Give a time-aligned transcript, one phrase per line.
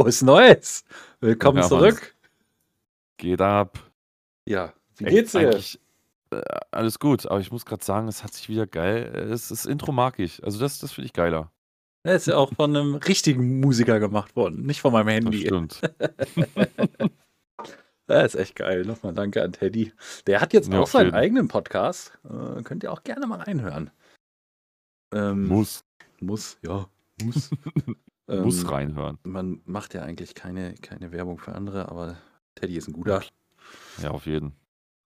[0.00, 0.82] Frohes Neues.
[1.20, 1.68] Willkommen Ja, Mann.
[1.68, 2.16] zurück.
[3.18, 3.78] Geht ab.
[4.46, 5.50] Ja, wie geht's dir?
[6.30, 6.40] Äh,
[6.70, 9.12] alles gut, aber ich muss gerade sagen, es hat sich wieder geil.
[9.14, 10.42] äh, Es, das Intro mag ich.
[10.42, 11.52] Also das, das finde ich geiler.
[12.02, 15.40] Er ist ja auch von einem richtigen Musiker gemacht worden, nicht von meinem Das Handy.
[15.46, 15.80] stimmt.
[18.06, 18.86] Das ist echt geil.
[18.86, 19.92] Nochmal danke an Teddy.
[20.26, 22.18] Der hat jetzt Ja, auch auf seinen eigenen Podcast.
[22.24, 23.90] Äh, könnt ihr auch gerne mal reinhören.
[25.14, 25.84] Ähm, Muss,
[26.20, 26.88] Muss, ja.
[27.22, 27.50] Muss.
[28.36, 29.18] muss Ähm, reinhören.
[29.24, 32.18] Man macht ja eigentlich keine, keine Werbung für andere, aber
[32.56, 33.22] Teddy ist ein guter.
[33.96, 34.54] Ja, auf jeden.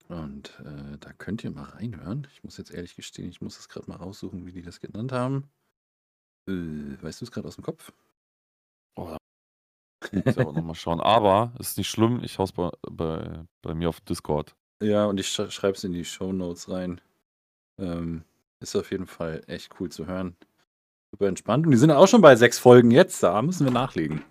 [0.09, 2.27] Und äh, da könnt ihr mal reinhören.
[2.33, 5.13] Ich muss jetzt ehrlich gestehen, ich muss es gerade mal raussuchen, wie die das genannt
[5.13, 5.51] haben.
[6.49, 7.93] Äh, weißt du es gerade aus dem Kopf?
[8.97, 9.19] Oh, da
[10.13, 11.01] muss ich aber nochmal schauen.
[11.01, 14.57] Aber ist nicht schlimm, ich hau's bei, bei, bei mir auf Discord.
[14.83, 17.01] Ja, und ich sch schreibe es in die Show Notes rein.
[17.81, 18.25] Ähm,
[18.61, 20.37] ist auf jeden Fall echt cool zu hören.
[21.15, 21.65] Super entspannt.
[21.65, 23.23] Und die sind auch schon bei sechs Folgen jetzt.
[23.23, 24.25] Da müssen wir nachlegen.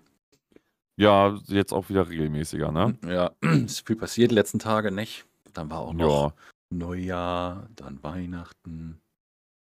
[0.97, 2.97] Ja, jetzt auch wieder regelmäßiger, ne?
[3.07, 5.25] Ja, ist viel passiert die letzten Tage, nicht?
[5.53, 6.33] Dann war auch noch Ja.
[6.71, 8.99] Neujahr, dann Weihnachten.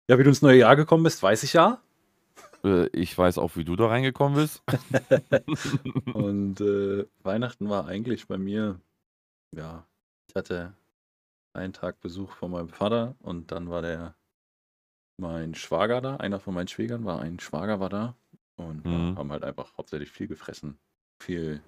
[0.10, 1.80] Ja, wie du ins neue Jahr gekommen bist, weiß ich ja.
[2.64, 4.64] Äh, Ich weiß auch, wie du da reingekommen bist.
[6.14, 8.80] Und äh, Weihnachten war eigentlich bei mir,
[9.56, 9.86] ja,
[10.30, 10.74] ich hatte
[11.54, 14.16] einen Tag Besuch von meinem Vater und dann war der
[15.18, 18.16] mein Schwager da, einer von meinen Schwägern war ein Schwager war da
[18.58, 19.18] und Mhm.
[19.18, 20.80] haben halt einfach hauptsächlich viel gefressen,
[21.22, 21.62] viel,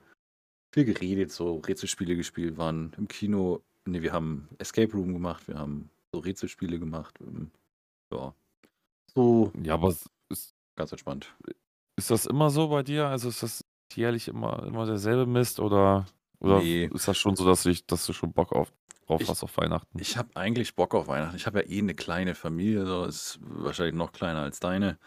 [0.73, 5.57] viel geredet, so Rätselspiele gespielt, waren im Kino, ne, wir haben Escape Room gemacht, wir
[5.59, 7.51] haben so Rätselspiele gemacht, ähm,
[8.13, 8.35] ja,
[9.15, 11.35] so Ja, aber es ist, ganz entspannt.
[11.97, 13.07] ist das immer so bei dir?
[13.07, 16.05] Also ist das jährlich immer, immer derselbe Mist oder,
[16.39, 16.89] oder Nee.
[16.93, 18.71] ist das schon so, dass, ich, dass du schon Bock auf,
[19.07, 19.99] drauf Ich- hast auf Weihnachten?
[19.99, 21.35] Ich habe eigentlich Bock auf Weihnachten.
[21.35, 24.97] Ich habe ja eh eine kleine Familie, so ist wahrscheinlich noch kleiner als deine.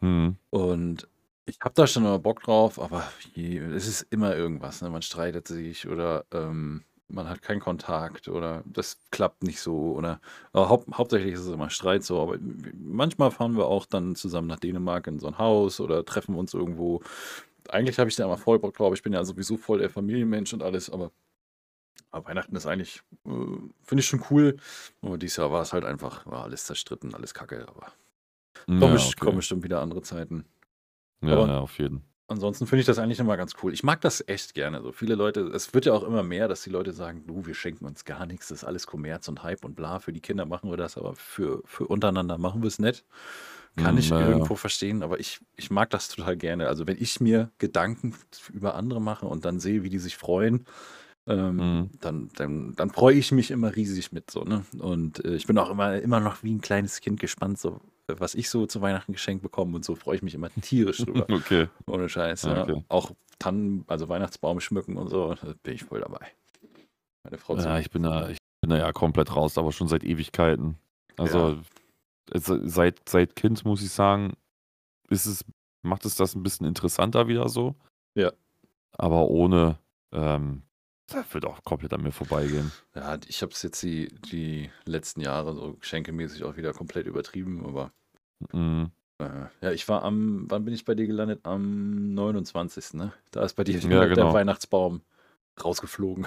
[0.00, 0.36] Hm.
[0.50, 1.08] Und
[1.46, 4.80] ich habe da schon immer Bock drauf, aber je, es ist immer irgendwas.
[4.82, 4.90] Ne?
[4.90, 9.92] Man streitet sich oder ähm, man hat keinen Kontakt oder das klappt nicht so.
[9.96, 10.20] Oder
[10.52, 12.20] aber haupt, hauptsächlich ist es immer Streit so.
[12.22, 12.38] Aber
[12.74, 16.54] manchmal fahren wir auch dann zusammen nach Dänemark in so ein Haus oder treffen uns
[16.54, 17.02] irgendwo.
[17.68, 18.94] Eigentlich habe ich da immer voll Bock drauf.
[18.94, 21.10] Ich bin ja sowieso voll der Familienmensch und alles, aber,
[22.10, 23.30] aber Weihnachten ist eigentlich, äh,
[23.82, 24.56] finde ich schon cool.
[25.02, 27.66] Aber dieses Jahr war es halt einfach, war alles zerstritten, alles kacke.
[27.68, 27.92] Aber
[28.68, 29.14] Ja, kommen, okay.
[29.18, 30.44] kommen bestimmt wieder andere Zeiten.
[31.22, 32.02] ja, aber- ja, auf jeden.
[32.28, 33.74] Ansonsten finde ich das eigentlich immer ganz cool.
[33.74, 34.80] Ich mag das echt gerne.
[34.80, 37.52] So viele Leute, es wird ja auch immer mehr, dass die Leute sagen, du, wir
[37.54, 39.98] schenken uns gar nichts, das ist alles Kommerz und Hype und bla.
[39.98, 43.04] Für die Kinder machen wir das, aber für, für untereinander machen wir es nicht.
[43.76, 44.28] Kann ich ja, ja.
[44.28, 46.68] irgendwo verstehen, aber ich, ich mag das total gerne.
[46.68, 48.14] Also wenn ich mir Gedanken
[48.52, 50.66] über andere mache und dann sehe, wie die sich freuen,
[51.26, 51.90] ähm, Mhm.
[52.00, 54.64] dann, dann, dann freue ich mich immer riesig mit so, ne?
[54.78, 58.34] Und äh, ich bin auch immer, immer noch wie ein kleines Kind gespannt, so was
[58.34, 61.26] ich so zu Weihnachten geschenkt bekomme und so freue ich mich immer tierisch drüber.
[61.30, 61.68] Okay.
[61.86, 62.62] Ohne Scheiß, Ja, ja.
[62.64, 62.84] okay.
[62.88, 66.26] Auch Tannen, also Weihnachtsbaum schmücken und so, da bin ich voll dabei.
[67.24, 70.04] Meine Frau Ja, ich bin da, ich bin da ja komplett raus, aber schon seit
[70.04, 70.76] Ewigkeiten.
[71.16, 71.58] Also es,
[72.32, 74.34] seit, seit Kind muss ich sagen,
[75.08, 75.44] ist es,
[75.82, 77.74] macht es das ein bisschen interessanter wieder so.
[78.14, 78.32] Ja.
[78.96, 79.78] Aber ohne,
[80.12, 80.62] ähm,
[81.08, 82.72] das wird auch komplett an mir vorbeigehen.
[82.94, 87.64] Ja, ich habe es jetzt die, die letzten Jahre so geschenkemäßig auch wieder komplett übertrieben,
[87.66, 87.92] aber
[88.52, 88.90] Mhm.
[89.18, 91.40] äh, ja, ich war am, wann bin ich bei dir gelandet?
[91.44, 92.94] Am 29.
[92.94, 93.12] Ne?
[93.30, 94.32] Da ist bei dir Ja, der genau.
[94.32, 95.00] Weihnachtsbaum
[95.62, 96.26] rausgeflogen.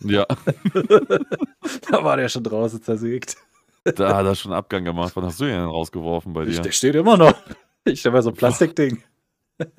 [0.00, 0.26] Ja,
[1.90, 3.36] da war der schon draußen zersägt.
[3.84, 5.14] Da hat er schon Abgang gemacht.
[5.14, 6.60] Wann hast du ihn denn rausgeworfen bei dir?
[6.60, 7.34] der steht immer noch.
[7.86, 9.02] Ich habe ja so ein Plastikding.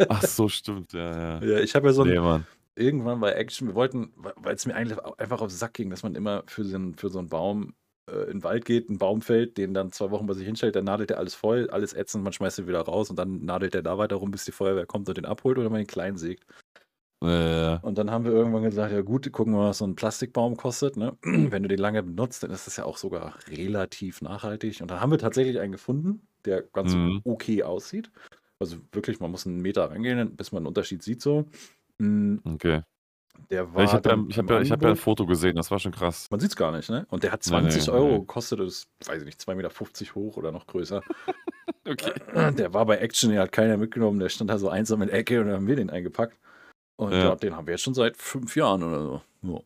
[0.10, 1.44] Ach so, stimmt, ja, ja.
[1.44, 2.44] Ja, ich habe ja so ein, Nee,
[2.76, 6.04] irgendwann bei Action, wir wollten, weil es mir eigentlich einfach auf den Sack ging, dass
[6.04, 7.74] man immer für so einen, für so einen Baum
[8.10, 10.76] äh, in den Wald geht, einen Baum fällt, den dann zwei Wochen bei sich hinstellt,
[10.76, 13.76] dann nadelt er alles voll, alles ätzend, man schmeißt ihn wieder raus und dann nadelt
[13.76, 16.18] er da weiter rum, bis die Feuerwehr kommt und den abholt oder man den klein
[16.18, 16.46] sägt.
[17.82, 20.58] Und dann haben wir irgendwann gesagt, ja gut, gucken wir mal, was so ein Plastikbaum
[20.58, 20.98] kostet.
[20.98, 21.18] Ne?
[21.24, 24.82] Wenn du den lange benutzt, dann ist das ja auch sogar relativ nachhaltig.
[24.82, 27.22] Und dann haben wir tatsächlich einen gefunden, der ganz Mhm.
[27.24, 28.12] okay aussieht.
[28.60, 31.46] Also wirklich, man muss einen Meter reingehen, bis man einen Unterschied sieht so.
[31.98, 32.82] Mm, okay.
[33.50, 34.96] Der war Ja, ich habe ja, hab ja, hab ja ein.
[34.96, 36.28] Foto gesehen, das war schon krass.
[36.32, 37.06] Man sieht es gar nicht, ne?
[37.10, 40.16] Und der hat Nee, nee, 20 Euro gekostet, das ist, weiß ich nicht, 2,50 Meter
[40.16, 41.02] hoch oder noch größer.
[41.88, 42.14] Okay.
[42.58, 45.18] Der war bei Action, den hat keiner mitgenommen, der stand da so einsam in der
[45.20, 46.40] Ecke und dann haben wir den eingepackt.
[46.98, 47.18] Und Ja.
[47.20, 47.36] ja.
[47.36, 49.22] den haben wir jetzt schon seit fünf Jahren oder so.
[49.42, 49.60] Ja.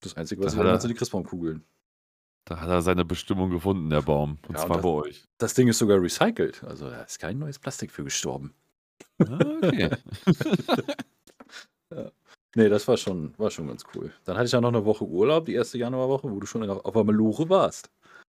[0.00, 1.64] Das Einzige, was Da wir haben, sind die Christbaumkugeln.
[2.48, 4.38] Da hat er seine Bestimmung gefunden, der Baum.
[4.48, 5.24] Und Ja, und zwar das- bei euch.
[5.38, 6.62] Das Ding ist sogar recycelt.
[6.64, 8.54] Also da ist kein neues Plastik für gestorben.
[9.18, 9.90] Okay.
[12.54, 14.10] Nee, das war schon, war schon ganz cool.
[14.24, 16.82] Dann hatte ich ja noch eine Woche Urlaub, die erste Januarwoche, wo du schon auf,
[16.86, 17.90] auf der Malure warst.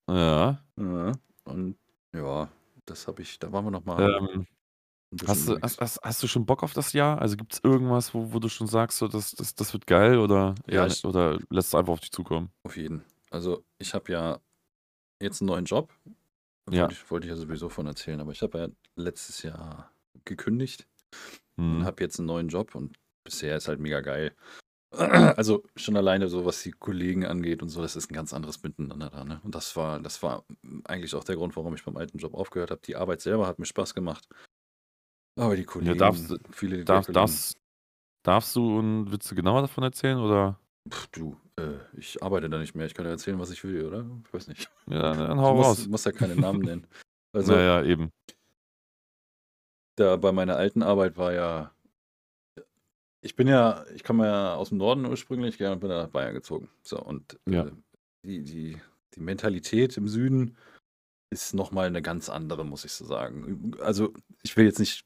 [0.08, 0.62] ja.
[0.78, 1.12] Ja.
[1.44, 1.76] Und
[2.14, 2.48] ja,
[2.86, 3.84] das habe ich, da waren wir noch
[5.26, 7.20] Hast du, hast, hast, hast du schon Bock auf das Jahr?
[7.20, 10.18] Also gibt es irgendwas, wo, wo du schon sagst, so, das, das, das wird geil
[10.18, 12.50] oder, Ja, ja, ich, oder lässt es einfach auf dich zukommen?
[12.64, 13.04] auf jeden.
[13.30, 14.40] Also ich habe ja
[15.20, 15.92] jetzt einen neuen Job.
[16.70, 16.82] Ja.
[16.82, 19.90] Wollte ich, wollte ich ja sowieso von erzählen, aber ich habe ja letztes Jahr
[20.24, 20.86] gekündigt
[21.56, 21.84] und Mhm.
[21.84, 24.34] habe jetzt einen neuen Job und bisher ist halt mega geil.
[25.38, 28.62] Also schon alleine so, was die Kollegen angeht und so, das ist ein ganz anderes
[28.62, 29.24] Miteinander da.
[29.24, 29.40] Ne?
[29.42, 30.44] Und das war, das war
[30.84, 32.80] eigentlich auch der Grund, warum ich beim alten Job aufgehört habe.
[32.84, 34.26] Die Arbeit selber hat mir Spaß gemacht.
[35.36, 37.56] Aber die Kollegen, darfst du- viele Darf, Kollegen, darfst,
[38.22, 40.58] darfst du und willst du genauer davon erzählen oder?
[40.90, 42.86] pff, du, äh, ich arbeite da nicht mehr.
[42.86, 44.04] Ich kann ja erzählen, was ich will, oder?
[44.26, 44.70] Ich weiß nicht.
[44.88, 45.86] Ja, dann Ich hau muss, raus.
[45.86, 46.86] muss ja keine Namen nennen.
[47.32, 48.10] Also naja, eben.
[49.96, 51.74] da bei meiner alten Arbeit war ja,
[53.24, 56.34] ich bin ja, ich komme ja aus dem Norden ursprünglich, ja, und bin nach Bayern
[56.34, 56.68] gezogen.
[56.82, 57.66] So, und Ja.
[57.66, 57.72] äh,
[58.24, 58.80] die, die,
[59.14, 60.56] die Mentalität im Süden
[61.30, 63.72] ist nochmal eine ganz andere, muss ich so sagen.
[63.80, 64.12] Also,
[64.42, 65.04] ich will jetzt nicht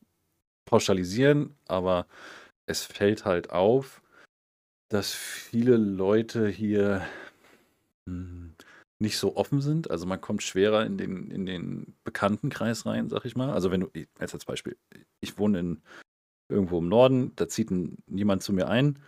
[0.67, 2.07] pauschalisieren, aber
[2.67, 4.03] es fällt halt auf,
[4.91, 7.07] dass viele Leute hier
[8.09, 8.55] hm,
[8.99, 9.91] nicht so offen sind.
[9.91, 13.51] Also man kommt schwerer in den, in den Bekanntenkreis rein, sag ich mal.
[13.51, 14.77] Also wenn du, als als Beispiel,
[15.21, 15.83] ich wohne in
[16.49, 18.99] irgendwo im Norden, da zieht ein, niemand zu mir ein,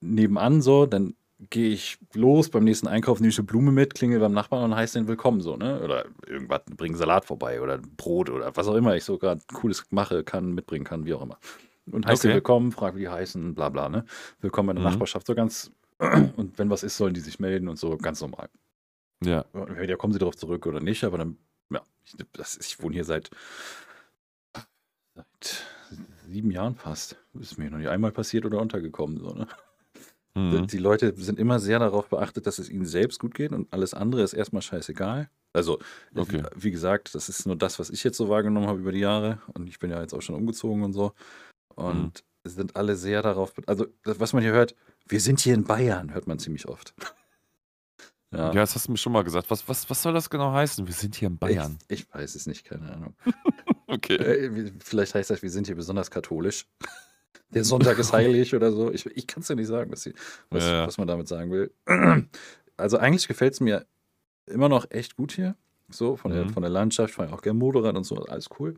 [0.00, 1.14] nebenan so, dann
[1.48, 4.76] gehe ich los beim nächsten Einkauf, nehme ich eine Blume mit, klingel beim Nachbarn und
[4.76, 5.80] heiße den willkommen so, ne?
[5.82, 9.86] Oder irgendwas, bring Salat vorbei oder Brot oder was auch immer ich so gerade Cooles
[9.90, 11.38] mache, kann, mitbringen kann, wie auch immer.
[11.90, 12.34] Und heiße den Okay.
[12.34, 14.04] willkommen, frage, wie die heißen, bla bla, ne?
[14.40, 14.90] Willkommen in der Mhm.
[14.92, 15.72] Nachbarschaft, so ganz,
[16.36, 18.50] und wenn was ist, sollen die sich melden und so, ganz normal.
[19.24, 19.44] Ja.
[19.54, 21.38] Ja, kommen sie darauf zurück oder nicht, aber dann,
[21.70, 23.30] ja, ich, das, ich wohne hier seit,
[25.14, 25.64] seit
[26.26, 27.16] sieben Jahren fast.
[27.38, 29.18] Ist mir noch nicht einmal passiert oder untergekommen.
[29.18, 29.46] So, ne?
[30.34, 30.66] Mhm.
[30.68, 33.94] Die Leute sind immer sehr darauf beachtet, dass es ihnen selbst gut geht und alles
[33.94, 35.28] andere ist erstmal scheißegal.
[35.52, 35.78] Also,
[36.14, 36.44] Okay.
[36.56, 39.00] wie, wie gesagt, das ist nur das, was ich jetzt so wahrgenommen habe über die
[39.00, 41.12] Jahre und ich bin ja jetzt auch schon umgezogen und so.
[41.74, 44.76] Und es sind alle sehr darauf, also das, was man hier hört,
[45.08, 46.94] wir sind hier in Bayern, hört man ziemlich oft.
[48.32, 49.50] Ja, das hast du mir schon mal gesagt.
[49.50, 50.86] Was, was, was soll das genau heißen?
[50.86, 51.78] Wir sind hier in Bayern.
[51.88, 53.14] Ich, ich weiß es nicht, keine Ahnung.
[53.88, 54.14] Okay.
[54.14, 56.68] Äh, Vielleicht heißt das, wir sind hier besonders katholisch.
[57.52, 58.90] Der Sonntag ist heilig oder so.
[58.92, 60.14] Ich, ich kann es ja nicht sagen, was, sie,
[60.50, 61.72] was, Ja, was man damit sagen will.
[62.76, 63.84] Also eigentlich gefällt es mir
[64.46, 65.54] immer noch echt gut hier.
[65.90, 66.50] So, von, der, Mhm.
[66.50, 68.76] von der Landschaft, fahre ich auch gerne Motorrad und so, alles cool.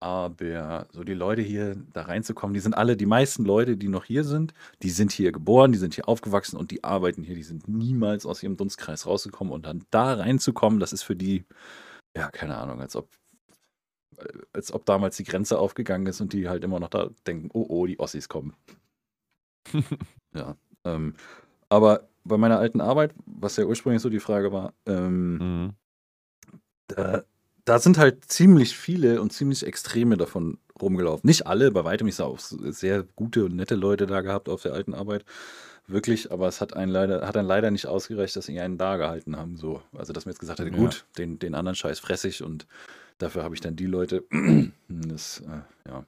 [0.00, 4.04] Aber so die Leute hier da reinzukommen, die sind alle, die meisten Leute, die noch
[4.04, 4.52] hier sind,
[4.82, 8.26] die sind hier geboren, die sind hier aufgewachsen und die arbeiten hier, die sind niemals
[8.26, 11.44] aus ihrem Dunstkreis rausgekommen und dann da reinzukommen, das ist für die,
[12.14, 13.08] ja, keine Ahnung, als ob
[14.52, 17.66] als ob damals die Grenze aufgegangen ist und die halt immer noch da denken, oh
[17.68, 18.54] oh, die Ossis kommen.
[20.34, 20.56] ja.
[20.84, 21.14] Ähm,
[21.68, 25.72] aber bei meiner alten Arbeit, was ja ursprünglich so die Frage war, ähm, Mhm.
[26.88, 27.22] da,
[27.64, 31.26] da sind halt ziemlich viele und ziemlich extreme davon rumgelaufen.
[31.26, 32.06] Nicht alle, bei weitem.
[32.08, 35.24] Ich sah auch sehr gute und nette Leute da gehabt auf der alten Arbeit.
[35.86, 38.96] Wirklich, aber es hat einen leider, hat dann leider nicht ausgereicht, dass sie einen da
[38.96, 39.56] gehalten haben.
[39.56, 39.82] So.
[39.96, 40.72] Also, dass man jetzt gesagt hat, Ja.
[40.74, 42.66] gut, den, den anderen Scheiß fress ich und
[43.18, 44.24] dafür habe ich dann die Leute.
[44.88, 46.06] Das, äh, ja.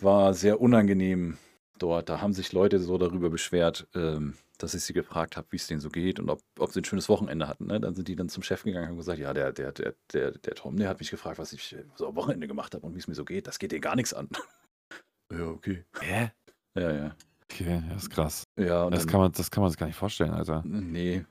[0.00, 1.38] War sehr unangenehm
[1.78, 2.08] dort.
[2.08, 5.66] Da haben sich Leute so darüber beschwert, ähm, dass ich sie gefragt habe, wie es
[5.66, 7.66] denen so geht und ob, ob sie ein schönes Wochenende hatten.
[7.66, 7.80] Ne?
[7.80, 10.30] Dann sind die dann zum Chef gegangen und haben gesagt, ja, der, der, der, der,
[10.32, 12.98] der Tom, der hat mich gefragt, was ich so am Wochenende gemacht habe und wie
[12.98, 13.46] es mir so geht.
[13.46, 14.28] Das geht dir gar nichts an.
[15.32, 15.84] ja, okay.
[16.00, 16.30] Hä?
[16.74, 17.16] Ja, ja.
[17.44, 18.44] Okay, das ist krass.
[18.58, 20.62] Ja, und Das dann, kann, man, das kann man sich gar nicht vorstellen, Alter.
[20.64, 21.24] Nee,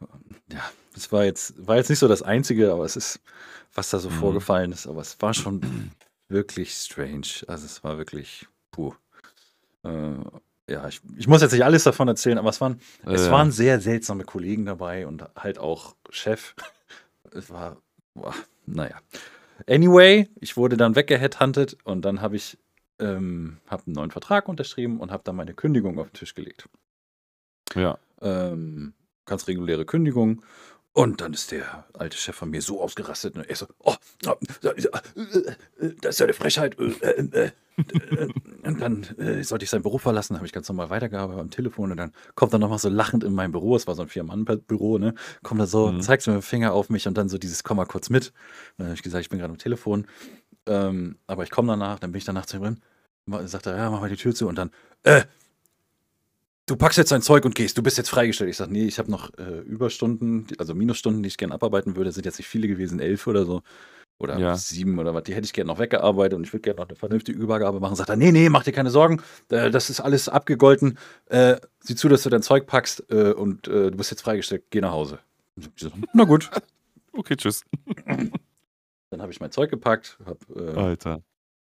[0.52, 0.64] ja,
[0.96, 3.20] das war jetzt, war jetzt nicht so das Einzige, aber es ist,
[3.74, 4.14] was da so Mhm.
[4.14, 5.62] vorgefallen ist, aber es war schon
[6.30, 7.28] wirklich strange.
[7.48, 8.94] Also es war wirklich, puh.
[9.84, 10.16] Äh,
[10.68, 13.52] ja, ich, ich muss jetzt nicht alles davon erzählen, aber es waren, es Äh, waren
[13.52, 16.56] sehr seltsame Kollegen dabei und halt auch Chef.
[17.32, 17.82] Es war,
[18.14, 18.34] boah,
[18.66, 18.98] naja.
[19.68, 22.58] Anyway, ich wurde dann weggeheadhuntet und dann habe ich
[23.00, 26.70] ähm, hab einen neuen Vertrag unterschrieben und habe dann meine Kündigung auf den Tisch gelegt
[27.74, 27.98] Ja.
[28.22, 28.94] ähm,
[29.26, 30.44] ganz reguläre Kündigung.
[30.98, 33.36] Und dann ist der alte Chef von mir so ausgerastet.
[33.36, 33.96] Und er so, oh,
[34.28, 34.34] oh,
[34.64, 36.80] äh, äh, das ist ja eine Frechheit.
[36.80, 37.52] äh,
[38.64, 39.06] Und dann
[39.42, 42.54] sollte ich sein Büro verlassen, habe ich ganz normal weitergearbeitet am Telefon und dann kommt
[42.54, 45.14] er nochmal so lachend in mein Büro, es war so ein Vier-Mann-Büro, ne?
[45.44, 46.00] Kommt er so, Mhm.
[46.00, 48.32] zeigt mir mit dem Finger auf mich und dann so dieses Komm mal kurz mit.
[48.78, 50.08] Dann habe ich gesagt, ich bin gerade am Telefon.
[50.66, 53.48] Ähm, aber ich komme danach, dann bin ich danach zu ihm drin.
[53.48, 54.72] Sagt er, ja, mach mal die Tür zu und dann,
[55.04, 55.24] äh,
[56.66, 58.50] du packst jetzt dein Zeug und gehst, du bist jetzt freigestellt.
[58.50, 62.12] Ich sage, nee, ich habe noch äh, Überstunden, also Minusstunden, die ich gerne abarbeiten würde,
[62.12, 63.62] sind jetzt nicht viele gewesen, elf oder so.
[64.18, 64.56] Oder Ja.
[64.56, 66.96] sieben oder was, die hätte ich gerne noch weggearbeitet und ich würde gerne noch eine
[66.96, 67.96] vernünftige Übergabe machen.
[67.98, 70.98] Sagt er, nee, nee, mach dir keine Sorgen, äh, das ist alles abgegolten.
[71.26, 74.64] Äh, sieh zu, dass du dein Zeug packst äh, und äh, du bist jetzt freigestellt,
[74.70, 75.20] geh nach Hause.
[75.58, 76.50] Ich so, Na gut.
[77.18, 77.64] Okay, tschüss.
[79.10, 81.00] Dann habe ich mein Zeug gepackt, habe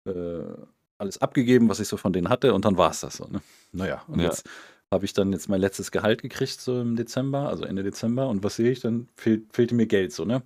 [0.06, 0.66] äh,
[0.98, 3.27] alles abgegeben, was ich so von denen hatte und dann war es das so.
[3.27, 3.42] Ne?
[3.72, 4.25] Naja, und Ja.
[4.25, 4.46] jetzt
[4.91, 8.27] habe ich dann jetzt mein letztes Gehalt gekriegt, so im Dezember, also Ende Dezember.
[8.29, 8.79] Und was sehe ich?
[8.79, 10.44] Dann fehl, fehlte mir Geld so, ne?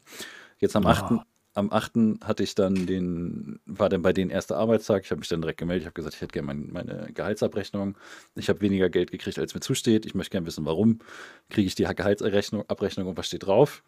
[0.60, 1.04] Jetzt am 8.
[1.12, 1.26] Ah.
[1.54, 1.92] Am 8.
[2.24, 5.04] hatte ich dann den, war dann bei denen erster Arbeitstag.
[5.04, 5.82] Ich habe mich dann direkt gemeldet.
[5.82, 7.98] Ich habe gesagt, ich hätte gerne mein, meine Gehaltsabrechnung.
[8.36, 10.06] Ich habe weniger Geld gekriegt, als mir zusteht.
[10.06, 11.00] Ich möchte gerne wissen, warum.
[11.50, 13.84] Kriege ich die Gehaltsabrechnung Abrechnung und was steht drauf?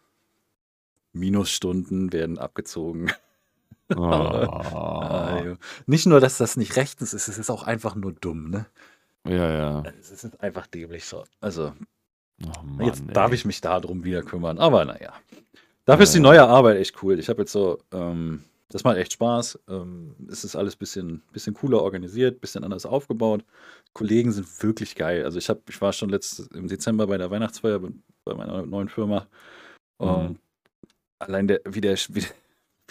[1.12, 3.10] Minusstunden werden abgezogen.
[3.94, 5.42] Ah, Ah.
[5.44, 5.56] jo.
[5.84, 8.64] Nicht nur, dass das nicht rechtens ist, es ist auch einfach nur dumm, ne?
[9.26, 9.82] Ja, ja.
[10.00, 11.24] Es ist einfach dämlich so.
[11.40, 11.72] Also,
[12.44, 13.36] Oh Mann, jetzt darf ey.
[13.36, 14.58] ich mich darum wieder kümmern.
[14.58, 15.12] Aber naja.
[15.84, 16.22] Dafür ist die Ja.
[16.22, 17.18] neue Arbeit echt cool.
[17.18, 19.60] Ich habe jetzt so, ähm, das macht echt Spaß.
[19.68, 23.44] Ähm, es ist alles ein bisschen, bisschen cooler organisiert, bisschen anders aufgebaut.
[23.92, 25.24] Kollegen sind wirklich geil.
[25.24, 27.78] Also ich habe, ich war schon letztes im Dezember bei der Weihnachtsfeier
[28.24, 29.26] bei meiner neuen Firma.
[30.00, 30.08] Mhm.
[30.08, 30.38] Und
[31.20, 32.26] allein der, wie der, wie, wie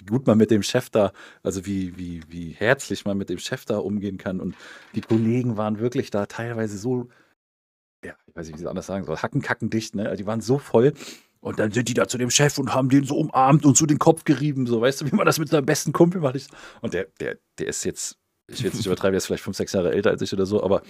[0.06, 3.66] gut man mit dem Chef da, also wie, wie, wie herzlich man mit dem Chef
[3.66, 4.40] da umgehen kann.
[4.40, 4.56] Und
[4.96, 7.10] die Kollegen waren wirklich da teilweise so,
[8.04, 10.16] ja, ich weiß nicht, wie ich es anders sagen soll, hackenkacken dicht, ne?
[10.16, 10.94] Die waren so voll.
[11.40, 13.86] Und dann sind die da zu dem Chef und haben den so umarmt und so
[13.86, 16.48] den Kopf gerieben, so, weißt du, wie man das mit seinem besten Kumpel macht.
[16.82, 18.18] Und der, der, der ist jetzt,
[18.48, 20.46] ich will jetzt nicht übertreiben, der ist vielleicht fünf, sechs Jahre älter als ich oder
[20.46, 20.84] so, aber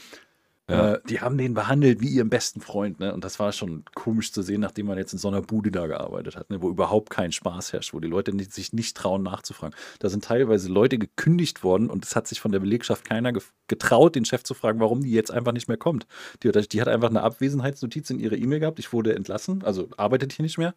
[0.74, 0.94] Ja.
[0.96, 3.13] äh, die haben den behandelt wie ihren besten Freund, ne?
[3.13, 5.88] Und das war schon komisch zu sehen, nachdem man jetzt in so einer Bude da
[5.88, 6.62] gearbeitet hat, ne?
[6.62, 9.75] wo überhaupt kein Spaß herrscht, wo die Leute nicht, sich nicht trauen nachzufragen.
[10.00, 13.32] Da sind teilweise Leute gekündigt worden und es hat sich von der Belegschaft keiner
[13.68, 16.08] getraut, den Chef zu fragen, warum die jetzt einfach nicht mehr kommt.
[16.44, 19.88] Die, hat- die hat einfach eine Abwesenheitsnotiz in ihre E-Mail gehabt, ich wurde entlassen, also
[19.98, 20.74] arbeitet hier nicht mehr.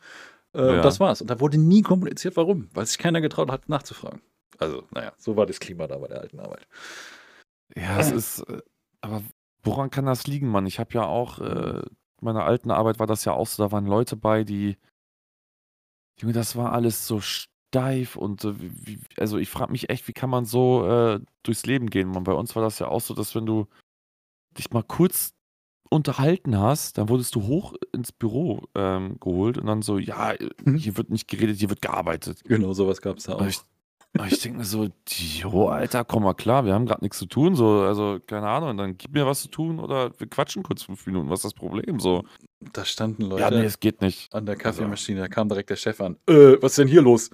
[0.54, 0.72] Äh, Ja.
[0.76, 1.20] und das war's.
[1.20, 4.20] Und da wurde nie kommuniziert, warum, weil sich keiner getraut hat, nachzufragen.
[4.58, 6.66] Also, naja, so war das Klima da bei der alten Arbeit.
[7.76, 8.62] Ja, es ist, äh,
[9.02, 9.22] aber
[9.66, 10.66] woran kann das liegen, Mann?
[10.66, 11.82] Ich habe ja auch, äh,
[12.20, 14.76] meiner alten Arbeit war das ja auch so, da waren Leute bei, die,
[16.18, 20.12] Junge, das war alles so steif und äh, wie, also ich frage mich echt, wie
[20.12, 22.08] kann man so äh, durchs Leben gehen?
[22.08, 23.66] Man, bei uns war das ja auch so, dass wenn du
[24.56, 25.34] dich mal kurz
[25.90, 30.76] unterhalten hast, dann wurdest du hoch ins Büro ähm, geholt und dann so, ja, Mhm.
[30.76, 32.42] hier wird nicht geredet, hier wird gearbeitet.
[32.44, 33.46] Genau, sowas gab es da auch.
[34.18, 37.26] Und ich, denke mir so, jo, Alter, komm mal klar, wir haben gerade nichts zu
[37.26, 40.82] tun, so, also keine Ahnung, dann gib mir was zu tun oder wir quatschen kurz
[40.82, 42.00] fünf Minuten, was ist das Problem?
[42.00, 42.24] So,
[42.72, 44.32] Da standen Leute ja, nee, es geht nicht.
[44.34, 46.16] an der Kaffeemaschine, da kam direkt der Chef an.
[46.28, 47.30] Äh, was ist denn hier los?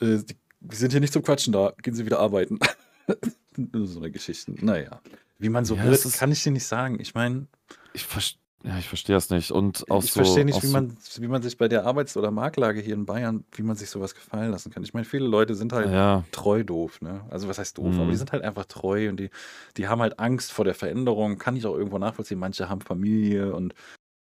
[0.00, 2.58] Äh, die, wir sind hier nicht zum Quatschen da, gehen Sie wieder arbeiten.
[3.72, 4.52] so eine Geschichte.
[4.64, 5.00] Naja.
[5.38, 6.98] Wie man so Ja, wird, kann ich dir nicht sagen.
[7.00, 7.46] Ich meine,
[7.92, 9.50] Ich, vers- ja, ich verstehe es nicht.
[9.52, 12.16] Und auch ich so, verstehe nicht, wie so, man, wie man sich bei der Arbeits-
[12.16, 14.82] oder Marktlage hier in Bayern, wie man sich sowas gefallen lassen kann.
[14.82, 17.24] Ich meine, viele Leute sind halt Ja, treu doof, ne?
[17.30, 18.10] Also was heißt doof, aber Mhm.
[18.10, 19.30] die sind halt einfach treu und die,
[19.76, 22.38] die haben halt Angst vor der Veränderung, kann ich auch irgendwo nachvollziehen.
[22.38, 23.74] Manche haben Familie und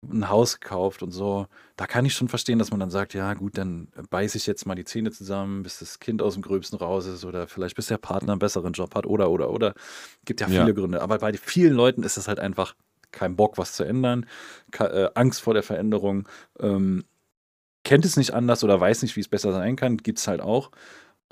[0.03, 1.47] ein Haus gekauft und so.
[1.77, 4.67] Da kann ich schon verstehen, dass man dann sagt, ja gut, dann beiße ich jetzt
[4.67, 7.87] mal die Zähne zusammen, bis das Kind aus dem Gröbsten raus ist oder vielleicht bis
[7.87, 9.75] der Partner einen besseren Job hat oder oder oder.
[10.27, 10.61] Gibt ja Ja.
[10.61, 11.01] viele Gründe.
[11.03, 12.75] Aber bei vielen Leuten ist es halt einfach
[13.15, 14.27] kein Bock, was zu ändern,
[14.79, 16.29] äh, Angst vor der Veränderung,
[16.61, 17.05] ähm,
[17.85, 20.41] kennt es nicht anders oder weiß nicht, wie es besser sein kann, gibt es halt
[20.41, 20.71] auch.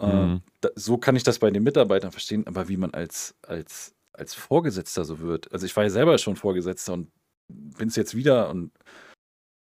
[0.00, 0.42] Äh, Mhm.
[0.60, 4.34] da, so kann ich das bei den Mitarbeitern verstehen, aber wie man als, als, als
[4.34, 5.52] Vorgesetzter so wird.
[5.52, 7.10] Also ich war ja selber schon Vorgesetzter und
[7.48, 8.72] bin es jetzt wieder und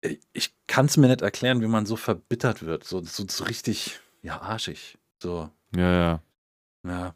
[0.02, 3.44] ich- ich kann es mir nicht erklären, wie man so verbittert wird, so, so, so
[3.44, 4.98] richtig, ja, arschig.
[5.22, 6.22] So, ja, ja.
[6.86, 7.12] ja, äh,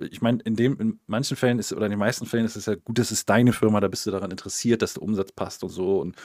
[0.00, 2.66] ich meine, in dem, in manchen Fällen ist, oder in den meisten Fällen ist es
[2.66, 5.62] ja gut, das ist deine Firma, da bist du daran interessiert, dass der Umsatz passt
[5.64, 6.00] und so.
[6.00, 6.16] Und,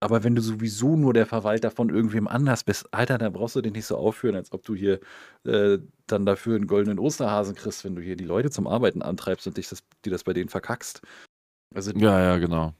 [0.00, 3.60] aber wenn du sowieso nur der Verwalter von irgendwem anders bist, Alter, dann brauchst du
[3.62, 5.00] dich nicht so aufführen, als ob du hier
[5.44, 9.46] äh, dann dafür einen goldenen Osterhasen kriegst, wenn du hier die Leute zum Arbeiten antreibst
[9.46, 11.02] und dich das, die das bei denen verkackst.
[11.74, 12.74] Also, Ja, ja, genau.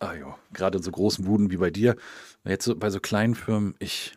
[0.00, 1.96] ah jo, gerade in so großen Buden wie bei dir,
[2.44, 4.14] jetzt so, bei so kleinen Firmen, ich,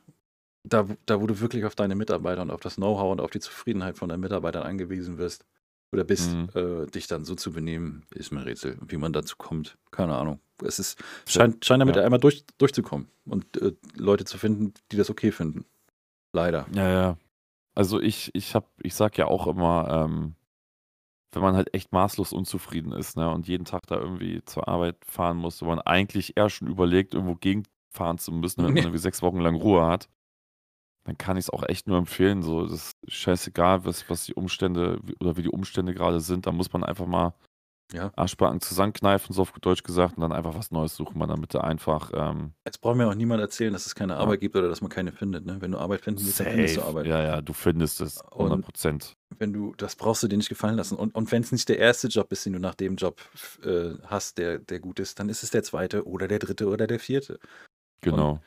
[0.63, 3.39] da, da wo du wirklich auf deine Mitarbeiter und auf das Know-how und auf die
[3.39, 5.45] Zufriedenheit von deinen Mitarbeitern angewiesen wirst
[5.91, 6.49] oder bist, Mhm.
[6.55, 9.77] äh, dich dann so zu benehmen, ist mir ein Rätsel, wie man dazu kommt.
[9.91, 10.39] Keine Ahnung.
[10.63, 12.03] Es ist, scheint, scheint damit Ja.
[12.03, 15.65] einmal durch, durchzukommen und äh, Leute zu finden, die das okay finden.
[16.31, 16.65] Leider.
[16.73, 17.17] Ja, ja.
[17.75, 20.35] Also ich, ich hab, ich sag ja auch immer, ähm,
[21.31, 24.97] wenn man halt echt maßlos unzufrieden ist, ne, und jeden Tag da irgendwie zur Arbeit
[25.05, 28.99] fahren muss, wo man eigentlich eher schon überlegt, irgendwo gegenfahren zu müssen, wenn man irgendwie
[28.99, 30.07] sechs Wochen lang Ruhe hat,
[31.05, 32.43] dann kann ich es auch echt nur empfehlen.
[32.43, 36.45] So, das ist scheißegal, was, was die Umstände oder wie die Umstände gerade sind.
[36.47, 37.33] Da muss man einfach mal
[37.91, 38.11] Ja.
[38.15, 41.63] Arschbacken zusammenkneifen, so auf Deutsch gesagt, und dann einfach was Neues suchen, man damit er
[41.65, 44.79] einfach ähm, Jetzt braucht mir auch niemand erzählen, dass es keine Arbeit gibt oder dass
[44.81, 45.45] man keine findet.
[45.45, 45.57] Ne?
[45.59, 46.81] Wenn du Arbeit finden willst, dann findest du.
[46.83, 47.05] Arbeit.
[47.05, 48.21] Ja, ja, du findest es.
[48.31, 49.13] Und- 100 Prozent.
[49.37, 50.95] wenn du, das brauchst du dir nicht gefallen lassen.
[50.95, 53.21] Und, und wenn es nicht der erste Job ist, den du nach dem Job
[53.65, 56.87] äh, hast, der, der gut ist, dann ist es der zweite oder der dritte oder
[56.87, 57.39] der vierte.
[58.01, 58.39] Genau.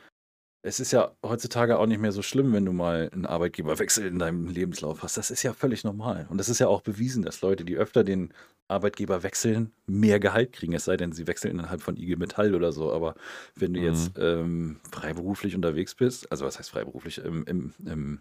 [0.66, 4.18] Es ist ja heutzutage auch nicht mehr so schlimm, wenn du mal einen Arbeitgeberwechsel in
[4.18, 5.16] deinem Lebenslauf hast.
[5.16, 6.26] Das ist ja völlig normal.
[6.28, 8.34] Und das ist ja auch bewiesen, dass Leute, die öfter den
[8.66, 10.72] Arbeitgeber wechseln, mehr Gehalt kriegen.
[10.72, 12.92] Es sei denn, sie wechseln innerhalb von IG Metall oder so.
[12.92, 13.14] Aber
[13.54, 14.24] wenn du jetzt Mhm.
[14.24, 18.20] ähm, freiberuflich unterwegs bist, also was heißt freiberuflich, im, im, im,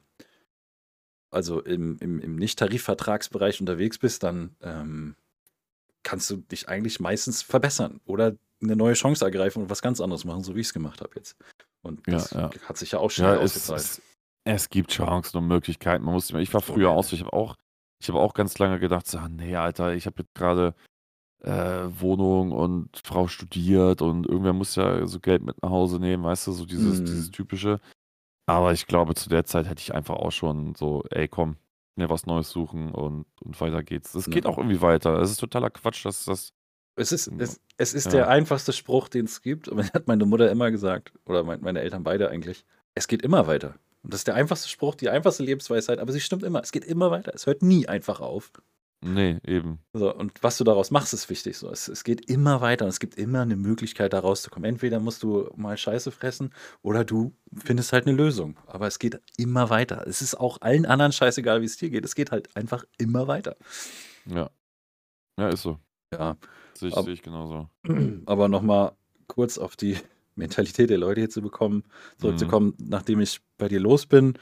[1.31, 5.15] also im, im, im Nicht-Tarifvertragsbereich unterwegs bist, dann ähm,
[6.03, 10.25] kannst du dich eigentlich meistens verbessern oder eine neue Chance ergreifen und was ganz anderes
[10.25, 11.35] machen, so wie ich es gemacht habe jetzt.
[11.85, 12.49] Und Ja, das ja.
[12.67, 13.79] hat sich ja auch Ja, schnell es, ausgezahlt.
[13.81, 14.01] es,
[14.45, 16.03] es gibt Chancen und Möglichkeiten.
[16.05, 17.03] Man muss, ich war früher auch gerne.
[17.03, 17.55] so, ich habe auch,
[18.01, 20.75] ich habe auch ganz lange gedacht, so, ah, nee, Alter, ich habe jetzt gerade
[21.43, 26.23] äh, Wohnung und Frau studiert und irgendwer muss ja so Geld mit nach Hause nehmen,
[26.23, 27.79] weißt du, so dieses, dieses Mm, typische.
[28.47, 31.57] Aber ich glaube, zu der Zeit hätte ich einfach auch schon so, ey, komm,
[31.97, 34.15] mir was Neues suchen und, und weiter geht's.
[34.15, 35.19] Es geht auch irgendwie weiter.
[35.21, 36.53] Es ist totaler Quatsch, dass das.
[36.95, 38.11] Es ist, es, es ist Ja.
[38.11, 39.67] der einfachste Spruch, den es gibt.
[39.67, 42.65] Und hat meine Mutter immer gesagt, oder mein, meine Eltern beide eigentlich.
[42.93, 43.75] Es geht immer weiter.
[44.03, 46.61] Und das ist der einfachste Spruch, die einfachste Lebensweisheit, aber sie stimmt immer.
[46.61, 47.33] Es geht immer weiter.
[47.33, 48.51] Es hört nie einfach auf.
[49.01, 49.79] Nee, eben.
[49.93, 51.57] So, und was du daraus machst, ist wichtig.
[51.57, 54.67] So, es, es geht immer weiter und es gibt immer eine Möglichkeit, da rauszukommen.
[54.69, 58.57] Entweder musst du mal Scheiße fressen oder du findest halt eine Lösung.
[58.67, 60.05] Aber es geht immer weiter.
[60.07, 62.05] Es ist auch allen anderen scheißegal, wie es dir geht.
[62.05, 63.57] Es geht halt einfach immer weiter.
[64.25, 64.49] Ja.
[65.37, 65.77] Ja, ist so.
[66.13, 66.37] Ja,
[66.77, 67.69] Sehe ich, sehe ich genauso.
[68.25, 68.91] aber nochmal
[69.27, 69.97] kurz auf die
[70.35, 71.83] Mentalität der Leute hier zu bekommen,
[72.17, 74.37] zurückzukommen, nachdem ich bei dir los bin,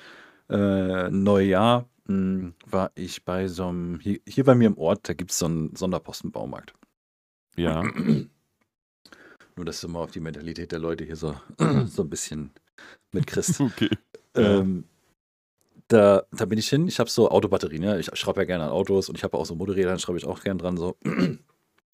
[0.49, 5.13] äh, Neujahr, mh, war ich bei so einem, hier, hier bei mir im Ort, da
[5.13, 6.73] gibt es so einen Sonderpostenbaumarkt.
[7.55, 7.83] Ja.
[9.55, 11.35] Nur, dass du mal auf die Mentalität der Leute hier so,
[11.85, 12.51] so ein bisschen
[13.11, 13.59] mitkriegst.
[13.59, 13.89] Okay.
[14.35, 14.85] Ähm,
[15.89, 17.97] da, da bin ich hin, ich habe so Autobatterien, ja.
[17.97, 20.25] ich schraube ja gerne an Autos und ich habe auch so Motorräder, da schraube ich
[20.25, 20.97] auch gern dran so.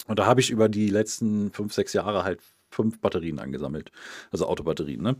[0.06, 3.90] Und da habe ich über die letzten fünf, sechs Jahre halt fünf Batterien angesammelt.
[4.30, 5.16] Also Autobatterien, ne?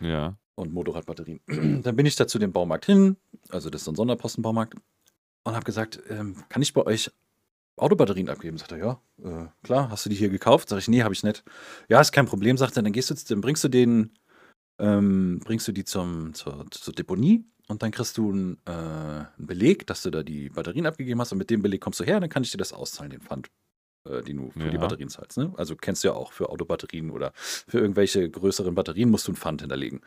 [0.00, 0.36] Ja.
[0.54, 1.40] Und Motorradbatterien.
[1.82, 3.16] Dann bin ich da zu dem Baumarkt hin,
[3.48, 4.74] also das ist so ein Sonderpostenbaumarkt,
[5.44, 7.10] und habe gesagt, ähm, kann ich bei euch
[7.76, 8.58] Autobatterien abgeben?
[8.58, 10.68] Sagt er, ja, äh, klar, hast du die hier gekauft?
[10.68, 11.42] Sag ich, nee, habe ich nicht.
[11.88, 14.12] Ja, ist kein Problem, sagt er, dann gehst du, dann bringst du den,
[14.78, 19.46] ähm, bringst du die zum, zur, zur Deponie und dann kriegst du einen, äh, einen
[19.46, 22.20] Beleg, dass du da die Batterien abgegeben hast und mit dem Beleg kommst du her,
[22.20, 23.50] dann kann ich dir das auszahlen, den Pfand,
[24.08, 24.80] äh, den du für die Ja.
[24.80, 25.38] Batterien zahlst.
[25.38, 25.52] Ne?
[25.56, 29.36] Also kennst du ja auch für Autobatterien oder für irgendwelche größeren Batterien musst du einen
[29.36, 30.00] Pfand hinterlegen.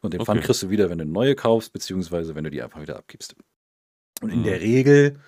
[0.00, 0.46] Und den Pfand Okay.
[0.46, 3.34] kriegst du wieder, wenn du eine neue kaufst, beziehungsweise wenn du die einfach wieder abgibst.
[4.20, 4.44] Und in Mhm.
[4.44, 5.18] der Regel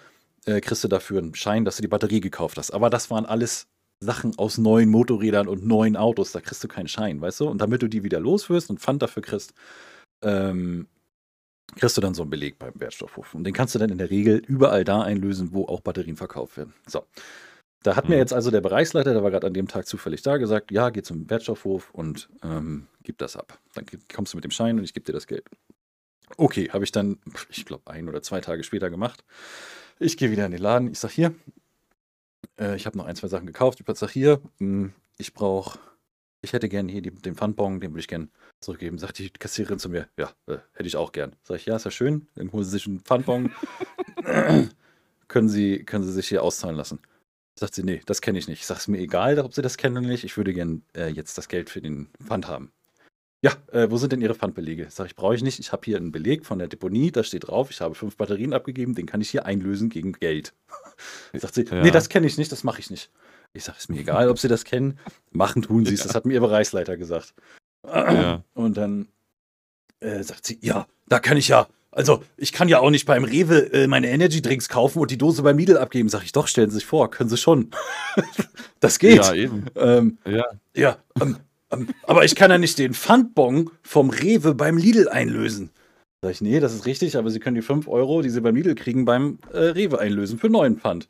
[0.47, 2.71] äh, kriegst du dafür einen Schein, dass du die Batterie gekauft hast.
[2.71, 3.67] Aber das waren alles
[4.01, 6.33] Sachen aus neuen Motorrädern und neuen Autos.
[6.33, 7.49] Da kriegst du keinen Schein, weißt du?
[7.49, 9.55] Und damit du die wieder los wirst und Pfand dafür kriegst,
[10.23, 10.87] ähm,
[11.77, 13.35] kriegst du dann so einen Beleg beim Wertstoffhof.
[13.35, 16.57] Und den kannst du dann in der Regel überall da einlösen, wo auch Batterien verkauft
[16.59, 16.75] werden.
[16.87, 17.05] So.
[17.85, 18.21] Da hat mir Mhm.
[18.21, 21.03] jetzt also der Bereichsleiter, der war gerade an dem Tag zufällig da, gesagt, ja, geh
[21.03, 23.61] zum Wertstoffhof und ähm, gib das ab.
[23.75, 25.45] Dann kommst du mit dem Schein und ich gebe dir das Geld.
[26.39, 27.19] Okay, habe ich dann,
[27.51, 29.23] ich glaube, ein oder zwei Tage später gemacht.
[29.99, 30.91] Ich gehe wieder in den Laden.
[30.91, 31.35] Ich sage hier,
[32.59, 33.81] äh, ich habe noch ein, zwei Sachen gekauft.
[33.87, 35.79] Ich sage hier, mh, ich brauche,
[36.41, 38.97] ich hätte gern hier die, den Pfandbon, den würde ich gern zurückgeben.
[38.97, 41.37] Sagt die Kassiererin zu mir, ja, äh, hätte ich auch gern.
[41.43, 42.29] Sag ich, ja, ist ja schön.
[42.35, 43.53] Dann holen Sie sich einen Pfandbon.
[45.29, 47.01] können, Sie, können Sie sich hier auszahlen lassen.
[47.57, 48.61] Sagt sie, nee, das kenne ich nicht.
[48.61, 50.25] Ich sage, es mir egal, ob Sie das kennen oder nicht.
[50.25, 52.73] Ich würde gern äh, jetzt das Geld für den Pfand haben.
[53.43, 54.87] Ja, äh, wo sind denn Ihre Pfandbelege?
[54.91, 55.59] Sag ich, brauche ich nicht.
[55.61, 58.55] Ich habe hier einen Beleg von der Deponie, da steht drauf, ich habe fünf Batterien
[58.55, 60.55] abgegeben, den kann ich hier einlösen gegen Geld.
[61.35, 61.83] Sagt sie, Ja.
[61.83, 63.11] nee, das kenne ich nicht, das mache ich nicht.
[63.53, 64.99] Ich sage, ist mir egal, ob Sie das kennen.
[65.31, 66.07] Machen tun Sie es, Ja.
[66.07, 67.35] das hat mir Ihr Bereichsleiter gesagt.
[67.87, 68.43] Ja.
[68.55, 69.09] Und dann
[70.01, 73.25] äh, sagt sie, ja, da kann ich ja, also ich kann ja auch nicht beim
[73.25, 76.09] Rewe äh, meine Energy Drinks kaufen und die Dose beim Lidl abgeben.
[76.09, 77.71] Sag ich, doch, stellen Sie sich vor, können Sie schon.
[78.81, 79.17] das geht.
[79.17, 79.67] Ja, eben.
[79.77, 80.45] Ähm, Ja.
[80.75, 81.37] ja, ähm,
[81.71, 85.71] ähm, aber ich kann ja nicht den Pfandbon vom Rewe beim Lidl einlösen.
[86.23, 88.57] Sag ich, nee, das ist richtig, aber Sie können die 5 Euro, die Sie beim
[88.57, 91.09] Lidl kriegen, beim äh, Rewe einlösen für neuen Pfand.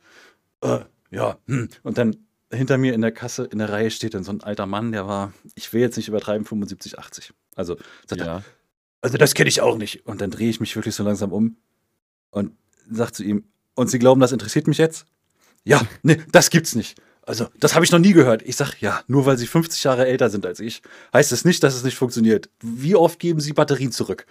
[0.61, 0.79] Äh,
[1.11, 1.69] ja, hm.
[1.83, 2.17] und dann
[2.51, 5.07] hinter mir in der Kasse, in der Reihe steht dann so ein alter Mann, der
[5.07, 7.33] war, ich will jetzt nicht übertreiben, 75, 80.
[7.55, 8.43] Also, sagt er, Ja.
[9.01, 10.05] Also das kenne ich auch nicht.
[10.05, 11.57] Und dann drehe ich mich wirklich so langsam um
[12.31, 12.51] und
[12.89, 15.05] sage zu ihm, und Sie glauben, das interessiert mich jetzt?
[15.63, 16.99] Ja, nee, das gibt's nicht.
[17.23, 18.43] Also, das habe ich noch nie gehört.
[18.43, 20.81] Ich sage, ja, nur weil Sie 50 Jahre älter sind als ich,
[21.13, 22.49] heißt es nicht, dass es nicht funktioniert.
[22.61, 24.25] Wie oft geben Sie Batterien zurück?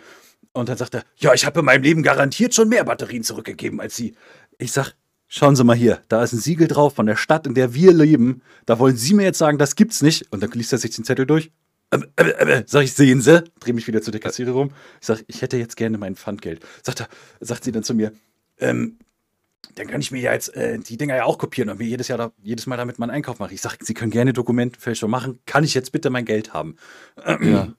[0.52, 3.80] Und dann sagt er, ja, ich habe in meinem Leben garantiert schon mehr Batterien zurückgegeben
[3.80, 4.14] als Sie.
[4.58, 4.92] Ich sag,
[5.26, 7.92] schauen Sie mal hier, da ist ein Siegel drauf von der Stadt, in der wir
[7.92, 8.42] leben.
[8.64, 10.30] Da wollen Sie mir jetzt sagen, das gibt's nicht.
[10.30, 11.50] Und dann liest er sich den Zettel durch.
[11.92, 13.44] Ähm, äh, äh, sag ich, sehen Sie?
[13.60, 14.70] Dreh mich wieder zu der Kassiererin rum.
[15.00, 16.64] Ich sag, ich hätte jetzt gerne mein Pfandgeld.
[16.82, 17.08] Sagt er,
[17.40, 18.12] sagt sie dann zu mir,
[18.58, 18.98] ähm,
[19.76, 22.08] dann kann ich mir ja jetzt äh, die Dinger ja auch kopieren und mir jedes
[22.08, 23.54] Jahr da, jedes Mal damit meinen Einkauf machen.
[23.54, 25.38] Ich sage, Sie können gerne Dokumentenfälschung machen.
[25.46, 26.76] Kann ich jetzt bitte mein Geld haben?
[27.40, 27.72] Ja.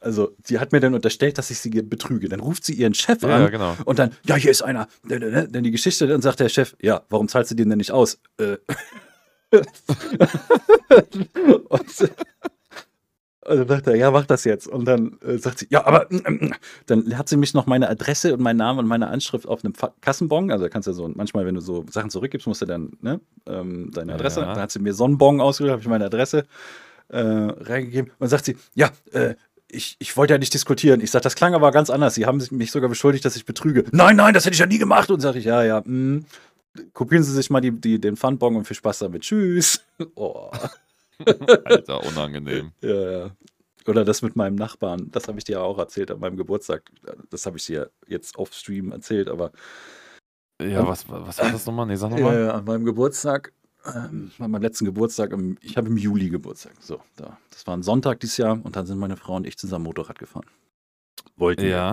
[0.00, 2.28] Also, sie hat mir dann unterstellt, dass ich sie betrüge.
[2.28, 3.76] Dann ruft sie ihren Chef Ja, an ja, genau.
[3.86, 4.88] und dann, ja, hier ist einer.
[5.02, 8.20] Dann die Geschichte, dann sagt der Chef, ja, warum zahlst du den denn nicht aus?
[8.38, 8.58] Äh.
[11.68, 12.10] und,
[13.48, 14.66] und dann sagt er, ja, mach das jetzt.
[14.66, 16.52] Und dann äh, sagt sie, ja, aber mm.
[16.86, 19.74] dann hat sie mich noch meine Adresse und meinen Namen und meine Anschrift auf einem
[19.74, 20.50] Fa Kassenbon.
[20.50, 23.20] Also da kannst du so, manchmal, wenn du so Sachen zurückgibst, musst du dann ne,
[23.46, 24.40] ähm, deine Adresse.
[24.40, 24.46] Ja.
[24.46, 26.44] Dann hat sie mir so einen Bon ausgedrückt, habe ich meine Adresse
[27.08, 28.10] äh, reingegeben.
[28.10, 29.34] Und dann sagt sie, ja, äh,
[29.68, 31.00] ich, ich wollte ja nicht diskutieren.
[31.00, 32.14] Ich sage, das klang aber ganz anders.
[32.14, 33.84] Sie haben mich sogar beschuldigt, dass ich betrüge.
[33.90, 35.10] Nein, nein, das hätte ich ja nie gemacht.
[35.10, 36.22] Und sage ich, ja, ja, mh.
[36.92, 39.22] kopieren Sie sich mal die, die, den Pfandbon und viel Spaß damit.
[39.22, 39.80] Tschüss.
[40.14, 40.50] Oh.
[41.64, 42.72] Alter, unangenehm.
[42.80, 43.30] Ja, ja.
[43.86, 46.90] Oder das mit meinem Nachbarn, das habe ich dir ja auch erzählt an meinem Geburtstag.
[47.30, 49.52] Das habe ich dir jetzt auf Stream erzählt, aber
[50.60, 51.86] Ja, was, was war das nochmal?
[51.86, 52.40] Nee, sag ja, nochmal.
[52.40, 53.52] ja, an meinem Geburtstag,
[53.84, 56.72] ähm, an meinem letzten Geburtstag, im, ich habe im Juli Geburtstag.
[56.80, 57.38] So, da.
[57.50, 60.18] Das war ein Sonntag dieses Jahr und dann sind meine Frau und ich zusammen Motorrad
[60.18, 60.46] gefahren.
[61.36, 61.68] Wollten wir.
[61.70, 61.92] Ja.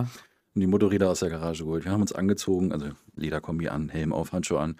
[0.55, 1.83] Und die Motorräder aus der Garage geholt.
[1.85, 4.77] Wir haben uns angezogen, also Lederkombi an, Helm auf, Handschuhe an,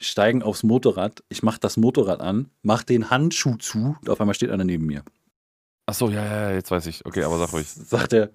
[0.00, 1.22] steigen aufs Motorrad.
[1.28, 4.86] Ich mache das Motorrad an, mache den Handschuh zu und auf einmal steht einer neben
[4.86, 5.04] mir.
[5.86, 7.04] Achso, ja, ja, ja, jetzt weiß ich.
[7.04, 7.68] Okay, aber sag ruhig.
[7.68, 8.30] Sagt er,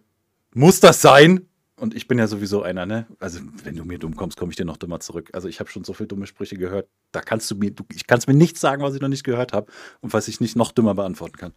[0.54, 1.48] muss das sein?
[1.78, 3.06] Und ich bin ja sowieso einer, ne?
[3.20, 5.30] Also, wenn du mir dumm kommst, komme ich dir noch dümmer zurück.
[5.34, 6.88] Also, ich habe schon so viele dumme Sprüche gehört.
[7.12, 9.26] Da kannst du mir, du, ich kann es mir nicht sagen, was ich noch nicht
[9.26, 11.54] gehört habe und was ich nicht noch dümmer beantworten kann.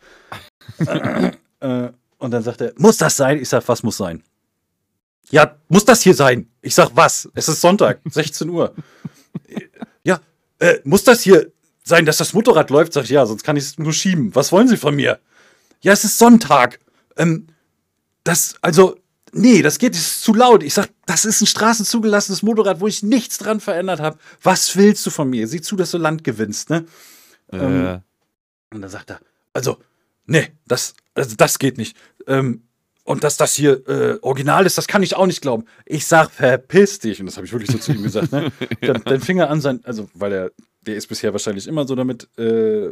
[1.61, 3.39] äh, und dann sagt er, muss das sein?
[3.39, 4.25] Ich sag, was muss sein?
[5.31, 6.49] Ja, muss das hier sein?
[6.63, 7.29] Ich sag, was?
[7.35, 8.75] Es ist Sonntag, 16 Uhr.
[10.59, 11.51] Äh, muss das hier
[11.85, 12.93] sein, dass das Motorrad läuft?
[12.93, 14.35] Sag ich, ja, sonst kann ich es nur schieben.
[14.35, 15.19] Was wollen Sie von mir?
[15.81, 16.81] Ja, es ist Sonntag.
[17.17, 17.47] Ähm,
[18.25, 18.97] das, also,
[19.33, 20.63] nee, das geht, das ist zu laut.
[20.63, 24.19] Ich sag, das ist ein straßenzugelassenes Motorrad, wo ich nichts dran verändert habe.
[24.43, 25.49] Was willst du von mir?
[25.49, 26.85] Sieh zu, dass du Land gewinnst, ne?
[27.53, 28.01] Ähm, Äh,
[28.75, 29.21] Und dann sagt er,
[29.55, 29.79] also,
[30.27, 31.97] nee, das, also das geht nicht.
[32.27, 32.65] Ähm,
[33.09, 35.65] und dass das hier äh, original ist, das kann ich auch nicht glauben.
[35.87, 37.21] Ich sag, verpiss dich.
[37.21, 38.33] Und das habe ich wirklich so zu ihm gesagt.
[38.33, 38.53] Ne?
[38.83, 40.51] Dann, dann fing er an, sein, also, weil er,
[40.83, 42.91] der ist bisher wahrscheinlich immer so damit äh,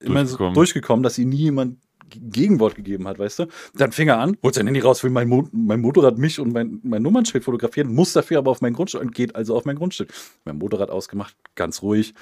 [0.00, 0.54] immer so Durchgekommen.
[0.54, 3.46] durchgekommen, dass ihm nie jemand Gegenwort gegeben hat, weißt du?
[3.74, 6.54] Dann fing er an, holt sein Handy raus, will mein, Mo mein Motorrad mich und
[6.54, 9.76] mein, mein Nummernschild fotografieren, muss dafür aber auf mein Grundstück und geht also auf mein
[9.76, 10.14] Grundstück.
[10.46, 12.14] Mein Motorrad ausgemacht, ganz ruhig.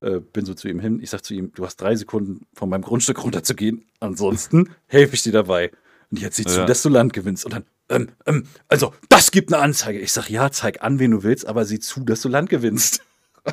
[0.00, 1.00] Äh, bin so zu ihm hin.
[1.02, 3.84] Ich sag zu ihm, du hast drei Sekunden von meinem Grundstück runterzugehen.
[3.98, 5.72] Ansonsten helfe ich dir dabei.
[6.12, 6.66] Und jetzt siehst du, Ja.
[6.66, 7.44] dass du Land gewinnst.
[7.46, 9.98] Und dann, ähm, ähm, also, das gibt eine Anzeige.
[9.98, 13.02] Ich sag, ja, zeig an, wen du willst, aber sieh zu, dass du Land gewinnst.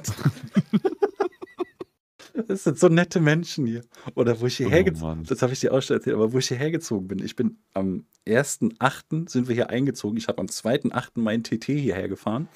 [2.47, 3.81] Das sind so nette Menschen hier.
[4.15, 5.23] Oder wo ich hierher Oh, gezogen Mann.
[5.25, 7.19] das habe ich dir auch schon erzählt, aber wo ich hierher gezogen bin.
[7.23, 9.27] Ich bin am 1.8.
[9.29, 10.17] sind wir hier eingezogen.
[10.17, 11.19] Ich habe am 2.8.
[11.21, 12.47] meinen TT hierher gefahren.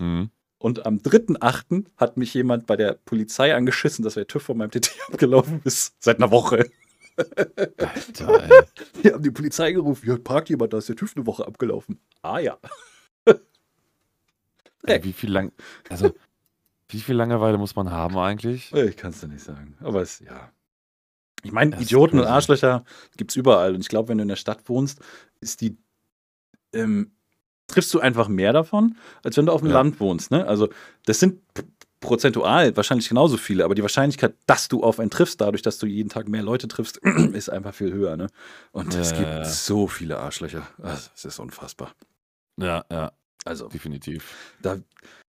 [0.00, 0.30] mhm.
[0.58, 1.84] Und am 3.8.
[1.98, 5.92] hat mich jemand bei der Polizei angeschissen, dass der TÜV von meinem TT abgelaufen ist.
[5.98, 6.70] Seit einer Woche.
[7.16, 8.62] Alter, ey.
[9.02, 10.08] Die haben die Polizei gerufen.
[10.08, 12.00] Ja, parkt jemand, da ist der TÜV eine Woche abgelaufen.
[12.22, 12.58] Ah ja.
[14.86, 15.52] Ey, Wie viel lang,
[15.88, 16.12] also,
[16.88, 18.72] wie viel Langeweile muss man haben eigentlich?
[18.74, 19.76] Ich kann es dir nicht sagen.
[19.80, 20.50] Aber es, ja.
[21.42, 22.26] Ich meine, Idioten und.
[22.26, 22.84] Arschlöcher
[23.16, 23.74] gibt es überall.
[23.74, 25.00] Und ich glaube, wenn du in der Stadt wohnst,
[25.40, 25.76] ist die.
[26.74, 27.12] Ähm,
[27.66, 29.74] triffst du einfach mehr davon, als wenn du auf dem Ja.
[29.74, 30.30] Land wohnst.
[30.30, 30.46] Ne?
[30.46, 30.68] Also,
[31.06, 31.40] das sind
[32.00, 35.86] prozentual wahrscheinlich genauso viele, aber die Wahrscheinlichkeit, dass du auf einen triffst, dadurch, dass du
[35.86, 36.98] jeden Tag mehr Leute triffst,
[37.32, 38.16] ist einfach viel höher.
[38.16, 38.26] Ne?
[38.72, 40.66] Und es Ja, gibt ja, so viele Arschlöcher.
[40.82, 41.92] Also, Es ist unfassbar.
[42.60, 43.12] Ja, ja,
[43.44, 44.54] Also, definitiv.
[44.62, 44.78] da,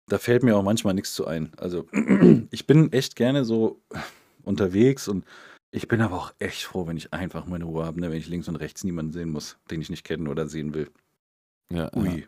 [0.08, 1.52] da fällt mir auch manchmal nichts zu ein.
[1.56, 1.86] Also,
[2.50, 3.80] ich bin echt gerne so
[4.42, 5.24] unterwegs und
[5.70, 8.10] ich bin aber auch echt froh, wenn ich einfach meine Ruhe habe, ne?
[8.10, 10.90] wenn ich links und rechts niemanden sehen muss, den ich nicht kennen oder sehen will.
[11.70, 12.26] Ja, Ui,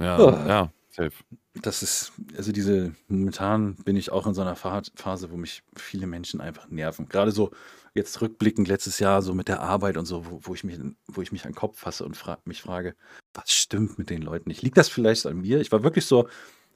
[0.00, 0.30] ja, Oh.
[0.30, 1.24] ja, ja, safe.
[1.54, 6.06] das ist, also diese, momentan bin ich auch in so einer Phase, wo mich viele
[6.06, 7.08] Menschen einfach nerven.
[7.08, 7.50] Gerade so
[7.94, 11.22] jetzt rückblickend letztes Jahr, so mit der Arbeit und so, wo, wo ich mich, wo
[11.22, 12.94] ich mich an den Kopf fasse und fra mich frage,
[13.34, 14.62] was stimmt mit den Leuten nicht?
[14.62, 15.60] Liegt das vielleicht an mir?
[15.60, 16.28] Ich war wirklich so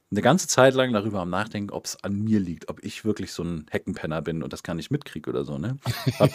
[0.09, 3.33] eine ganze Zeit lang darüber am Nachdenken, ob es an mir liegt, ob ich wirklich
[3.33, 5.77] so ein Heckenpenner bin und das gar nicht mitkriege oder so, ne?
[6.19, 6.31] Hab,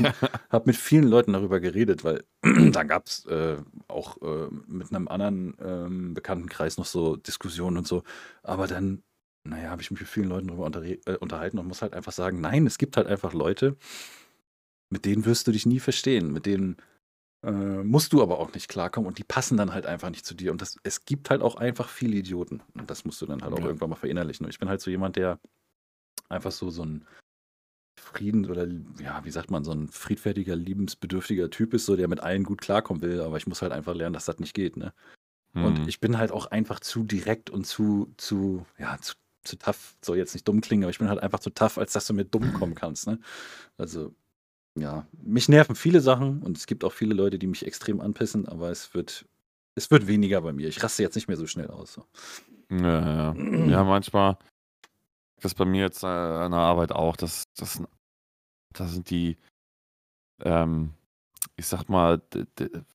[0.51, 2.25] hab mit vielen Leuten darüber geredet, weil
[2.71, 3.57] da gab es äh,
[3.89, 8.03] auch äh, mit einem anderen ähm, Bekanntenkreis noch so Diskussionen und so.
[8.43, 9.03] Aber dann,
[9.45, 12.43] naja, habe ich mich mit vielen Leuten darüber äh, unterhalten und muss halt einfach sagen,
[12.43, 13.77] nein, es gibt halt einfach Leute,
[14.91, 16.77] mit denen wirst du dich nie verstehen, mit denen
[17.43, 20.35] äh, musst du aber auch nicht klarkommen und die passen dann halt einfach nicht zu
[20.35, 20.53] dir.
[20.53, 22.63] Und das, es gibt halt auch einfach viele Idioten.
[22.75, 23.67] Und das musst du dann halt auch Ja.
[23.67, 24.47] irgendwann mal verinnerlichen.
[24.47, 25.41] Und ich bin halt so jemand, der
[26.31, 27.07] einfach so, so ein
[28.01, 28.67] Frieden oder
[29.01, 32.61] ja, wie sagt man, so ein friedfertiger, liebensbedürftiger Typ ist, so der mit allen gut
[32.61, 34.95] klarkommen will, aber ich muss halt einfach lernen, dass das nicht geht, ne?
[35.61, 35.89] Und Mhm.
[35.89, 40.19] ich bin halt auch einfach zu direkt und zu, zu, ja, zu, zu tough, soll
[40.19, 42.25] jetzt nicht dumm klingen, aber ich bin halt einfach zu tough, als dass du mir
[42.25, 43.21] dumm kommen kannst, ne?
[43.79, 44.15] Also,
[44.75, 48.49] Ja, mich nerven viele Sachen und es gibt auch viele Leute, die mich extrem anpissen,
[48.49, 49.27] aber es wird,
[49.75, 50.69] es wird weniger bei mir.
[50.69, 51.93] Ich raste jetzt nicht mehr so schnell aus.
[51.93, 52.07] So.
[52.71, 53.67] Ja, ja.
[53.67, 54.39] ja, manchmal,
[55.41, 57.83] das bei mir jetzt äh, an der Arbeit auch, das, das,
[58.73, 59.37] das sind die,
[60.41, 60.95] ähm,
[61.57, 62.23] ich sag mal,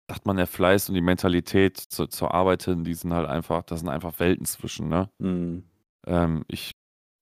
[0.08, 3.62] sagt man, der Fleiß und die Mentalität zu, zur Arbeit hin, die sind halt einfach,
[3.64, 5.10] das sind einfach Welten zwischen, ne?
[5.20, 5.64] Mhm.
[6.08, 6.72] Ähm, ich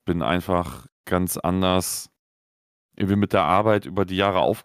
[0.06, 2.10] bin einfach ganz anders
[2.98, 4.64] irgendwie mit der Arbeit über die Jahre auf,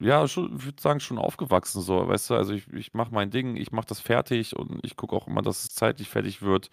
[0.00, 3.30] ja, schon, ich würde sagen, schon aufgewachsen, so, weißt du, also ich, ich mache mein
[3.30, 6.70] Ding, ich mache das fertig und ich gucke auch immer, dass es zeitlich fertig wird.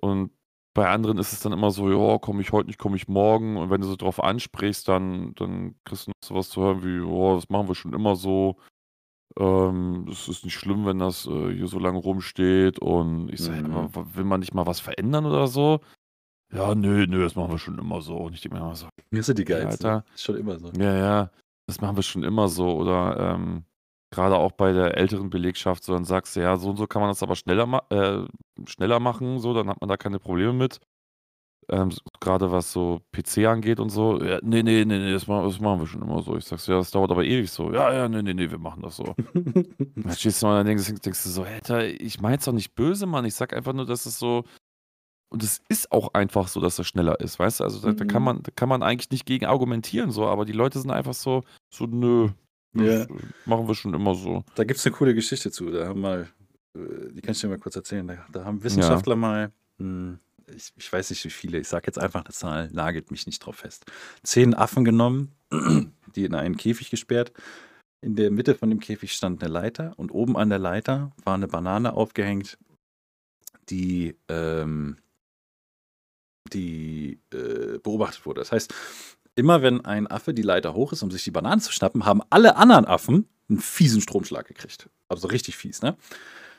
[0.00, 0.32] Und
[0.74, 3.56] bei anderen ist es dann immer so, ja, komme ich heute nicht, komme ich morgen.
[3.58, 7.00] Und wenn du so drauf ansprichst, dann, dann kriegst du noch sowas zu hören wie,
[7.00, 8.56] oh, das machen wir schon immer so.
[9.38, 12.78] Ähm, es ist nicht schlimm, wenn das äh, hier so lange rumsteht.
[12.78, 14.14] Und ich sage, Mhm.
[14.14, 15.80] will man nicht mal was verändern oder so?
[16.52, 18.16] Ja, nö, nö, das machen wir schon immer so.
[18.16, 19.86] Und ich denke mir immer so, Mir sind die ja, geilsten.
[19.86, 20.70] Alter, Ist schon immer so.
[20.78, 21.30] ja, ja,
[21.66, 22.76] das machen wir schon immer so.
[22.76, 23.64] Oder ähm,
[24.10, 27.00] gerade auch bei der älteren Belegschaft, so dann sagst du, ja, so und so kann
[27.00, 28.26] man das aber schneller, ma äh,
[28.66, 30.78] schneller machen, so, dann hat man da keine Probleme mit.
[31.70, 34.20] Ähm, gerade was so PC angeht und so.
[34.22, 36.36] Ja, nee, nee, nee, nee, das, ma das machen wir schon immer so.
[36.36, 37.72] Ich sag's, ja, das dauert aber ewig so.
[37.72, 39.14] Ja, ja, nee, nee, nee, wir machen das so.
[39.34, 43.06] Dann stehst du mal und denkst, denkst du so, Alter, ich mein's doch nicht böse,
[43.06, 43.24] Mann.
[43.24, 44.44] Ich sag einfach nur, dass es so.
[45.32, 47.64] Und es ist auch einfach so, dass es schneller ist, weißt du?
[47.64, 48.26] Also da, da kann Mhm.
[48.26, 51.42] man, da kann man eigentlich nicht gegen argumentieren, so, aber die Leute sind einfach so,
[51.70, 52.28] so, nö,
[52.74, 53.06] Ja.
[53.46, 54.44] machen wir schon immer so.
[54.56, 55.70] Da gibt es eine coole Geschichte zu.
[55.70, 56.28] Da haben mal,
[56.76, 58.06] äh, die kann ich dir mal kurz erzählen.
[58.06, 58.64] Da, da haben Ja.
[58.64, 60.18] Wissenschaftler mal, hm,
[60.54, 63.38] ich, ich weiß nicht wie viele, ich sage jetzt einfach eine Zahl, nagelt mich nicht
[63.38, 63.86] drauf fest.
[64.22, 65.32] Zehn Affen genommen,
[66.14, 67.32] die in einen Käfig gesperrt.
[68.02, 71.34] In der Mitte von dem Käfig stand eine Leiter und oben an der Leiter war
[71.36, 72.58] eine Banane aufgehängt,
[73.70, 74.98] die, ähm,
[76.52, 78.40] die äh, beobachtet wurde.
[78.40, 78.74] Das heißt,
[79.34, 82.22] immer wenn ein Affe die Leiter hoch ist, um sich die Bananen zu schnappen, haben
[82.30, 84.88] alle anderen Affen einen fiesen Stromschlag gekriegt.
[85.08, 85.96] Also richtig fies, ne?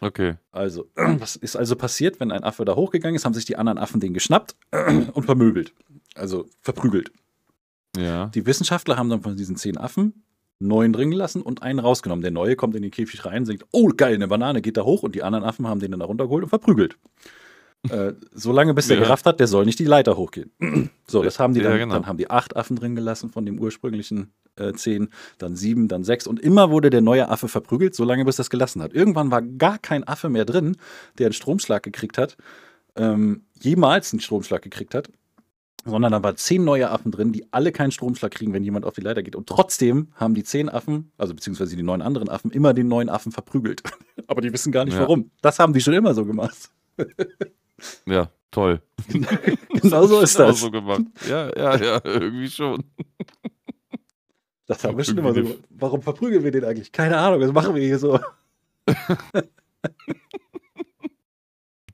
[0.02, 0.36] Okay.
[0.52, 3.78] Also, was ist also passiert, wenn ein Affe da hochgegangen ist, haben sich die anderen
[3.78, 4.56] Affen den geschnappt
[5.14, 5.74] und vermöbelt.
[6.16, 7.12] Also verprügelt.
[7.98, 8.28] Ja.
[8.28, 10.24] Die Wissenschaftler haben dann von diesen zehn Affen
[10.60, 12.22] neun drin gelassen und einen rausgenommen.
[12.22, 15.04] Der neue kommt in den Käfig rein, singt, oh geil, eine Banane, geht da hoch
[15.04, 16.98] und die anderen Affen haben den dann da runtergeholt und verprügelt.
[17.90, 19.04] Äh, so lange, bis der Ja.
[19.04, 20.52] gerafft hat, der soll nicht die Leiter hochgehen.
[21.08, 21.94] so, das haben die Ja, dann, genau.
[21.96, 26.04] dann haben die acht Affen drin gelassen von dem ursprünglichen äh, zehn, dann sieben, dann
[26.04, 28.94] sechs und immer wurde der neue Affe verprügelt, so lange, bis das gelassen hat.
[28.94, 30.78] Irgendwann war gar kein Affe mehr drin,
[31.18, 32.38] der einen Stromschlag gekriegt hat,
[32.96, 35.10] ähm, jemals einen Stromschlag gekriegt hat,
[35.86, 38.94] sondern da waren zehn neue Affen drin, die alle keinen Stromschlag kriegen, wenn jemand auf
[38.94, 39.36] die Leiter geht.
[39.36, 43.10] Und trotzdem haben die zehn Affen, also beziehungsweise die neun anderen Affen, immer den neuen
[43.10, 43.82] Affen verprügelt.
[44.28, 45.02] Aber die wissen gar nicht Ja.
[45.02, 45.32] warum.
[45.42, 46.70] Das haben die schon immer so gemacht.
[48.06, 48.82] Ja, toll.
[49.82, 50.60] Genau so ist Immer das.
[50.62, 51.02] so gemacht.
[51.28, 52.84] Ja, ja, ja, irgendwie schon.
[54.66, 55.60] Das haben wir schon immer so gemacht.
[55.72, 56.92] Warum verprügeln wir den eigentlich?
[56.92, 58.18] Keine Ahnung, das machen wir hier so.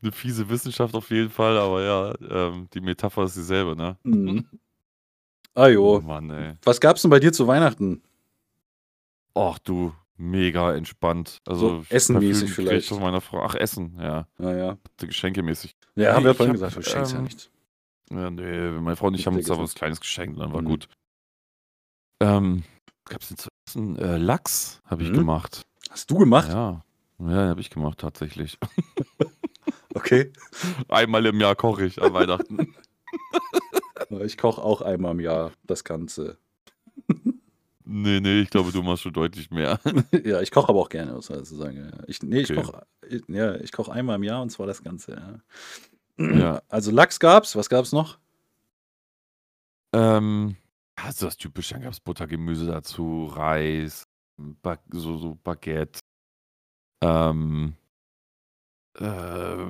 [0.01, 3.97] Eine fiese Wissenschaft auf jeden Fall, aber ja, ähm, die Metapher ist dieselbe, ne?
[4.03, 4.45] Mhm.
[5.55, 5.99] Ah Oh jo.
[6.01, 6.53] Mann, ey.
[6.63, 8.01] Was gab's denn bei dir zu Weihnachten?
[9.33, 11.39] Ach du, mega entspannt.
[11.47, 12.87] Also So essenmäßig vielleicht.
[12.89, 13.41] Von meiner Frau.
[13.43, 14.27] Ach, Essen, ja.
[14.37, 14.77] Naja.
[14.97, 15.75] Geschenkemäßig.
[15.95, 17.49] Ja, haben Nee, wir vorhin hab, gesagt, du schenkst ja ähm, nichts.
[18.11, 20.61] Ja, nee, meine Frau und ich haben ja uns da was Kleines geschenkt, dann war
[20.61, 20.65] Mhm.
[20.65, 20.89] gut.
[22.19, 22.63] Ähm,
[23.05, 23.95] gab's denn zu essen?
[23.97, 25.15] Äh, Lachs habe ich Mhm.
[25.15, 25.61] gemacht.
[25.89, 26.49] Hast du gemacht?
[26.49, 26.81] Ja,
[27.19, 28.57] ja, habe ich gemacht tatsächlich.
[29.95, 30.31] Okay.
[30.87, 32.75] Einmal im Jahr koche ich an Weihnachten.
[34.21, 36.37] Ich koche auch einmal im Jahr das Ganze.
[37.89, 39.79] Nee, nee, ich glaube, du machst schon deutlich mehr.
[40.23, 41.77] ja, ich koche aber auch gerne, muss man dazu sagen.
[41.77, 42.03] Ja.
[42.07, 42.61] Ich, nee, ich Okay.
[42.61, 42.85] koche
[43.27, 45.13] ja, ich koch einmal im Jahr und zwar das Ganze.
[46.17, 46.37] Ja.
[46.37, 46.61] Ja.
[46.69, 48.19] Also Lachs gab's, was gab's noch?
[49.93, 50.55] ähm,
[50.95, 54.03] also das typische, dann gab es Buttergemüse dazu, Reis,
[54.37, 55.99] ba so, so Baguette.
[57.01, 57.73] Ähm,
[58.99, 59.65] äh,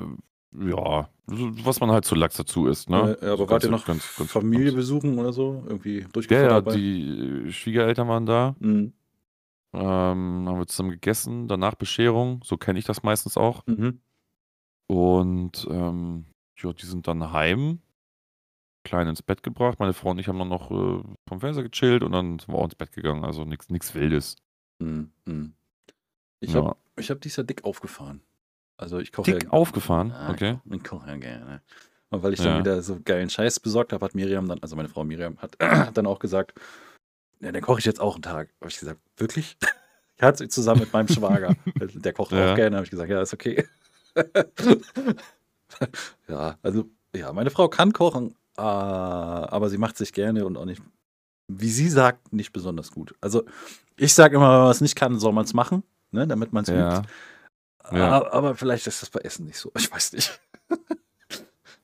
[0.51, 3.17] ja, was man halt zu Lachs dazu isst, ne?
[3.21, 4.75] Äh, aber So wart ihr ganz- noch ganz- ganz Familie entspannt.
[4.77, 5.63] besuchen oder so?
[5.67, 6.75] Irgendwie Ja, durchgeführt ja, dabei?
[6.75, 8.55] die äh, Schwiegereltern waren da.
[8.59, 8.93] Mhm.
[9.73, 9.81] Ähm,
[10.47, 13.65] haben wir zusammen gegessen, danach Bescherung, so kenne ich das meistens auch.
[13.67, 13.99] Mhm.
[14.87, 16.25] Und ähm,
[16.57, 17.79] ja, die sind dann heim,
[18.83, 19.79] klein ins Bett gebracht.
[19.79, 22.55] Meine Frau und ich haben dann noch äh, vom Fernseher gechillt und dann sind wir
[22.55, 23.23] auch ins Bett gegangen.
[23.23, 24.35] Also nichts Wildes.
[24.79, 25.11] Mhm.
[25.25, 25.53] Mhm.
[26.39, 26.63] Ich Ja.
[26.63, 28.21] habe hab dies Jahr dick aufgefahren.
[28.79, 30.59] Also ich koche Dick ja, aufgefahren, Ah, okay.
[30.71, 31.61] Ich koche ja gerne.
[32.09, 32.59] Und weil ich dann Ja.
[32.59, 35.57] wieder so geilen Scheiß besorgt habe, hat Miriam dann, also meine Frau Miriam, hat
[35.97, 36.53] dann auch gesagt,
[37.41, 38.49] ja, dann koche ich jetzt auch einen Tag.
[38.61, 39.57] Habe ich gesagt, wirklich?
[40.17, 41.55] Ich hatte sie zusammen mit meinem Schwager.
[41.79, 42.51] Der kocht Ja.
[42.51, 42.75] auch gerne.
[42.75, 43.65] Habe ich gesagt, ja, ist okay.
[46.27, 50.65] ja, also, ja, meine Frau kann kochen, äh, aber sie macht sich gerne und auch
[50.65, 50.81] nicht
[51.51, 53.15] wie sie sagt, nicht besonders gut.
[53.21, 53.43] Also
[53.95, 56.63] ich sage immer, wenn man es nicht kann, soll man es machen, ne, damit man
[56.63, 56.99] es Ja.
[56.99, 57.09] übt.
[57.91, 58.09] Ja.
[58.11, 59.71] Aber, aber vielleicht ist das bei Essen nicht so.
[59.77, 60.39] Ich weiß nicht.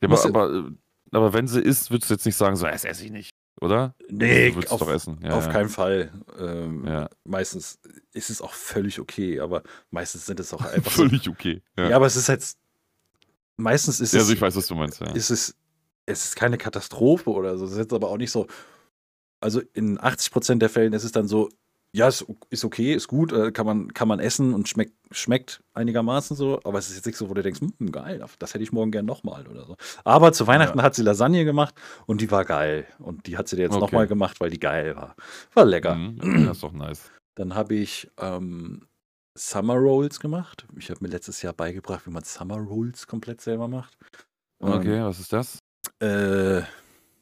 [0.02, 0.64] Ja, aber, aber, äh,
[1.12, 3.32] aber wenn sie isst, würdest du jetzt nicht sagen, so, das esse ich nicht,
[3.62, 3.96] oder?
[4.10, 5.20] Nee, würdest auf, doch essen.
[5.24, 6.12] Ja, auf keinen Fall.
[6.38, 7.08] Ähm.
[7.24, 7.80] Meistens
[8.12, 11.04] ist es auch völlig okay, aber meistens sind es auch einfach so.
[11.04, 11.62] Völlig okay.
[11.78, 11.96] Ja.
[11.96, 12.46] Aber es ist halt.
[13.58, 14.24] Meistens ist Ja, es.
[14.26, 15.00] also ich weiß, was du meinst.
[15.00, 15.12] Ja.
[15.14, 15.56] ist es,
[16.06, 17.66] es ist keine Katastrophe oder so.
[17.66, 18.48] Es ist jetzt aber auch nicht so.
[19.40, 21.50] Also in 80% der Fällen ist es dann so,
[21.96, 25.64] ja, ist, ist okay, ist gut, äh, kann man, kann man essen und schmeckt, schmeckt
[25.74, 28.64] einigermaßen so, aber es ist jetzt nicht so, wo du denkst, hm, geil, das hätte
[28.64, 29.78] ich morgen gern nochmal oder so.
[30.04, 31.74] Aber zu Weihnachten hat sie Lasagne gemacht
[32.06, 32.86] und die war geil.
[33.00, 33.82] Und die hat sie dir jetzt Okay.
[33.82, 35.16] nochmal gemacht, weil die geil war.
[35.54, 35.96] War lecker.
[35.96, 37.12] Mhm, das ist doch nice.
[37.36, 38.88] Dann habe ich ähm,
[39.38, 40.66] Summer Rolls gemacht.
[40.78, 43.98] Ich habe mir letztes Jahr beigebracht, wie man Summer Rolls komplett selber macht.
[44.62, 45.60] Ähm, Okay, was ist das?
[46.02, 46.60] äh,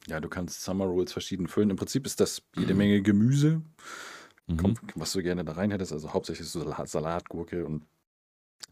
[0.06, 1.70] ja, du kannst Summer Rolls verschieden füllen.
[1.70, 3.62] Im Prinzip ist das jede Menge Gemüse,
[4.46, 4.74] Mhm.
[4.94, 5.92] was du gerne da rein hättest.
[5.92, 7.84] Also hauptsächlich so Salat, Salat, Gurke und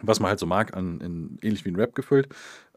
[0.02, 2.28] was man halt so mag, an, in, ähnlich wie ein Wrap gefüllt.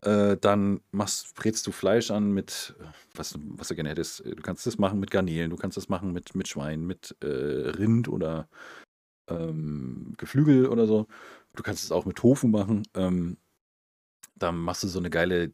[0.02, 2.84] Äh, dann machst, brätst du Fleisch an mit, äh,
[3.16, 4.24] was, du- was du gerne hättest.
[4.26, 7.28] Du kannst das machen mit Garnelen, du kannst das machen mit, mit Schwein, mit äh,
[7.28, 8.48] Rind oder
[9.30, 11.08] ähm, Geflügel oder so.
[11.56, 12.84] Du kannst es auch mit Tofu machen.
[12.96, 13.38] Ähm,
[14.36, 15.54] dann machst du so eine geile,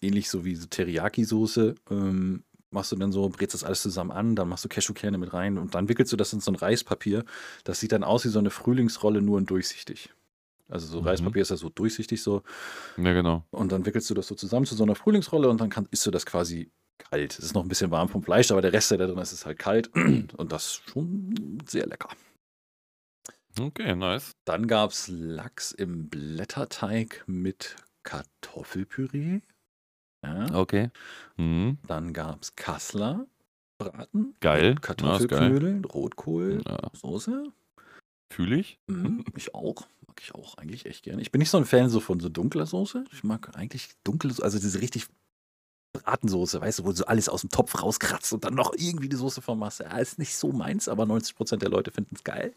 [0.00, 1.74] ähnlich so wie so Teriyaki-Soße.
[1.90, 5.32] Ähm, machst du dann so, brätst das alles zusammen an, dann machst du Cashewkerne mit
[5.32, 7.24] rein und dann wickelst du das in so ein Reispapier.
[7.64, 10.10] Das sieht dann aus wie so eine Frühlingsrolle, nur in durchsichtig.
[10.68, 11.08] Also so Mhm.
[11.08, 12.42] Reispapier ist ja so durchsichtig so.
[12.96, 13.44] Ja, genau.
[13.50, 16.06] Und dann wickelst du das so zusammen zu so einer Frühlingsrolle und dann kann, isst
[16.06, 17.38] du das quasi kalt.
[17.38, 19.32] Es ist noch ein bisschen warm vom Fleisch, aber der Rest, der da drin ist,
[19.32, 19.90] ist halt kalt.
[19.94, 22.10] Und das ist schon sehr lecker.
[23.58, 24.32] Okay, nice.
[24.44, 29.40] Dann gab es Lachs im Blätterteig mit Kartoffelpüree.
[30.24, 30.54] Ja.
[30.54, 30.90] Okay.
[31.36, 31.78] Mhm.
[31.86, 33.26] Dann gab es Kassler
[33.78, 34.34] Braten.
[34.40, 34.74] Geil.
[34.74, 37.44] Kartoffelknödel, Rotkohl, Ja, Soße.
[38.32, 38.78] Fühle ich.
[38.86, 39.88] Mhm, ich auch.
[40.06, 41.22] Mag ich auch eigentlich echt gerne.
[41.22, 43.04] Ich bin nicht so ein Fan so von so dunkler Soße.
[43.12, 45.06] Ich mag eigentlich dunkle, also diese richtig
[45.92, 49.16] Bratensoße, weißt du, wo so alles aus dem Topf rauskratzt und dann noch irgendwie die
[49.16, 49.80] Soße vermachst.
[49.80, 52.54] Ja, ist nicht so meins, aber 90% der Leute finden es geil.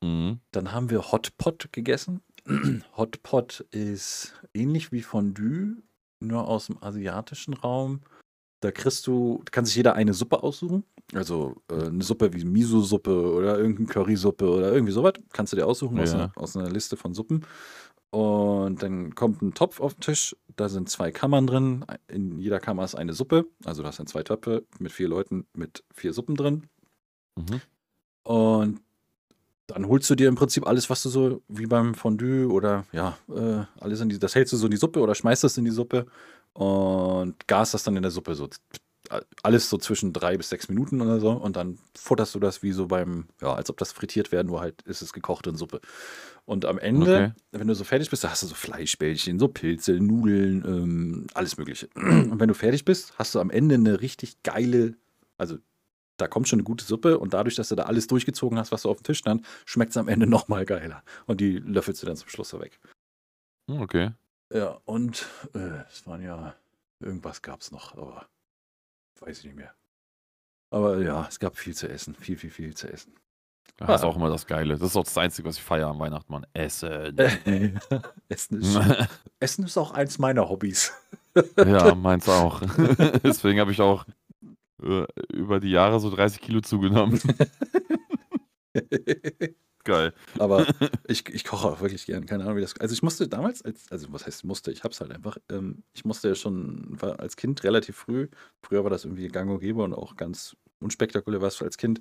[0.00, 0.40] Mhm.
[0.52, 2.22] Dann haben wir Hotpot gegessen.
[2.96, 5.76] Hotpot ist ähnlich wie Fondue,
[6.20, 8.00] nur aus dem asiatischen Raum.
[8.60, 10.84] Da kriegst du, kann sich jeder eine Suppe aussuchen.
[11.12, 15.12] Also äh, eine Suppe wie Miso-Suppe oder irgendeine Currysuppe oder irgendwie sowas.
[15.32, 16.18] Kannst du dir aussuchen aus, Ja.
[16.18, 17.44] einer, aus einer Liste von Suppen.
[18.10, 20.36] Und dann kommt ein Topf auf den Tisch.
[20.56, 21.84] Da sind zwei Kammern drin.
[22.08, 23.46] In jeder Kammer ist eine Suppe.
[23.64, 26.68] Also hast dann zwei Töpfe mit vier Leuten mit vier Suppen drin.
[27.36, 27.60] Mhm.
[28.22, 28.80] Und
[29.66, 33.16] dann holst du dir im Prinzip alles, was du so wie beim Fondue oder ja,
[33.34, 35.64] äh, alles in die, das hältst du so in die Suppe oder schmeißt das in
[35.64, 36.06] die Suppe
[36.52, 38.48] und gas das dann in der Suppe so.
[39.42, 42.72] Alles so zwischen drei bis sechs Minuten oder so und dann futterst du das wie
[42.72, 45.80] so beim, ja, als ob das frittiert wäre, nur halt ist es gekocht in Suppe.
[46.46, 47.32] Und am Ende, Okay.
[47.52, 51.58] wenn du so fertig bist, da hast du so Fleischbällchen, so Pilze, Nudeln, ähm, alles
[51.58, 51.88] Mögliche.
[51.94, 54.94] Und wenn du fertig bist, hast du am Ende eine richtig geile,
[55.36, 55.56] also
[56.16, 58.82] da kommt schon eine gute Suppe und dadurch, dass du da alles durchgezogen hast, was
[58.82, 61.02] so auf dem Tisch stand, schmeckt es am Ende noch mal geiler.
[61.26, 62.78] Und die löffelst du dann zum Schluss so weg.
[63.70, 64.10] Hm, Okay.
[64.52, 66.54] Ja, und äh, es waren ja,
[67.00, 68.26] irgendwas gab es noch, aber
[69.20, 69.72] weiß ich nicht mehr.
[70.70, 73.14] Aber ja, es gab viel zu essen, viel, viel, viel zu essen.
[73.78, 74.08] Das ist Ah.
[74.08, 74.76] auch immer das Geile.
[74.76, 76.46] Das ist auch das Einzige, was ich feiere am Weihnachten, Mann.
[76.52, 77.16] Essen.
[78.28, 78.78] Essen, ist,
[79.40, 80.92] Essen ist auch eins meiner Hobbys.
[81.56, 82.60] ja, meins auch.
[83.24, 84.04] Deswegen habe ich auch
[85.32, 87.20] über die Jahre so 30 Kilo zugenommen.
[89.84, 90.14] Geil.
[90.38, 90.66] Aber
[91.06, 92.78] ich, ich koche auch wirklich gern, keine Ahnung, wie das.
[92.80, 96.04] Also ich musste damals, als, also was heißt musste, ich hab's halt einfach, ähm, ich
[96.06, 98.28] musste ja schon, war als Kind relativ früh,
[98.62, 102.00] früher war das irgendwie gang und gäbe und auch ganz unspektakulär was als Kind,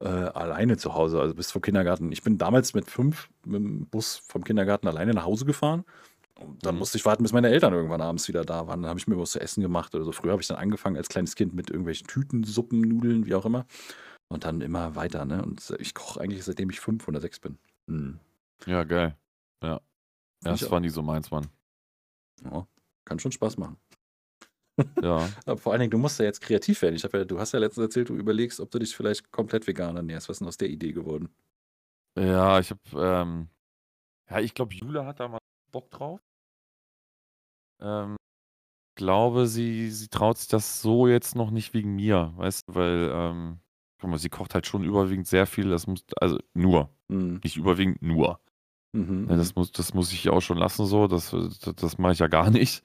[0.00, 2.10] äh, alleine zu Hause, also bis vom Kindergarten.
[2.10, 5.84] Ich bin damals mit fünf mit dem Bus vom Kindergarten alleine nach Hause gefahren.
[6.44, 6.80] Und dann Mhm.
[6.80, 8.82] musste ich warten, bis meine Eltern irgendwann abends wieder da waren.
[8.82, 10.12] Dann habe ich mir was zu essen gemacht oder so.
[10.12, 13.44] Früher habe ich dann angefangen als kleines Kind mit irgendwelchen Tüten, Suppen, Nudeln, wie auch
[13.46, 13.66] immer.
[14.28, 15.42] Und dann immer weiter, ne?
[15.42, 17.58] Und ich koche eigentlich seitdem ich fünf oder sechs bin.
[17.88, 18.18] Hm.
[18.66, 19.16] Ja, geil.
[19.62, 19.80] Ja.
[20.44, 21.46] Ja, das war nie so meins, Mann.
[22.44, 22.66] Ja,
[23.04, 23.76] kann schon Spaß machen.
[25.00, 25.28] Ja.
[25.46, 26.96] Aber vor allen Dingen, du musst ja jetzt kreativ werden.
[26.96, 29.96] Ich ja, du hast ja letztens erzählt, du überlegst, ob du dich vielleicht komplett vegan
[29.96, 30.28] ernährst.
[30.28, 31.28] Was ist denn aus der Idee geworden?
[32.18, 33.48] Ja, ich habe, ähm,
[34.30, 35.38] ja, ich glaube, Jule hat da mal
[35.70, 36.20] Bock drauf.
[37.82, 38.16] Ähm,
[38.96, 43.10] glaube, sie, sie traut sich das so jetzt noch nicht wegen mir, weißt du, weil,
[43.12, 43.60] ähm,
[44.00, 47.40] guck mal, sie kocht halt schon überwiegend sehr viel, das muss, also nur, Hm.
[47.42, 48.40] nicht überwiegend, nur.
[48.92, 49.26] Mhm.
[49.28, 52.26] Das, muss, das muss ich auch schon lassen, so, das, das, das mache ich ja
[52.28, 52.84] gar nicht.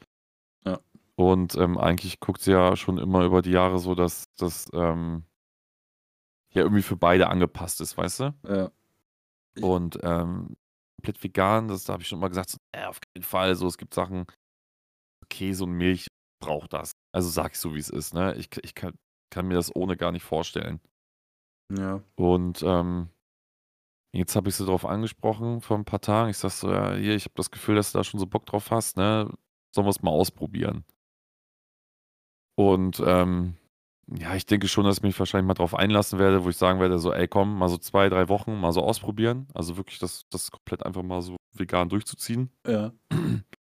[0.65, 0.79] Ja.
[1.15, 5.23] Und ähm, eigentlich guckt sie ja schon immer über die Jahre so, dass, dass, ähm,
[6.53, 8.33] ja irgendwie für beide angepasst ist, weißt du?
[8.47, 8.71] Ja.
[9.61, 10.55] Und ähm,
[10.97, 13.55] komplett vegan, das da habe ich schon mal gesagt, so, äh, auf keinen Fall.
[13.55, 14.25] So, es gibt Sachen,
[15.30, 16.07] Käse und Milch
[16.39, 16.91] braucht das.
[17.13, 18.36] Also sag ich so, wie es ist, ne?
[18.36, 18.93] Ich, ich kann,
[19.32, 20.80] kann mir das ohne gar nicht vorstellen.
[21.76, 22.01] Ja.
[22.15, 23.09] Und ähm,
[24.13, 26.30] jetzt habe ich sie darauf angesprochen vor ein paar Tagen.
[26.30, 28.45] Ich sag so, ja, hier, ich habe das Gefühl, dass du da schon so Bock
[28.45, 29.30] drauf hast, ne?
[29.74, 30.86] Sollen wir es mal ausprobieren?
[32.55, 33.57] Und ähm,
[34.07, 36.80] ja, ich denke schon, dass ich mich wahrscheinlich mal drauf einlassen werde, wo ich sagen
[36.80, 39.47] werde, so, ey, komm, mal so zwei, drei Wochen mal so ausprobieren.
[39.53, 42.49] Also wirklich das, das komplett einfach mal so vegan durchzuziehen.
[42.65, 42.93] Ja.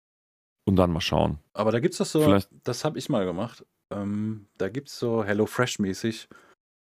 [0.66, 1.40] Und dann mal schauen.
[1.54, 3.66] Aber da gibt es das so, Vielleicht- das habe ich mal gemacht.
[3.92, 6.28] Ähm, da gibt es so HelloFresh-mäßig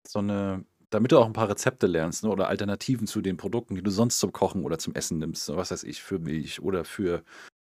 [0.07, 3.75] so eine, damit du auch ein paar Rezepte lernst ne, oder Alternativen zu den Produkten,
[3.75, 5.47] die du sonst zum Kochen oder zum Essen nimmst.
[5.55, 7.23] Was weiß ich, für Milch oder für,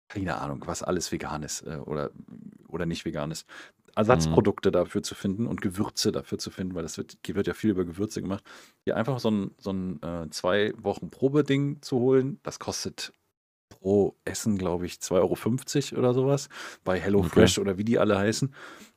[0.08, 2.10] keine Ahnung, was alles vegan ist äh, oder,
[2.68, 3.46] oder nicht vegan ist.
[3.96, 7.70] Ersatzprodukte dafür zu finden und Gewürze dafür zu finden, weil das wird, wird ja viel
[7.70, 8.42] über Gewürze gemacht.
[8.84, 13.12] Hier einfach so ein, so ein äh, zwei Wochen Probeding zu holen, das kostet
[13.84, 16.48] pro Essen, glaube ich, 2,50 Euro oder sowas
[16.84, 18.54] bei HelloFresh oder wie die alle heißen.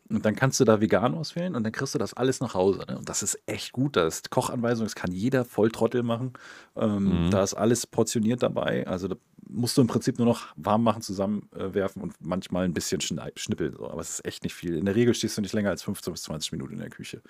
[0.09, 2.85] Und dann kannst du da vegan auswählen und dann kriegst du das alles nach Hause.
[2.87, 2.97] Ne?
[2.97, 3.97] Und das ist echt gut.
[3.97, 6.31] Da ist Kochanweisung, das kann jeder Volltrottel machen.
[6.77, 7.31] Ähm, Mhm.
[7.31, 8.87] Da ist alles portioniert dabei.
[8.87, 9.17] Also da
[9.49, 13.75] musst du im Prinzip nur noch warm machen, zusammenwerfen und manchmal ein bisschen schnippeln.
[13.75, 13.89] So.
[13.89, 14.77] Aber es ist echt nicht viel.
[14.77, 17.21] In der Regel stehst du nicht länger als 15 bis 20 Minuten in der Küche.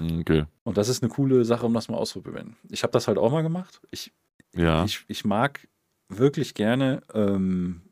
[0.00, 0.44] Mm, Okay.
[0.62, 2.56] Und das ist eine coole Sache, um das mal auszuprobieren.
[2.70, 3.82] Ich habe das halt auch mal gemacht.
[3.90, 4.14] Ich,
[4.54, 4.82] Ja.
[4.86, 5.68] ich, ich mag
[6.08, 7.82] wirklich gerne ähm,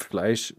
[0.00, 0.54] Fleisch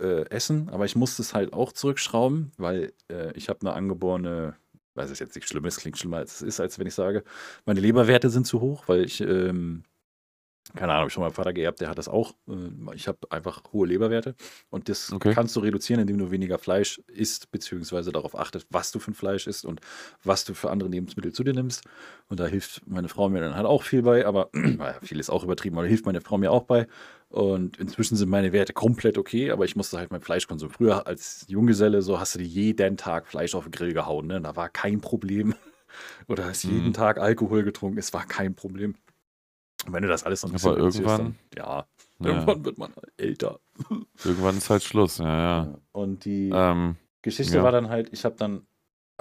[0.00, 4.56] äh, essen, aber ich musste es halt auch zurückschrauben, weil äh, ich habe eine angeborene,
[4.94, 7.24] weiß es jetzt nicht schlimm ist, klingt schlimmer als es ist, als wenn ich sage,
[7.66, 9.84] meine Leberwerte sind zu hoch, weil ich, ähm,
[10.74, 12.32] keine Ahnung, ich schon mal einen Vater geerbt, der hat das auch.
[12.48, 14.34] Äh, ich habe einfach hohe Leberwerte
[14.70, 15.34] und das Okay.
[15.34, 19.14] kannst du reduzieren, indem du weniger Fleisch isst, beziehungsweise darauf achtest, was du für ein
[19.14, 19.80] Fleisch isst und
[20.24, 21.84] was du für andere Lebensmittel zu dir nimmst.
[22.28, 25.30] Und da hilft meine Frau mir dann halt auch viel bei, aber naja, viel ist
[25.30, 26.86] auch übertrieben, aber hilft meine Frau mir auch bei.
[27.28, 30.70] Und inzwischen sind meine Werte komplett okay, aber ich musste halt meinen Fleischkonsum.
[30.70, 34.40] Früher als Junggeselle, so hast du dir jeden Tag Fleisch auf den Grill gehauen, ne?
[34.40, 35.54] Da war kein Problem.
[36.28, 36.92] Oder hast jeden Mhm.
[36.92, 38.94] Tag Alkohol getrunken, es war kein Problem.
[39.86, 41.86] Und wenn du das alles noch ein Aber bisschen reduzierst, irgendwann- dann, ja,
[42.20, 42.34] ja.
[42.34, 43.60] irgendwann wird man älter.
[44.24, 45.74] Irgendwann ist halt Schluss, ja, ja.
[45.92, 47.62] Und die Ähm, Geschichte ja.
[47.62, 48.66] war dann halt, ich habe dann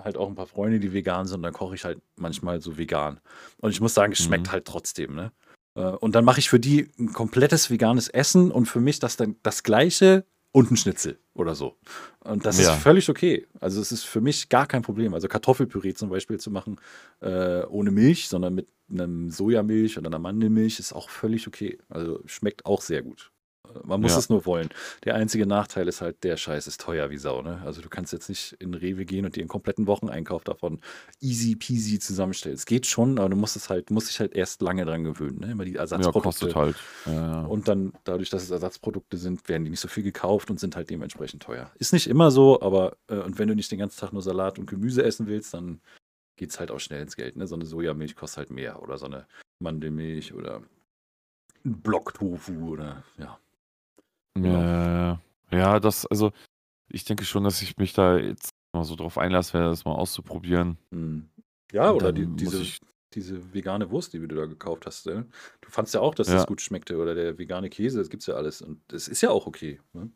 [0.01, 2.77] halt auch ein paar Freunde, die vegan sind, und dann koche ich halt manchmal so
[2.77, 3.19] vegan.
[3.57, 4.51] Und ich muss sagen, es schmeckt Mhm.
[4.51, 5.31] halt trotzdem, ne?
[5.75, 9.17] Äh, Und dann mache ich für die ein komplettes veganes Essen und für mich das
[9.17, 11.77] dann das gleiche und ein Schnitzel oder so.
[12.21, 12.73] Und das Ja.
[12.73, 13.47] ist völlig okay.
[13.59, 15.13] Also es ist für mich gar kein Problem.
[15.13, 16.79] Also Kartoffelpüree zum Beispiel zu machen
[17.21, 21.77] äh, ohne Milch, sondern mit einem Sojamilch oder einer Mandelmilch ist auch völlig okay.
[21.89, 23.31] Also schmeckt auch sehr gut.
[23.83, 24.19] Man muss Ja.
[24.19, 24.69] es nur wollen.
[25.03, 27.41] Der einzige Nachteil ist halt, der Scheiß ist teuer wie Sau.
[27.41, 27.61] Ne?
[27.65, 30.79] Also du kannst jetzt nicht in Rewe gehen und dir einen kompletten Wocheneinkauf davon
[31.21, 32.55] easy peasy zusammenstellen.
[32.55, 35.39] Es geht schon, aber du musst es halt, musst dich halt erst lange dran gewöhnen.
[35.39, 35.51] Ne?
[35.51, 36.21] Immer die ja, Ersatzprodukte.
[36.21, 36.75] kostet halt.
[37.05, 37.41] Ja, ja.
[37.45, 40.75] Und dann, dadurch, dass es Ersatzprodukte sind, werden die nicht so viel gekauft und sind
[40.75, 41.71] halt dementsprechend teuer.
[41.77, 44.59] Ist nicht immer so, aber äh, und wenn du nicht den ganzen Tag nur Salat
[44.59, 45.81] und Gemüse essen willst, dann
[46.37, 47.35] geht es halt auch schnell ins Geld.
[47.35, 47.47] Ne?
[47.47, 49.27] So eine Sojamilch kostet halt mehr oder so eine
[49.61, 50.61] Mandelmilch oder
[51.65, 53.37] ein Blocktofu oder ja.
[54.43, 54.61] Ja, Genau.
[55.51, 55.79] ja, ja.
[55.79, 56.31] das, also
[56.91, 59.93] ich denke schon, dass ich mich da jetzt mal so drauf einlassen werde, das mal
[59.95, 60.77] auszuprobieren.
[60.93, 61.29] Hm.
[61.71, 62.79] Ja, Und oder die, diese, ich-
[63.13, 65.05] diese vegane Wurst, die du da gekauft hast.
[65.07, 65.27] Ne?
[65.61, 66.35] Du fandst ja auch, dass Ja.
[66.35, 68.61] das gut schmeckte oder der vegane Käse, das gibt's ja alles.
[68.61, 69.79] Und das ist ja auch okay.
[69.93, 70.11] Ne?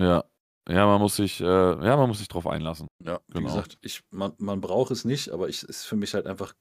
[0.00, 0.24] Ja,
[0.68, 2.88] ja, man muss sich, äh, ja, man muss sich drauf einlassen.
[3.04, 3.48] Ja, wie Genau.
[3.48, 6.54] gesagt, ich, man, man braucht es nicht, aber es ist für mich halt einfach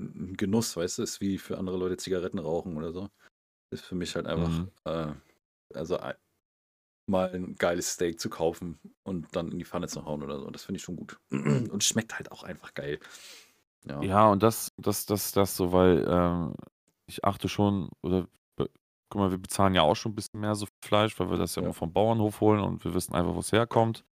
[0.00, 3.08] ein Genuss, weißt du, ist wie für andere Leute Zigaretten rauchen oder so.
[3.70, 4.70] Ist für mich halt einfach, Mhm.
[4.84, 5.12] äh,
[5.74, 5.98] also
[7.12, 10.50] mal ein geiles Steak zu kaufen und dann in die Pfanne zu hauen oder so.
[10.50, 11.20] Das finde ich schon gut.
[11.30, 12.98] Und es schmeckt halt auch einfach geil.
[13.84, 14.02] Ja.
[14.02, 16.54] Ja, und das, das, das, das so, weil ähm,
[17.06, 20.66] ich achte schon, oder guck mal, wir bezahlen ja auch schon ein bisschen mehr so
[20.84, 21.66] Fleisch, weil wir das ja Ja.
[21.66, 24.04] immer vom Bauernhof holen und wir wissen einfach, wo es herkommt.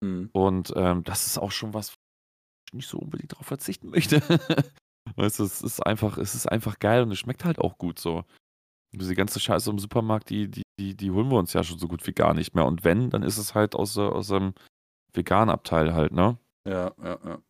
[0.00, 0.30] Mhm.
[0.32, 1.94] Und ähm, das ist auch schon was, wo
[2.68, 4.20] ich nicht so unbedingt darauf verzichten möchte.
[5.16, 7.98] weißt du, es ist einfach, es ist einfach geil und es schmeckt halt auch gut
[7.98, 8.24] so.
[8.92, 11.88] Diese ganze Scheiße im Supermarkt, die, die, die, die holen wir uns ja schon so
[11.88, 12.66] gut wie gar nicht mehr.
[12.66, 14.54] Und wenn, dann ist es halt aus, aus einem
[15.12, 16.38] veganen Abteil halt, ne?
[16.66, 17.42] Ja, ja, ja.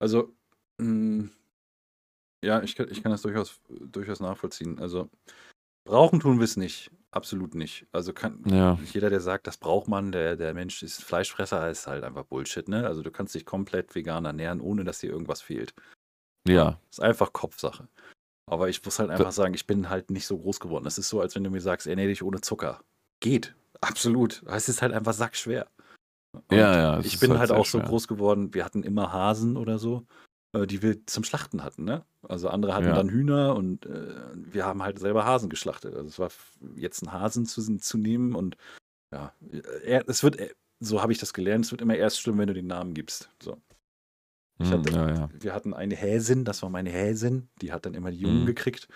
[0.00, 0.34] Also,
[0.78, 1.28] mh,
[2.44, 4.78] ja, ich kann, ich kann das durchaus, durchaus nachvollziehen.
[4.78, 5.10] Also,
[5.86, 6.90] brauchen tun wir es nicht.
[7.10, 7.86] Absolut nicht.
[7.92, 8.76] Also kann Ja.
[8.92, 12.66] jeder, der sagt, das braucht man, der, der Mensch ist Fleischfresser, ist halt einfach Bullshit,
[12.68, 12.84] ne?
[12.88, 15.74] Also du kannst dich komplett vegan ernähren, ohne dass dir irgendwas fehlt.
[16.46, 16.80] Ja.
[16.90, 17.86] Ist einfach Kopfsache.
[18.46, 20.84] Aber ich muss halt einfach sagen, ich bin halt nicht so groß geworden.
[20.84, 22.80] Das ist so, als wenn du mir sagst, ernähr dich ohne Zucker.
[23.20, 23.54] Geht.
[23.80, 24.42] Absolut.
[24.46, 25.66] Es ist halt einfach sackschwer.
[26.32, 27.88] Und Ja, ja, Ich bin halt halt auch so schwer.
[27.88, 30.06] groß geworden, wir hatten immer Hasen oder so.
[30.56, 31.82] äh, die wir zum Schlachten hatten.
[31.84, 32.04] Ne?
[32.28, 32.94] Also andere hatten Ja.
[32.94, 35.94] dann Hühner und äh, wir haben halt selber Hasen geschlachtet.
[35.96, 36.30] Also es war
[36.76, 38.56] jetzt einen Hasen zu, zu nehmen und
[39.12, 39.32] ja,
[39.84, 42.46] er, es wird, äh, so habe ich das gelernt, es wird immer erst schlimm, wenn
[42.46, 43.30] du den Namen gibst.
[43.42, 43.56] So.
[44.58, 45.30] Hm, hatte, ja, ja.
[45.30, 48.46] Wir hatten eine Häsin, das war meine Häsin, die hat dann immer die Jungen Mhm.
[48.46, 48.88] gekriegt.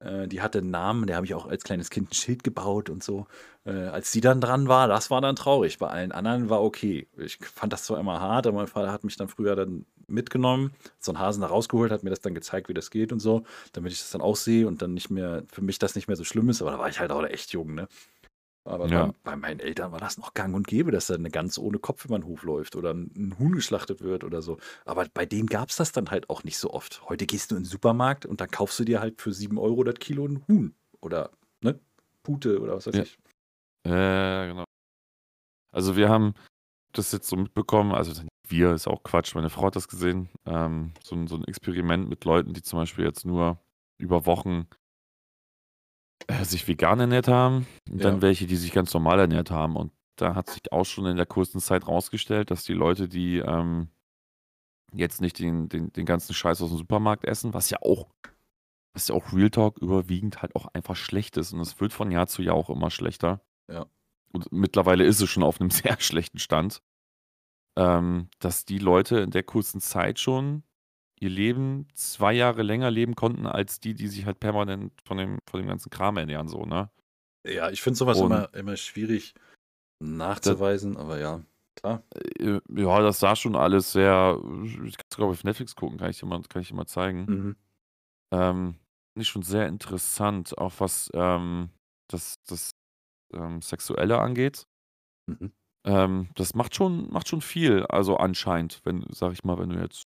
[0.00, 2.90] Äh, die hatte einen Namen, der habe ich auch als kleines Kind ein Schild gebaut
[2.90, 3.26] und so.
[3.64, 5.78] Äh, als die dann dran war, das war dann traurig.
[5.78, 7.08] Bei allen anderen war okay.
[7.18, 10.74] Ich fand das zwar immer hart, aber mein Vater hat mich dann früher dann mitgenommen,
[11.00, 13.44] so einen Hasen da rausgeholt, hat mir das dann gezeigt, wie das geht und so,
[13.72, 16.16] damit ich das dann auch sehe und dann nicht mehr, für mich das nicht mehr
[16.16, 17.88] so schlimm ist, aber da war ich halt auch echt jung, ne?
[18.66, 19.06] Aber Ja.
[19.06, 21.78] bei, bei meinen Eltern war das noch gang und gäbe, dass da eine Gans ohne
[21.78, 24.56] Kopf über den Hof läuft oder ein, Huhn geschlachtet wird oder so.
[24.86, 27.02] Aber bei denen gab es das dann halt auch nicht so oft.
[27.08, 29.84] Heute gehst du in den Supermarkt und dann kaufst du dir halt für 7 Euro
[29.84, 31.78] das Kilo ein Huhn oder ne,
[32.22, 33.02] Pute oder was weiß Ja.
[33.02, 33.18] ich.
[33.86, 34.64] Ja, ja, genau.
[35.72, 36.34] Also wir haben
[36.92, 40.92] das jetzt so mitbekommen, also wir ist auch Quatsch, meine Frau hat das gesehen, ähm,
[41.02, 43.58] so, ein- so ein Experiment mit Leuten, die zum Beispiel jetzt nur
[43.98, 44.66] über Wochen äh,
[46.42, 48.10] sich vegan ernährt haben und Ja.
[48.10, 49.76] dann welche, die sich ganz normal ernährt haben.
[49.76, 53.38] Und da hat sich auch schon in der kurzen Zeit rausgestellt, dass die Leute, die
[53.38, 53.88] ähm,
[54.92, 58.08] jetzt nicht den, den, den ganzen Scheiß aus dem Supermarkt essen, was ja auch,
[58.94, 61.52] was ja auch Real Talk überwiegend halt auch einfach schlecht ist.
[61.52, 63.40] Und es wird von Jahr zu Jahr auch immer schlechter.
[63.70, 63.86] Ja.
[64.32, 66.80] Und mittlerweile ist es schon auf einem sehr schlechten Stand,
[67.76, 70.62] ähm, dass die Leute in der kurzen Zeit schon
[71.20, 75.38] ihr Leben zwei Jahre länger leben konnten, als die, die sich halt permanent von dem,
[75.48, 76.90] von dem ganzen Kram ernähren, so, ne?
[77.46, 79.34] Ja, ich finde sowas Und- immer, immer schwierig
[80.02, 81.42] nachzuweisen, aber ja,
[81.76, 82.02] klar.
[82.38, 84.38] Äh, Ja, das sah schon alles sehr.
[84.64, 86.74] Ich kann es, glaube ich, auf Netflix gucken, kann ich dir mal, kann ich dir
[86.74, 87.24] mal zeigen.
[87.26, 87.56] Mhm.
[88.32, 88.66] Ähm,
[89.12, 91.70] Finde ich schon sehr interessant, auch was ähm,
[92.08, 92.70] das, das
[93.32, 94.66] ähm, Sexuelle angeht.
[95.26, 95.52] Mhm.
[95.86, 99.78] Ähm, das macht schon, macht schon viel, also anscheinend, wenn, sag ich mal, wenn du
[99.80, 100.04] jetzt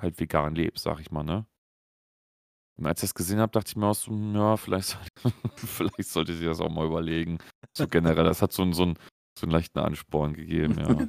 [0.00, 1.46] halt vegan lebst, sag ich mal, ne?
[2.76, 4.96] Und als ich das gesehen habe, dachte ich mir auch so, hm, ja, vielleicht,
[5.56, 7.38] vielleicht sollte sie das auch mal überlegen.
[7.76, 8.94] So generell, das hat so, einen- so, einen,
[9.38, 11.06] so einen leichten Ansporn gegeben, ja.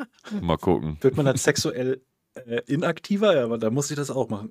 [0.40, 0.98] Mal gucken.
[1.00, 3.34] Wird man dann sexuell äh, inaktiver?
[3.36, 4.50] Ja, aber da muss ich das auch machen.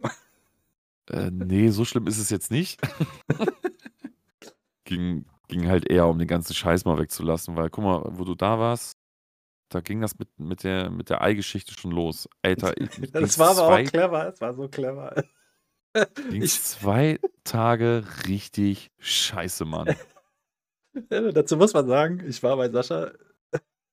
[1.09, 2.79] Äh, nee, so schlimm ist es jetzt nicht.
[4.85, 8.35] ging, ging halt eher um den ganzen Scheiß mal wegzulassen, weil guck mal, wo du
[8.35, 8.97] da warst,
[9.71, 12.29] da ging das mit, mit der, mit der Ei-Geschichte schon los.
[12.43, 15.23] Alter, ich, Das war aber zwei, auch clever, es war so clever.
[16.29, 19.95] ging's Ich, zwei Tage richtig scheiße, Mann.
[21.09, 23.11] dazu muss man sagen, ich war bei Sascha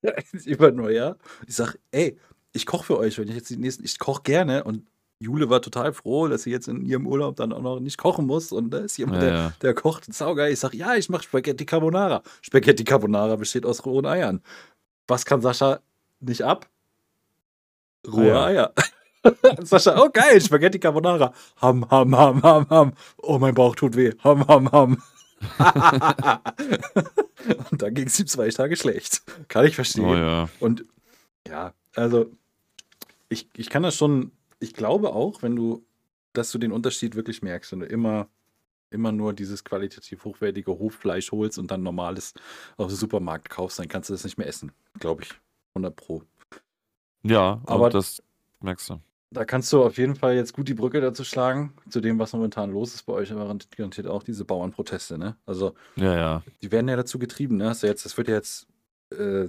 [0.45, 1.17] über Neujahr.
[1.47, 2.17] Ich sag, ey,
[2.51, 4.87] ich koche für euch, wenn ich jetzt die nächsten, ich koche gerne und
[5.21, 8.25] Jule war total froh, dass sie jetzt in ihrem Urlaub dann auch noch nicht kochen
[8.25, 9.53] muss und da ist jemand, Ja, der, ja.
[9.61, 10.53] der kocht saugeil.
[10.53, 12.23] Ich sag, ja, ich mache Spaghetti Carbonara.
[12.41, 14.41] Spaghetti Carbonara besteht aus rohen Eiern.
[15.09, 15.79] Was kann Sascha
[16.19, 16.69] nicht ab?
[18.07, 18.73] Rohe Eier.
[18.75, 19.65] Eier.
[19.65, 21.33] Sascha, oh geil, Spaghetti Carbonara.
[21.61, 22.93] Ham, ham, ham, ham, ham.
[23.17, 24.13] Oh, mein Bauch tut weh.
[24.23, 25.01] Ham, ham, ham.
[27.71, 29.23] und dann ging es ihm zwei Tage schlecht.
[29.47, 30.05] Kann ich verstehen.
[30.05, 30.49] Oh ja.
[30.59, 30.85] Und
[31.47, 32.31] ja, also
[33.29, 35.85] ich, ich kann das schon, ich glaube auch, wenn du,
[36.33, 38.27] dass du den Unterschied wirklich merkst, wenn du immer,
[38.91, 42.33] immer nur dieses qualitativ hochwertige Hoffleisch holst und dann normales
[42.77, 44.71] aus dem Supermarkt kaufst, dann kannst du das nicht mehr essen.
[44.99, 45.29] Glaube ich.
[45.75, 46.23] 100 Pro.
[47.23, 48.23] Ja, Aber- das
[48.61, 48.99] merkst du.
[49.31, 52.33] Da kannst du auf jeden Fall jetzt gut die Brücke dazu schlagen, zu dem, was
[52.33, 55.35] momentan los ist bei euch, aber garantiert auch diese Bauernproteste, ne?
[55.45, 56.43] Also Ja, ja.
[56.63, 57.71] die werden ja dazu getrieben, ne?
[57.79, 58.65] Du jetzt, das wird ja jetzt,
[59.15, 59.45] äh,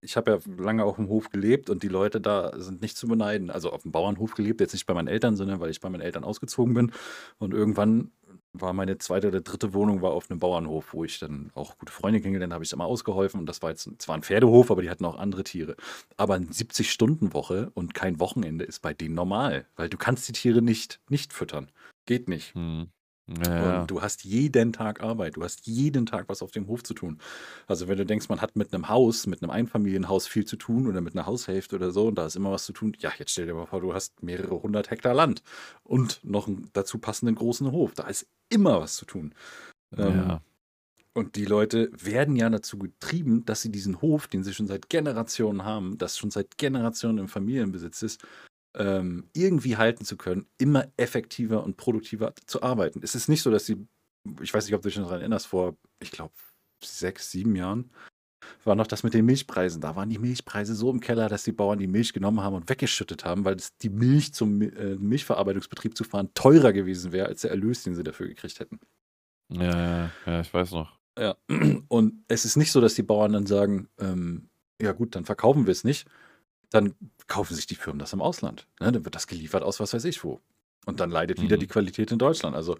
[0.00, 3.06] ich habe ja lange auf dem Hof gelebt und die Leute da sind nicht zu
[3.06, 3.50] beneiden.
[3.50, 6.00] Also auf dem Bauernhof gelebt, jetzt nicht bei meinen Eltern, sondern weil ich bei meinen
[6.02, 6.90] Eltern ausgezogen bin.
[7.38, 8.10] Und irgendwann
[8.54, 11.92] war meine zweite oder dritte Wohnung war auf einem Bauernhof, wo ich dann auch gute
[11.92, 13.40] Freunde kennengelernt habe, habe ich immer ausgeholfen.
[13.40, 15.76] Und das war jetzt zwar ein Pferdehof, aber die hatten auch andere Tiere.
[16.16, 20.62] Aber eine 70-Stunden-Woche und kein Wochenende ist bei denen normal, weil du kannst die Tiere
[20.62, 21.70] nicht, nicht füttern.
[22.06, 22.54] Geht nicht.
[22.54, 22.88] Hm.
[23.26, 23.80] Ja.
[23.80, 26.92] Und du hast jeden Tag Arbeit, du hast jeden Tag was auf dem Hof zu
[26.92, 27.18] tun.
[27.66, 30.86] Also wenn du denkst, man hat mit einem Haus, mit einem Einfamilienhaus viel zu tun
[30.86, 33.32] oder mit einer Haushälfte oder so und da ist immer was zu tun, ja, jetzt
[33.32, 35.42] stell dir mal vor, du hast mehrere hundert Hektar Land
[35.84, 37.94] und noch einen dazu passenden großen Hof.
[37.94, 39.34] Da ist immer was zu tun.
[39.96, 40.42] Ähm, ja.
[41.14, 44.88] Und die Leute werden ja dazu getrieben, dass sie diesen Hof, den sie schon seit
[44.88, 48.26] Generationen haben, das schon seit Generationen im Familienbesitz ist,
[48.74, 53.00] ähm, irgendwie halten zu können, immer effektiver und produktiver zu arbeiten.
[53.02, 53.86] Es ist nicht so, dass sie,
[54.40, 56.34] ich weiß nicht, ob du dich noch daran erinnerst, vor, ich glaube,
[56.82, 57.90] sechs, sieben Jahren
[58.64, 59.80] war noch das mit den Milchpreisen.
[59.80, 62.68] Da waren die Milchpreise so im Keller, dass die Bauern die Milch genommen haben und
[62.68, 67.42] weggeschüttet haben, weil es die Milch zum äh, Milchverarbeitungsbetrieb zu fahren teurer gewesen wäre, als
[67.42, 68.80] der Erlös, den sie dafür gekriegt hätten.
[69.50, 70.98] Ja, ja, ja, ich weiß noch.
[71.18, 71.36] Ja,
[71.88, 74.48] und es ist nicht so, dass die Bauern dann sagen, ähm,
[74.80, 76.08] ja gut, dann verkaufen wir es nicht.
[76.70, 76.94] Dann
[77.26, 78.66] kaufen sich die Firmen das im Ausland.
[78.80, 78.92] Ne?
[78.92, 80.40] Dann wird das geliefert aus was weiß ich wo.
[80.86, 81.60] Und dann leidet wieder Mhm.
[81.60, 82.54] die Qualität in Deutschland.
[82.54, 82.76] Also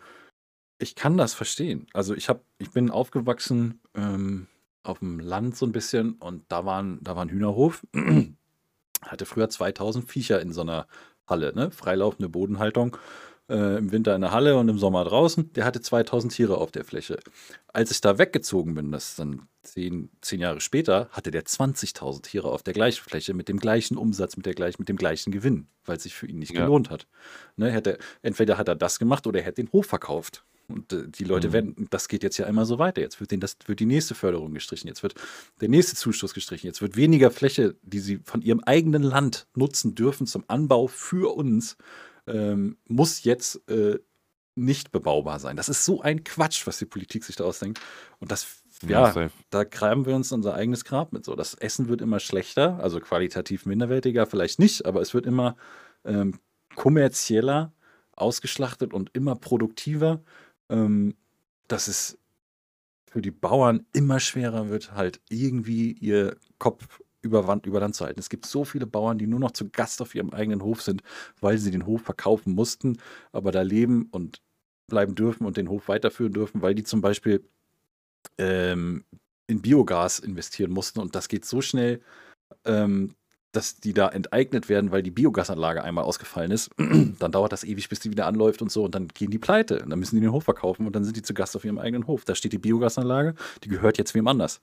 [0.78, 1.86] ich kann das verstehen.
[1.94, 4.46] Also ich habe, ich bin aufgewachsen ähm,
[4.82, 7.86] auf dem Land so ein bisschen und da waren, da war ein Hühnerhof.
[9.02, 10.86] Hatte früher 2000 Viecher in so einer
[11.26, 11.70] Halle, ne?
[11.70, 12.96] Freilaufende Bodenhaltung.
[13.50, 15.52] Äh, Im Winter in der Halle und im Sommer draußen.
[15.52, 17.18] Der hatte 2000 Tiere auf der Fläche.
[17.74, 22.22] Als ich da weggezogen bin, das ist dann zehn, zehn Jahre später, hatte der 20.000
[22.22, 25.30] Tiere auf der gleichen Fläche mit dem gleichen Umsatz, mit, der gleich, mit dem gleichen
[25.30, 26.62] Gewinn, weil es sich für ihn nicht Ja.
[26.62, 27.06] gelohnt hat.
[27.56, 30.42] Ne, hätte, entweder hat er das gemacht oder er hätte den Hof verkauft.
[30.68, 31.52] Und äh, die Leute Mhm.
[31.52, 33.02] werden, das geht jetzt ja immer so weiter.
[33.02, 35.14] Jetzt wird, denen das, wird die nächste Förderung gestrichen, jetzt wird
[35.60, 39.94] der nächste Zuschuss gestrichen, jetzt wird weniger Fläche, die sie von ihrem eigenen Land nutzen
[39.94, 41.76] dürfen zum Anbau für uns,
[42.26, 43.98] ähm, muss jetzt äh,
[44.56, 45.56] nicht bebaubar sein.
[45.56, 47.80] Das ist so ein Quatsch, was die Politik sich da ausdenkt.
[48.20, 49.30] Und das, ja, safe.
[49.50, 51.24] da graben wir uns unser eigenes Grab mit.
[51.24, 55.56] So, das Essen wird immer schlechter, also qualitativ minderwertiger vielleicht nicht, aber es wird immer
[56.04, 56.38] ähm,
[56.76, 57.72] kommerzieller
[58.12, 60.22] ausgeschlachtet und immer produktiver.
[60.68, 61.16] Ähm,
[61.68, 62.18] dass es
[63.06, 68.04] für die Bauern immer schwerer wird, halt irgendwie ihr Kopf über, Wand, über Land zu
[68.04, 68.20] halten.
[68.20, 71.02] Es gibt so viele Bauern, die nur noch zu Gast auf ihrem eigenen Hof sind,
[71.40, 72.98] weil sie den Hof verkaufen mussten,
[73.32, 74.40] aber da leben und
[74.86, 77.42] bleiben dürfen und den Hof weiterführen dürfen, weil die zum Beispiel
[78.38, 79.04] ähm,
[79.46, 82.00] in Biogas investieren mussten und das geht so schnell,
[82.64, 83.14] ähm,
[83.54, 86.70] dass die da enteignet werden, weil die Biogasanlage einmal ausgefallen ist.
[87.18, 89.82] dann dauert das ewig, bis die wieder anläuft und so und dann gehen die pleite.
[89.82, 91.78] Und dann müssen die den Hof verkaufen und dann sind die zu Gast auf ihrem
[91.78, 92.24] eigenen Hof.
[92.24, 94.60] Da steht die Biogasanlage, die gehört jetzt wem anders.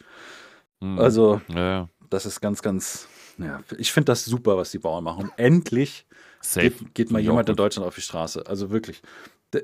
[0.82, 1.00] Mhm.
[1.00, 1.90] Also, ja, ja.
[2.12, 3.08] Das ist ganz, ganz,
[3.38, 5.24] ja, ich finde das super, was die Bauern machen.
[5.24, 6.06] Und endlich
[6.54, 7.56] geht, geht mal jemand in.
[7.56, 8.46] Deutschland auf die Straße.
[8.46, 9.02] Also wirklich.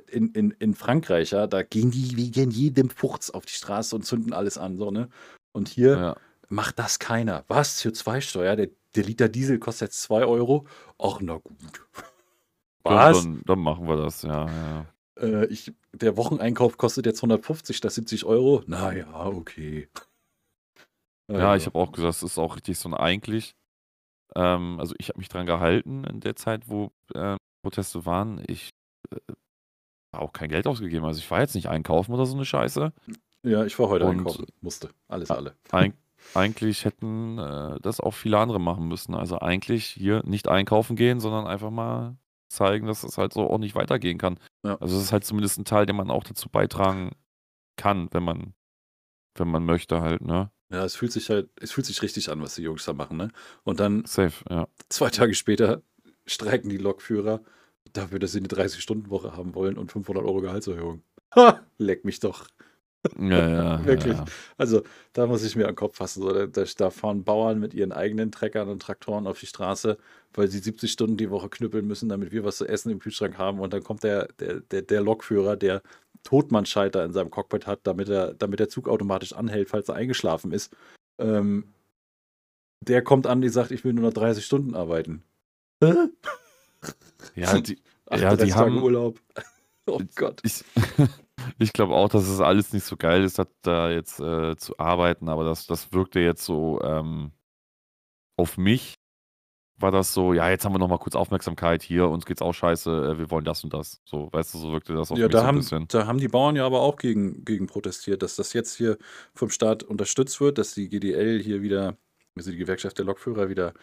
[0.10, 4.04] In, in, in Frankreich, ja, da gehen die wegen jedem Furz auf die Straße und
[4.04, 5.08] zünden alles an, so, ne?
[5.54, 6.16] Und hier Ja.
[6.50, 7.46] macht das keiner.
[7.48, 7.82] Was?
[7.82, 8.56] CO2-Steuer?
[8.56, 10.66] Der, der Liter Diesel kostet jetzt 2 Euro?
[10.98, 11.56] Ach, na gut.
[12.84, 13.24] Dann, Was?
[13.24, 14.86] dann, dann machen wir das, ja, ja.
[15.22, 18.64] Äh, ich, der Wocheneinkauf kostet jetzt 150 statt 70 Euro?
[18.68, 19.88] Naja, okay.
[21.30, 23.54] Ja, Also, ich habe auch gesagt, es ist auch richtig so ein eigentlich.
[24.36, 28.44] Ähm, also ich habe mich dran gehalten in der Zeit, wo äh, Proteste waren.
[28.48, 28.70] Ich
[29.12, 29.18] äh,
[30.14, 31.06] habe auch kein Geld ausgegeben.
[31.06, 32.94] Also ich war jetzt nicht einkaufen oder so eine Scheiße.
[33.44, 34.46] Ja, ich war heute Und- einkaufen.
[34.62, 34.90] Musste.
[35.08, 35.56] Alles, alle.
[35.72, 35.94] Eig
[36.34, 39.14] eigentlich hätten äh, das auch viele andere machen müssen.
[39.16, 42.18] Also eigentlich hier nicht einkaufen gehen, sondern einfach mal
[42.50, 44.40] zeigen, dass es halt so auch nicht weitergehen kann.
[44.66, 44.76] Ja.
[44.78, 47.12] Also es ist halt zumindest ein Teil, den man auch dazu beitragen
[47.78, 48.54] kann, wenn man,
[49.36, 50.50] wenn man möchte halt, ne?
[50.70, 53.18] Ja, es fühlt sich halt, es fühlt sich richtig an, was die Jungs da machen,
[53.18, 53.30] ne?
[53.64, 54.68] Und dann Safe, ja.
[54.90, 55.82] zwei Tage später
[56.26, 57.42] streiken die Lokführer
[57.94, 61.04] dafür, dass sie eine 30-Stunden-Woche haben wollen und 500 Euro Gehaltserhöhung.
[61.36, 61.66] Ha!
[61.78, 62.48] Leck mich doch.
[63.20, 63.86] Ja, ja.
[63.86, 64.14] Wirklich.
[64.18, 64.26] Ja,
[64.58, 64.84] Also,
[65.14, 66.22] da muss ich mir an den Kopf fassen.
[66.24, 69.98] So, da, da- fahren Bauern mit ihren eigenen Treckern und Traktoren auf die Straße,
[70.34, 73.38] weil sie 70 Stunden die Woche knüppeln müssen, damit wir was zu essen im Kühlschrank
[73.38, 73.60] haben.
[73.60, 75.82] Und dann kommt der, der, der, der Lokführer, der
[76.24, 80.52] Totmannschalter in seinem Cockpit hat, damit, er, damit der Zug automatisch anhält, falls er eingeschlafen
[80.52, 80.76] ist.
[81.20, 81.74] Ähm,
[82.82, 85.24] der kommt an, die sagt, ich will nur noch 30 Stunden arbeiten.
[87.36, 87.78] Ja die,
[88.10, 89.20] Acht Ja, die haben- Urlaub.
[89.90, 90.42] Oh Gott.
[90.44, 90.66] ich,
[91.60, 94.78] ich glaube auch, dass es alles nicht so geil ist, da, da jetzt äh, zu
[94.80, 97.32] arbeiten, aber das, das wirkte jetzt so ähm,
[98.38, 98.96] auf mich.
[99.80, 102.54] War das so, ja, jetzt haben wir noch mal kurz Aufmerksamkeit hier, uns geht's auch
[102.54, 104.02] scheiße, äh, wir wollen das und das.
[104.06, 105.88] So, weißt du, so wirkte das auf Ja, mich da so ein haben, bisschen.
[105.88, 108.98] da haben die Bauern ja aber auch gegen, gegen protestiert, dass das jetzt hier
[109.36, 111.98] vom Staat unterstützt wird, dass die GDL hier wieder,
[112.36, 113.74] also die Gewerkschaft der Lokführer wieder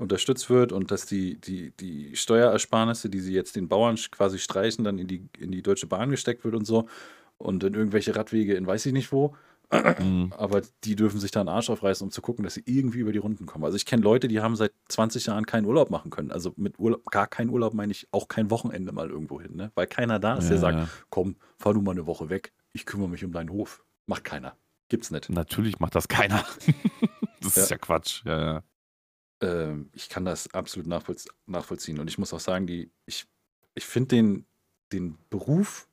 [0.00, 4.84] unterstützt wird und dass die, die, die Steuerersparnisse, die sie jetzt den Bauern quasi streichen,
[4.84, 6.88] dann in die, in die Deutsche Bahn gesteckt wird und so
[7.38, 9.34] und in irgendwelche Radwege in weiß ich nicht wo.
[9.72, 10.32] Mhm.
[10.36, 13.12] Aber die dürfen sich da einen Arsch aufreißen, um zu gucken, dass sie irgendwie über
[13.12, 13.64] die Runden kommen.
[13.64, 16.32] Also ich kenne Leute, die haben seit 20 Jahren keinen Urlaub machen können.
[16.32, 19.70] Also mit Urlaub, gar keinen Urlaub meine ich auch kein Wochenende mal irgendwo hin, ne?
[19.74, 20.88] Weil keiner da ist, der Ja, sagt, ja.
[21.10, 23.84] komm, fahr du mal eine Woche weg, ich kümmere mich um deinen Hof.
[24.06, 24.56] Macht keiner.
[24.88, 25.30] Gibt's nicht.
[25.30, 26.44] Natürlich macht das keiner.
[27.40, 28.22] das ist ja Quatsch.
[28.24, 28.62] Ja, ja.
[29.40, 31.98] Ähm, ich kann das absolut nachvollz nachvollziehen.
[31.98, 33.26] Und ich muss auch sagen, die, ich,
[33.74, 34.46] ich finde den,
[34.92, 35.88] den Beruf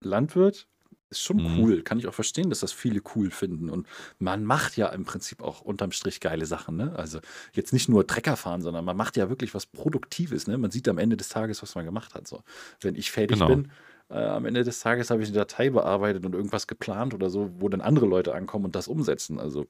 [0.00, 0.66] Landwirt
[1.10, 1.58] ist schon Mhm.
[1.58, 1.82] cool.
[1.82, 3.70] Kann ich auch verstehen, dass das viele cool finden.
[3.70, 3.86] Und
[4.18, 6.76] man macht ja im Prinzip auch unterm Strich geile Sachen.
[6.76, 6.94] Ne?
[6.96, 7.20] Also
[7.52, 10.46] jetzt nicht nur Trecker fahren, sondern man macht ja wirklich was Produktives.
[10.46, 10.58] Ne?
[10.58, 12.26] Man sieht am Ende des Tages, was man gemacht hat.
[12.26, 12.42] So.
[12.80, 13.48] Wenn ich fertig Genau.
[13.48, 13.70] bin,
[14.10, 17.50] äh, am Ende des Tages habe ich eine Datei bearbeitet und irgendwas geplant oder so,
[17.58, 19.38] wo dann andere Leute ankommen und das umsetzen.
[19.38, 19.66] Also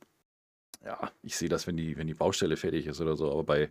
[0.84, 3.70] ja, ich sehe das, wenn die, wenn die Baustelle fertig ist oder so, aber bei,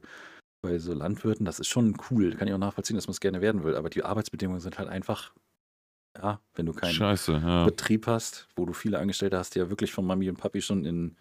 [0.61, 2.35] bei so Landwirten, das ist schon cool.
[2.35, 3.75] Kann ich auch nachvollziehen, dass man es gerne werden will.
[3.75, 5.33] Aber die Arbeitsbedingungen sind halt einfach,
[6.17, 7.65] ja, wenn du keinen Scheiße, ja.
[7.65, 10.85] Betrieb hast, wo du viele Angestellte hast, die ja wirklich von Mami und Papi schon
[10.85, 11.15] in,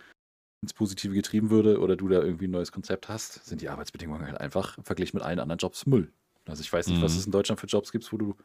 [0.62, 4.26] ins Positive getrieben würde oder du da irgendwie ein neues Konzept hast, sind die Arbeitsbedingungen
[4.26, 6.12] halt einfach verglichen mit allen anderen Jobs Müll.
[6.46, 7.02] Also ich weiß nicht, mhm.
[7.02, 8.36] was es in Deutschland für Jobs gibt, wo du,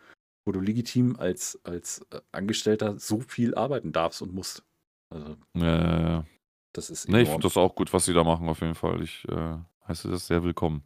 [0.46, 4.64] wo du legitim als, als äh, Angestellter so viel arbeiten darfst und musst.
[5.10, 6.26] Also, ja, ja, ja.
[6.74, 9.02] Das ist nee, ich finde das auch gut, was sie da machen, auf jeden Fall.
[9.02, 9.58] Ich äh,
[9.88, 10.84] heiße das sehr willkommen.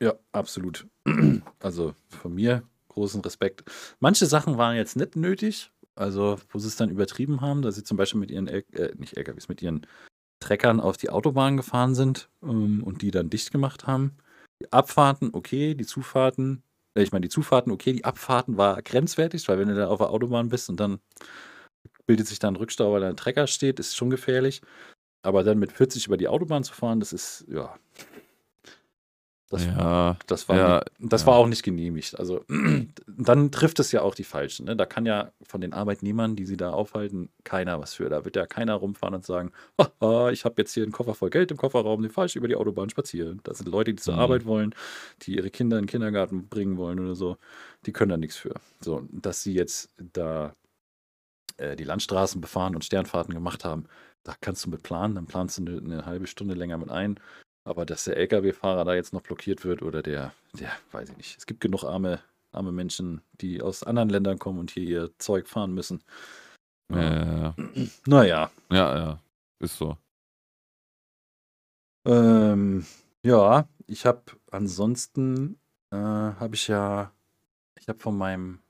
[0.00, 0.86] ja, absolut.
[1.60, 3.64] Also von mir großen Respekt.
[4.00, 7.84] Manche Sachen waren jetzt nicht nötig, also wo sie es dann übertrieben haben, dass sie
[7.84, 9.86] zum Beispiel mit ihren, L äh, nicht LKWs, mit ihren
[10.40, 14.16] Treckern auf die Autobahn gefahren sind ähm, und die dann dicht gemacht haben.
[14.62, 16.62] Die Abfahrten, okay, die Zufahrten,
[16.94, 19.98] äh, ich meine, die Zufahrten, okay, die Abfahrten war grenzwertig, weil wenn du da auf
[19.98, 21.00] der Autobahn bist und dann
[22.06, 24.62] bildet sich da ein Rückstau, weil da ein Trecker steht, ist schon gefährlich.
[25.22, 27.74] Aber dann mit 40 über die Autobahn zu fahren, das ist, ja,
[29.50, 31.26] das, ja, das, war, ja, das ja.
[31.26, 32.16] war auch nicht genehmigt.
[32.16, 32.44] Also
[33.08, 34.66] dann trifft es ja auch die Falschen.
[34.66, 34.76] Ne?
[34.76, 38.08] Da kann ja von den Arbeitnehmern, die sie da aufhalten, keiner was für.
[38.08, 39.50] Da wird ja keiner rumfahren und sagen,
[40.00, 42.54] oh, ich habe jetzt hier einen Koffer voll Geld im Kofferraum, den falsch über die
[42.54, 43.40] Autobahn spazieren.
[43.42, 44.20] Das sind Leute, die zur mhm.
[44.20, 44.72] Arbeit wollen,
[45.22, 47.36] die ihre Kinder in den Kindergarten bringen wollen oder so.
[47.86, 48.54] Die können da nichts für.
[48.80, 50.54] So, dass sie jetzt da
[51.56, 53.86] äh, die Landstraßen befahren und Sternfahrten gemacht haben,
[54.24, 57.18] da kannst du mit planen, dann planst du eine, eine halbe Stunde länger mit ein
[57.64, 61.38] aber dass der Lkw-Fahrer da jetzt noch blockiert wird oder der, der, weiß ich nicht.
[61.38, 62.20] Es gibt genug arme,
[62.52, 66.02] arme Menschen, die aus anderen Ländern kommen und hier ihr Zeug fahren müssen.
[66.90, 67.50] Ja.
[67.50, 68.50] Äh, naja.
[68.70, 69.20] Ja, ja.
[69.60, 69.96] Ist so.
[72.06, 72.86] Ähm,
[73.22, 75.60] ja, ich habe ansonsten,
[75.90, 77.12] äh, habe ich ja,
[77.78, 78.60] ich habe von meinem,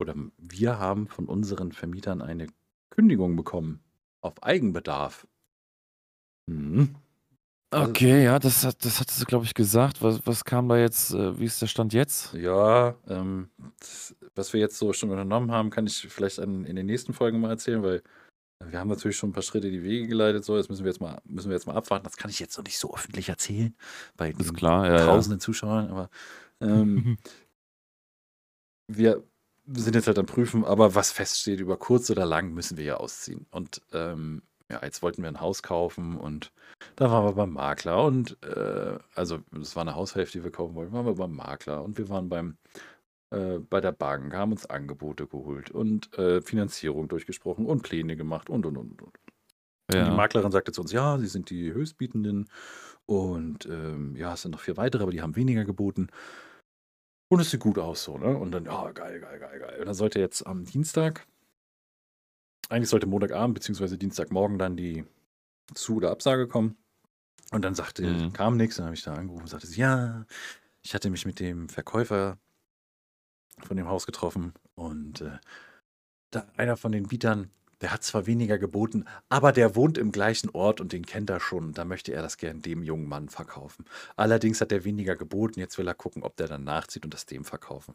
[0.00, 2.46] oder wir haben von unseren Vermietern eine
[2.88, 3.84] Kündigung bekommen.
[4.20, 5.26] Auf Eigenbedarf.
[6.46, 6.96] Mhm.
[7.72, 10.02] Also okay, ja, das hat das hattest du, glaube ich, gesagt.
[10.02, 12.34] Was was kam da jetzt äh, wie ist der Stand jetzt?
[12.34, 13.48] Ja, ähm,
[13.78, 17.12] das was wir jetzt so schon unternommen haben, kann ich vielleicht an in den nächsten
[17.12, 18.02] Folgen mal erzählen, weil
[18.64, 21.00] wir haben natürlich schon ein paar Schritte die Wege geleitet, so, jetzt müssen wir jetzt
[21.00, 22.04] mal müssen wir jetzt mal abwarten.
[22.04, 23.74] Das kann ich jetzt noch nicht so öffentlich erzählen
[24.16, 25.04] bei klar, ja, ja.
[25.06, 26.10] tausenden Zuschauern, aber,
[26.60, 27.18] ähm
[28.88, 29.22] wir
[29.74, 32.96] sind jetzt halt am Prüfen, aber was feststeht, über kurz oder lang müssen wir ja
[32.96, 33.46] ausziehen.
[33.50, 36.52] Und, ähm ja, jetzt wollten wir ein Haus kaufen und
[36.94, 40.76] da waren wir beim Makler und äh, also es war eine Haushälfte, die wir kaufen
[40.76, 42.56] wollten, waren wir beim Makler und wir waren beim
[43.30, 48.48] äh, bei der Bank, haben uns Angebote geholt und äh, Finanzierung durchgesprochen und Pläne gemacht
[48.48, 49.18] und und und und.
[49.92, 50.08] Ja.
[50.08, 52.48] Die Maklerin sagte zu uns, ja, sie sind die Höchstbietenden
[53.06, 56.08] und ähm, ja, es sind noch vier weitere, aber die haben weniger geboten.
[57.30, 58.36] Und es sieht gut aus so, ne?
[58.36, 59.80] Und dann, ja, geil, geil, geil, geil.
[59.80, 61.26] Und dann sollte jetzt am Dienstag
[62.70, 63.96] eigentlich sollte Montagabend bzw.
[63.96, 65.04] Dienstagmorgen dann die
[65.74, 66.76] Zu- oder Absage kommen.
[67.50, 68.32] Und dann sagte, mhm.
[68.32, 68.76] kam nichts.
[68.76, 70.24] Dann habe ich da angerufen und sagte, ja,
[70.82, 72.38] ich hatte mich mit dem Verkäufer
[73.58, 75.38] von dem Haus getroffen und äh,
[76.30, 77.50] da einer von den Bietern,
[77.80, 81.40] der hat zwar weniger geboten, aber der wohnt im gleichen Ort und den kennt er
[81.40, 81.72] schon.
[81.72, 83.84] Da möchte er das gern dem jungen Mann verkaufen.
[84.16, 85.60] Allerdings hat er weniger geboten.
[85.60, 87.94] Jetzt will er gucken, ob der dann nachzieht und das dem verkaufen.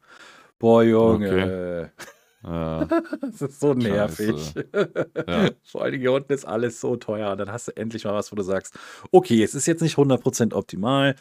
[0.60, 1.92] Boah, Junge.
[1.94, 2.06] Okay.
[2.48, 2.86] Ja.
[3.22, 4.54] das ist so nervig.
[5.28, 5.50] Ja.
[5.64, 7.32] Vor allem hier unten ist alles so teuer.
[7.32, 8.78] Und dann hast du endlich mal was, wo du sagst,
[9.12, 11.16] okay, es ist jetzt nicht 100% optimal.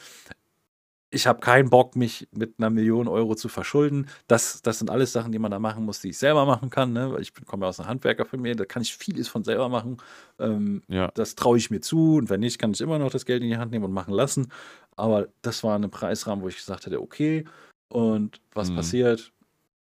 [1.15, 4.09] Ich habe keinen Bock, mich mit einer Million Euro zu verschulden.
[4.27, 6.93] Das, das sind alles Sachen, die man da machen muss, die ich selber machen kann.
[6.93, 7.13] Ne?
[7.13, 9.99] Weil ich komme ja aus einer Handwerkerfamilie, da kann ich vieles von selber machen.
[10.41, 11.13] Ähm, ja.
[11.15, 12.17] Das traue ich mir zu.
[12.17, 14.13] Und wenn nicht, kann ich immer noch das Geld in die Hand nehmen und machen
[14.13, 14.51] lassen.
[14.97, 17.45] Aber das war ein Preisrahmen, wo ich gesagt hätte, okay.
[17.89, 18.77] Und was mhm.
[18.77, 19.33] passiert?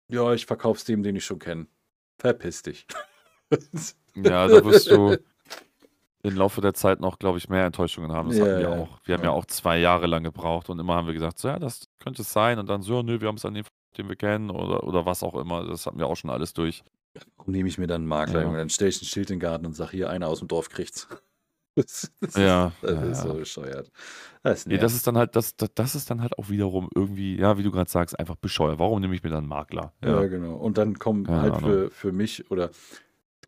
[0.06, 1.66] Ja, ich verkauf's dem, den ich schon kenne.
[2.18, 2.86] Verpiss dich.
[4.14, 5.16] ja, da wirst du
[6.22, 8.28] im Laufe der Zeit noch, glaube ich, mehr Enttäuschungen haben.
[8.28, 8.76] Das ja, hatten wir ja.
[8.76, 8.98] auch.
[9.04, 9.30] Wir haben ja.
[9.30, 12.32] auch zwei Jahre lang gebraucht und immer haben wir gesagt, so, ja, das könnte es
[12.32, 12.58] sein.
[12.58, 13.64] Und dann so, ja, nö, wir haben es an dem,
[13.96, 15.64] den wir kennen oder, oder was auch immer.
[15.64, 16.82] Das hatten wir auch schon alles durch.
[17.36, 18.52] Warum nehme ich mir dann einen Makler, ja.
[18.52, 20.68] Dann stelle ich ein Schild in den Garten und sage, hier, einer aus dem Dorf
[20.68, 21.08] kriegt's.
[21.74, 23.92] Das, das ja, ist, das ja, ist so bescheuert.
[24.42, 27.56] Das, nee, das ist dann halt, das, das ist dann halt auch wiederum irgendwie, ja,
[27.56, 28.80] wie du gerade sagst, einfach bescheuert.
[28.80, 29.92] Warum nehme ich mir dann einen Makler?
[30.02, 30.56] Ja, ja genau.
[30.56, 32.70] Und dann kommen ja, halt für, für mich oder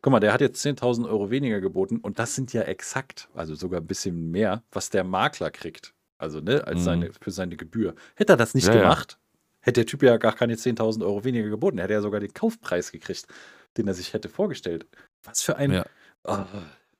[0.02, 3.54] guck mal, der hat jetzt 10.000 Euro weniger geboten und das sind ja exakt, also
[3.54, 5.94] sogar ein bisschen mehr, was der Makler kriegt.
[6.18, 6.84] Also, ne, als mhm.
[6.84, 7.94] seine, für seine Gebühr.
[8.14, 9.18] Hätte er das nicht gemacht,
[9.60, 11.78] hätte der Typ ja gar keine 10.000 Euro weniger geboten.
[11.78, 13.26] Hätte er sogar den Kaufpreis gekriegt,
[13.76, 14.86] den er sich hätte vorgestellt.
[15.24, 15.82] Was für ein.
[16.24, 16.38] Oh,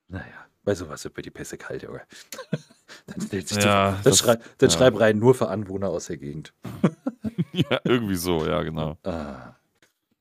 [0.09, 0.47] naja.
[0.63, 2.03] Bei sowas wird mir die Pässe kalt, Junge.
[3.07, 4.77] dann stellt sich ja, die, dann, schrei, dann ja.
[4.77, 6.53] schreib rein, nur für Anwohner aus der Gegend.
[7.53, 8.99] ja, irgendwie so, ja, genau.
[9.03, 9.55] Ah.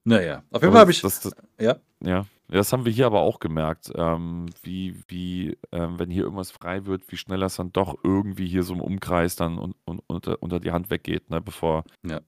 [0.06, 1.02] Naja, auf jeden Fall habe ich.
[1.02, 1.78] Das, das, ja?
[2.00, 2.26] ja.
[2.52, 6.86] Das haben wir hier aber auch gemerkt, ähm, wie, wie ähm, wenn hier irgendwas frei
[6.86, 10.41] wird, wie schnell das dann doch irgendwie hier so im Umkreis dann un, un, unter,
[10.41, 12.22] unter die Hand weggeht, ne, bevor ja.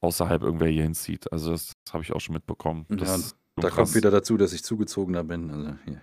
[0.00, 1.30] außerhalb irgendwer hier hinzieht.
[1.30, 2.86] Also das, das habe ich auch schon mitbekommen.
[2.90, 3.18] ja,
[3.56, 5.50] da kommt wieder dazu, dass ich zugezogener bin.
[5.50, 6.00] Also hier.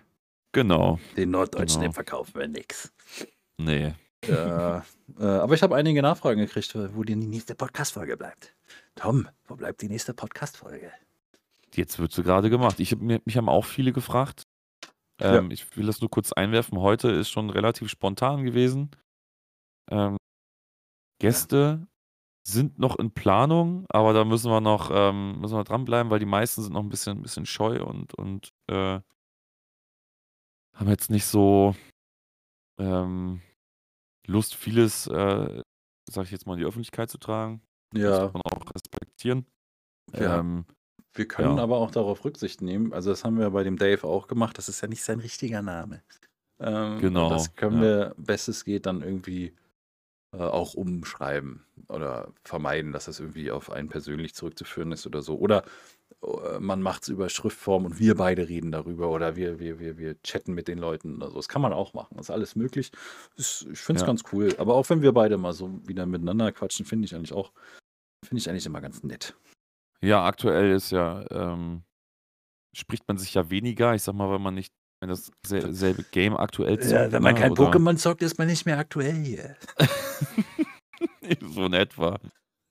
[0.51, 0.99] Genau.
[1.17, 1.93] Den Norddeutschen, Genau.
[1.93, 2.93] verkaufen wir nix.
[3.57, 3.93] Nee.
[4.28, 4.86] Ja,
[5.19, 8.55] äh, aber ich habe einige Nachfragen gekriegt, wo die nächste Podcast-Folge bleibt.
[8.95, 10.91] Tom, wo bleibt die nächste Podcast-Folge?
[11.76, 12.80] Jetzt wird sie gerade gemacht.
[12.80, 14.43] Ich mich haben auch viele gefragt.
[15.19, 15.38] Ja.
[15.38, 16.80] Ähm, Ich will das nur kurz einwerfen.
[16.80, 18.91] Heute ist schon relativ spontan gewesen.
[19.89, 20.17] Ähm,
[21.19, 21.88] Gäste
[22.45, 26.26] sind noch in Planung, aber da müssen wir noch ähm, müssen wir dranbleiben, weil die
[26.26, 28.99] meisten sind noch ein bisschen, ein bisschen scheu und, und äh,
[30.74, 31.76] haben jetzt nicht so
[32.80, 33.41] ähm,
[34.28, 35.61] Lust, vieles, äh,
[36.09, 37.61] sag ich jetzt mal, in die Öffentlichkeit zu tragen.
[37.91, 39.45] Das Ja, muss man auch respektieren.
[40.13, 40.39] ja.
[40.39, 40.65] Ähm,
[41.14, 41.64] Wir können ja.
[41.64, 42.93] aber auch darauf Rücksicht nehmen.
[42.93, 44.57] Also, das haben wir bei dem Dave auch gemacht.
[44.57, 46.01] Das ist ja nicht sein richtiger Name.
[46.59, 47.82] Ähm, Genau, das können ja.
[47.82, 49.53] wir, bestes geht, dann irgendwie
[50.34, 55.38] äh, auch umschreiben oder vermeiden, dass das irgendwie auf einen persönlich zurückzuführen ist oder so.
[55.38, 55.64] Oder
[56.24, 59.97] äh, man macht es über Schriftform und wir beide reden darüber oder wir, wir, wir,
[59.99, 61.36] wir chatten mit den Leuten oder so.
[61.36, 62.16] Das kann man auch machen.
[62.18, 62.91] Das ist alles möglich.
[63.38, 64.07] Das, ich finde es Ja.
[64.07, 64.55] ganz cool.
[64.57, 67.51] Aber auch wenn wir beide mal so wieder miteinander quatschen, finde ich eigentlich auch,
[68.24, 69.36] finde ich eigentlich immer ganz nett.
[70.04, 71.84] Ja, aktuell ist ja, ähm,
[72.76, 73.95] spricht man sich ja weniger.
[73.95, 77.24] Ich sag mal, wenn man nicht, wenn das sel- selbe Game aktuell zockt, Ja, wenn
[77.24, 79.56] man ne, kein oder Pokémon zockt, ist man nicht mehr aktuell hier.
[81.41, 82.20] so in etwa.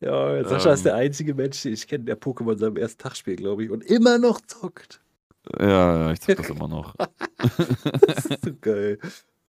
[0.00, 0.84] Ja, Sascha ist Ähm.
[0.84, 3.82] der einzige Mensch, den ich kenne, der Pokémon seinem ersten Tag spielt, glaube ich, und
[3.84, 5.00] immer noch zockt.
[5.58, 6.94] Ja, ja, ich zock das immer noch.
[8.06, 8.98] Das ist so geil.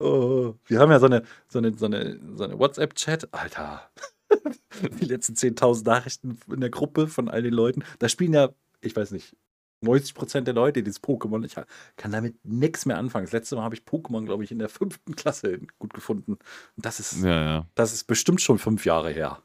[0.00, 3.32] Oh, wir haben ja so eine, so eine, so eine, so eine WhatsApp-Chat.
[3.32, 3.88] Alter,
[5.00, 7.84] die letzten 10.000 Nachrichten in der Gruppe von all den Leuten.
[7.98, 8.50] Da spielen ja,
[8.80, 9.36] ich weiß nicht,
[9.82, 11.44] 90% der Leute dieses Pokémon.
[11.44, 11.56] Ich
[11.96, 13.26] kann damit nichts mehr anfangen.
[13.26, 16.32] Das letzte Mal habe ich Pokémon, glaube ich, in der fünften Klasse gut gefunden.
[16.32, 17.66] Und das ist, Ja, ja.
[17.74, 19.42] das ist bestimmt schon fünf Jahre her.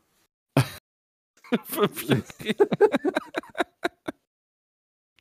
[1.65, 2.23] Fünf Jahre.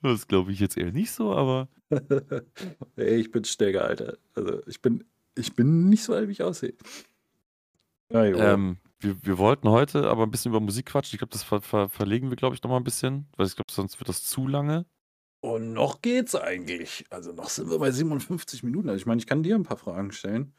[0.02, 1.68] Das glaube ich jetzt eher nicht so, aber
[2.96, 4.18] Ey, ich bin Stärker, Alter.
[4.34, 5.04] Also ich bin,
[5.34, 6.74] ich bin nicht so alt, wie ich aussehe.
[8.12, 11.14] Ja, ähm, wir, wir wollten heute aber ein bisschen über Musik quatschen.
[11.16, 13.54] Ich glaube, das ver ver verlegen wir, glaube ich, noch mal ein bisschen, weil ich
[13.54, 14.86] glaube, sonst wird das zu lange.
[15.40, 17.04] Und noch geht's eigentlich.
[17.10, 18.88] Also noch sind wir bei 57 Minuten.
[18.88, 20.52] Also ich meine, ich kann dir ein paar Fragen stellen.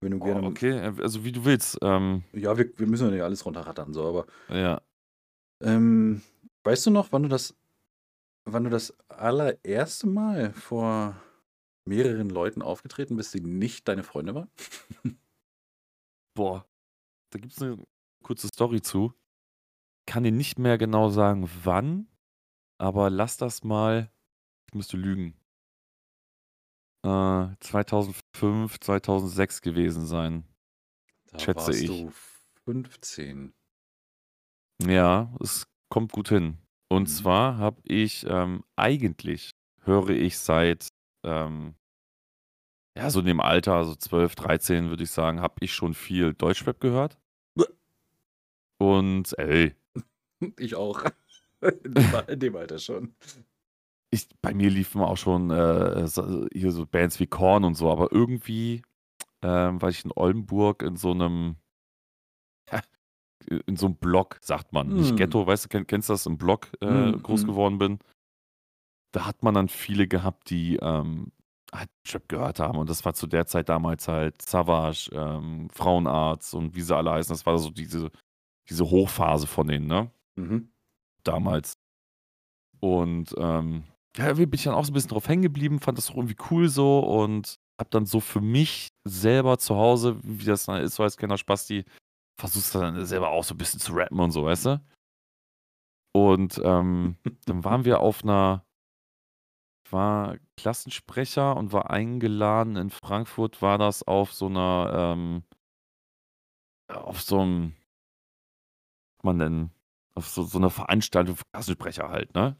[0.00, 0.46] Wenn du Oh, gerne.
[0.46, 1.78] okay, äh, also wie du willst.
[1.82, 4.80] Ähm, Ja, wir, wir müssen ja nicht alles runterrattern, so, aber ja.
[5.62, 6.22] ähm,
[6.64, 7.54] weißt du noch, wann du das,
[8.44, 11.16] wann du das allererste Mal vor
[11.86, 14.50] mehreren Leuten aufgetreten bist, die nicht deine Freunde waren?
[16.34, 16.66] Boah,
[17.34, 17.84] da gibt es eine
[18.22, 19.12] kurze Story zu.
[20.06, 22.08] Kann dir nicht mehr genau sagen, wann,
[22.78, 24.12] aber lass das mal,
[24.68, 25.36] ich müsste lügen,
[27.04, 30.44] äh, 2005, 2006 gewesen sein.
[31.32, 31.88] Da Schätze warst ich.
[31.88, 32.10] du
[32.64, 33.52] 15.
[34.82, 36.58] Ja, es kommt gut hin.
[36.90, 37.06] Und Mhm.
[37.08, 39.50] zwar habe ich ähm, eigentlich,
[39.82, 40.88] höre ich seit,
[41.24, 41.74] ähm,
[42.96, 46.32] ja, so in dem Alter, also 12, 13 würde ich sagen, habe ich schon viel
[46.34, 47.18] Deutschrap gehört.
[48.78, 49.74] Und ey,
[50.58, 51.04] Ich auch.
[52.28, 53.14] In dem, Alter schon.
[54.10, 56.06] ich, bei mir liefen auch schon äh,
[56.52, 58.82] hier so Bands wie Korn und so, aber irgendwie
[59.42, 61.56] ähm, war ich in Oldenburg in so einem,
[63.66, 64.88] in so einem Block, sagt man.
[64.88, 65.16] Nicht Hm.
[65.16, 67.48] Ghetto, weißt du, kenn, kennst du das, im Block äh, Hm, groß hm.
[67.48, 67.98] geworden bin.
[69.12, 71.32] Da hat man dann viele gehabt, die ähm,
[71.72, 72.78] halt Trap gehört haben.
[72.78, 77.12] Und das war zu der Zeit damals halt Savage, ähm, Frauenarzt und wie sie alle
[77.12, 77.32] heißen.
[77.34, 78.10] Das war so diese,
[78.68, 80.10] diese Hochphase von denen, ne?
[80.36, 80.70] Mhm.
[81.22, 81.78] damals.
[82.80, 83.84] Und ähm,
[84.16, 86.16] ja, irgendwie bin ich dann auch so ein bisschen drauf hängen geblieben, fand das auch
[86.16, 90.82] irgendwie cool so und hab dann so für mich selber zu Hause, wie das dann
[90.82, 91.84] ist, so als kleiner Spasti,
[92.38, 94.80] versuchst dann selber auch so ein bisschen zu rappen und so, weißt du?
[96.14, 98.64] Und ähm, dann waren wir auf einer,
[99.86, 105.42] ich war Klassensprecher und war eingeladen in Frankfurt, war das auf so einer, ähm,
[106.88, 107.74] auf so einem,
[109.24, 109.70] wie man denn,
[110.14, 112.56] auf so, so einer Veranstaltung für Klassensprecher halt, ne?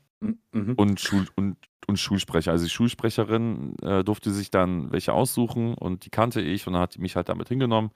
[0.53, 0.75] Mhm.
[0.77, 1.57] Und, Schul und,
[1.87, 2.51] und Schulsprecher.
[2.51, 6.83] Also die Schulsprecherin äh, durfte sich dann welche aussuchen und die kannte ich und dann
[6.83, 7.91] hat die mich halt damit hingenommen.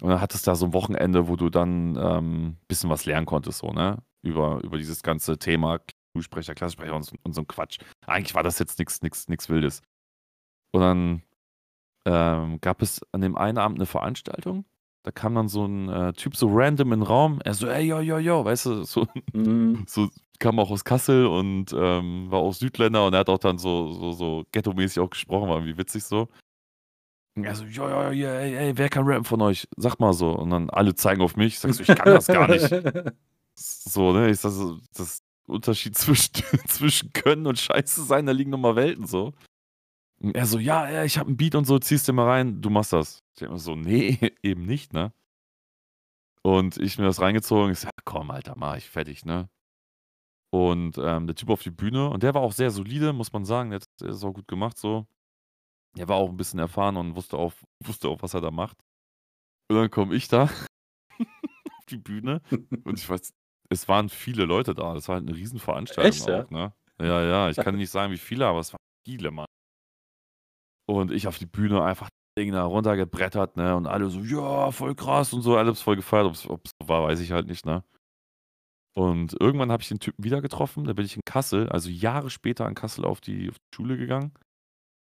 [0.00, 3.04] Und dann hattest du da so ein Wochenende, wo du dann ein ähm, bisschen was
[3.04, 4.02] lernen konntest, so, ne?
[4.22, 5.80] Über, über dieses ganze Thema
[6.14, 7.78] Schulsprecher, Klassensprecher und, so- und so ein Quatsch.
[8.06, 9.82] Eigentlich war das jetzt nichts nix, nix Wildes.
[10.72, 11.22] Und dann
[12.06, 14.64] ähm, gab es an dem einen Abend eine Veranstaltung.
[15.04, 17.40] Da kam dann so ein äh, Typ so random in den Raum.
[17.44, 19.84] Er so, ey, yo, yo, yo, weißt du, so, Mhm.
[19.88, 23.58] so kam auch aus Kassel und ähm, war auch Südländer und er hat auch dann
[23.58, 26.28] so, so, so ghetto-mäßig auch gesprochen, war irgendwie witzig so.
[27.36, 29.66] Und er so, ja, ja, ja, ey, ey, wer kann rappen von euch?
[29.76, 30.30] Sag mal so.
[30.32, 31.54] Und dann alle zeigen auf mich.
[31.54, 32.70] Ich sag so, ich kann das gar nicht.
[33.54, 34.30] So, ne?
[34.30, 36.32] Ich sag so, das Unterschied zwischen,
[36.68, 39.34] zwischen Können und Scheiße sein, da liegen nochmal Welten so.
[40.22, 42.60] Und er so: „Ja, ja, ich habe 'n Beat und so, ziehst dir mal rein,
[42.62, 45.12] du machst das.“ Ich denke mir so: „Ne, eben nicht, ne?“
[46.44, 47.70] Und ich mir das reingezogen.
[47.72, 49.48] Ich so: „Ja, komm, Alter, mache ich fertig, ne?“
[50.54, 53.46] Und, ähm, der Typ auf die Bühne und der war auch sehr solide, muss man
[53.46, 53.70] sagen.
[53.70, 55.06] Der hat das auch gut gemacht so.
[55.96, 57.54] Der war auch 'n bisschen erfahren und wusste auch
[57.84, 58.78] wusste auch, was er da macht.
[59.70, 60.44] Und dann komme ich da
[61.78, 62.42] auf die Bühne
[62.84, 63.32] und ich weiß
[63.70, 64.94] es waren viele Leute da.
[64.94, 66.44] Das war halt 'ne Riesenveranstaltung Echt, ja?
[66.44, 66.74] auch, ne?
[67.00, 69.46] Ja, ja, ich kann nicht sagen, wie viele, aber es waren viele, Mann.
[70.92, 73.74] Und ich auf die Bühne einfach Ding da runtergebrettert, ne?
[73.76, 76.26] Und alle so: „Ja, voll krass“ und so, alle haben's voll gefeiert.
[76.26, 77.82] Ob's ob's so war, weiß ich halt nicht, ne?
[78.94, 80.84] Und irgendwann habe ich den Typen wieder getroffen.
[80.84, 83.96] Da bin ich in Kassel, also Jahre später in Kassel auf die auf die Schule
[83.96, 84.32] gegangen.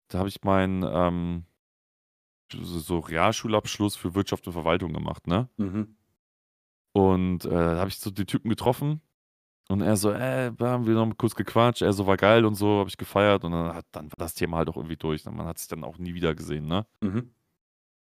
[0.09, 1.47] Da habe ich meinen, ähm,
[2.53, 5.49] so so Realschulabschluss für Wirtschaft und Verwaltung gemacht, ne?
[5.57, 5.97] Mhm.
[6.95, 9.01] Und, äh, da habe ich so den Typen getroffen
[9.73, 12.45] und er so: „Äh, da haben wir noch mal kurz gequatscht.“ Er so: „War geil
[12.45, 14.97] und so, habe ich gefeiert.“ Und dann hat dann war das Thema halt auch irgendwie
[14.97, 15.25] durch?
[15.25, 16.87] Man hat sich dann auch nie wieder gesehen, ne?
[17.03, 17.33] Mhm.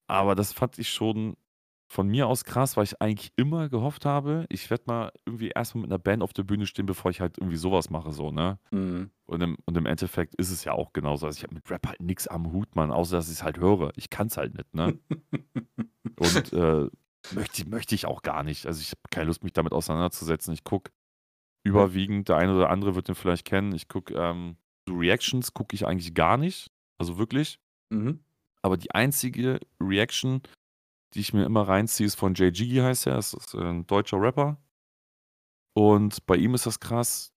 [0.07, 1.37] Aber das fand ich schon
[1.91, 5.75] von mir aus krass, weil ich eigentlich immer gehofft habe, ich werde mal irgendwie erst
[5.75, 8.13] mal mit 'ner Band auf der Bühne stehen, bevor ich halt irgendwie so was mache
[8.13, 8.59] so, ne?
[8.73, 9.11] Mhm.
[9.27, 11.27] Und im und im Endeffekt ist es ja auch genauso.
[11.27, 13.93] Also, ich habe mit Rap halt nix am Hut, Mann, außer dass ich's halt höre.
[13.97, 14.95] Ich kann's halt nicht, ne?
[16.19, 16.89] Und, äh,
[17.31, 18.67] möchte möchte ich auch gar nicht.
[18.67, 20.53] Also, ich habe keine Lust, mich damit auseinanderzusetzen.
[20.55, 20.91] Ich gucke
[21.65, 24.57] überwiegend der eine oder andere wird den vielleicht kennen, ich gucke, ähm
[24.89, 27.59] so Reactions gucke ich eigentlich gar nicht, also wirklich.
[27.91, 28.21] Mhm.
[28.63, 30.43] Aber die einzige Reaction,
[31.15, 33.15] die ich mir immer reinziehe, ist von Jay heißt er.
[33.17, 34.59] Das ist, äh, 'n deutscher Rapper.
[35.77, 37.33] Und bei ihm ist das krass,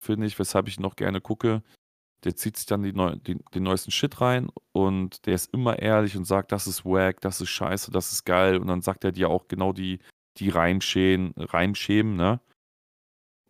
[0.00, 1.62] finde ich, weshalb ich ihn noch gerne gucke.
[2.24, 5.78] Der zieht sich dann die neu den den neuesten Shit rein und der ist immer
[5.80, 9.04] ehrlich und sagt: „Das ist wack, das ist scheiße, das ist geil.“ Und dann sagt
[9.04, 10.00] er dir auch genau die
[10.38, 12.40] die Reimscheen Reimschemen, ne?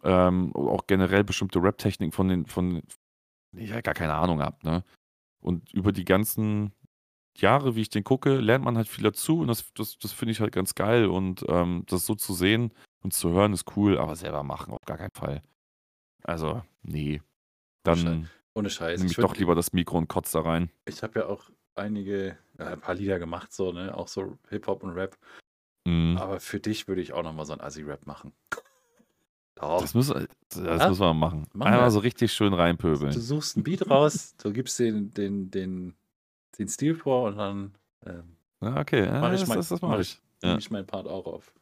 [0.06, 2.82] Ähm, auch generell bestimmte Rap-Techniken von den von
[3.56, 4.84] ich halt gar keine Ahnung habe, ne?
[5.40, 6.72] Und über die ganzen
[7.38, 10.32] Jahre, wie ich den gucke, lernt man halt viel dazu und das das das finde
[10.32, 13.98] ich halt ganz geil und, ähm, das so zu sehen und zu hören ist cool,
[13.98, 15.42] aber selber machen auf gar keinen Fall.
[16.24, 17.20] Also, ne.
[17.94, 19.02] Schei Dann ohne Scheiß.
[19.02, 20.70] nehme Ich ich doch lieber das Mikro und kotze da rein.
[20.88, 24.82] Ich habe ja auch einige ja, 'n paar Lieder gemacht so, ne, auch so Hip-Hop
[24.84, 25.18] und Rap.
[25.86, 26.18] Mhm.
[26.18, 28.34] Aber für dich würde ich auch noch mal so 'n Assi-Rap machen.
[29.56, 29.80] Doch.
[29.80, 30.88] Das müssen wir das Ja?
[30.88, 31.46] müssen wir machen.
[31.54, 31.90] Machen Einmal wir.
[31.90, 33.12] so richtig schön Du reinpöbeln.
[33.12, 35.94] suchst 'n Beat raus, du gibst den den den
[36.58, 39.80] den Stil vor und dann, ähm, Ja, okay, ja, mache ich das mein das das
[39.82, 40.22] mache mache ich ich.
[40.42, 40.58] nehme Ja.
[40.58, 41.52] ich meinen Part auch auf.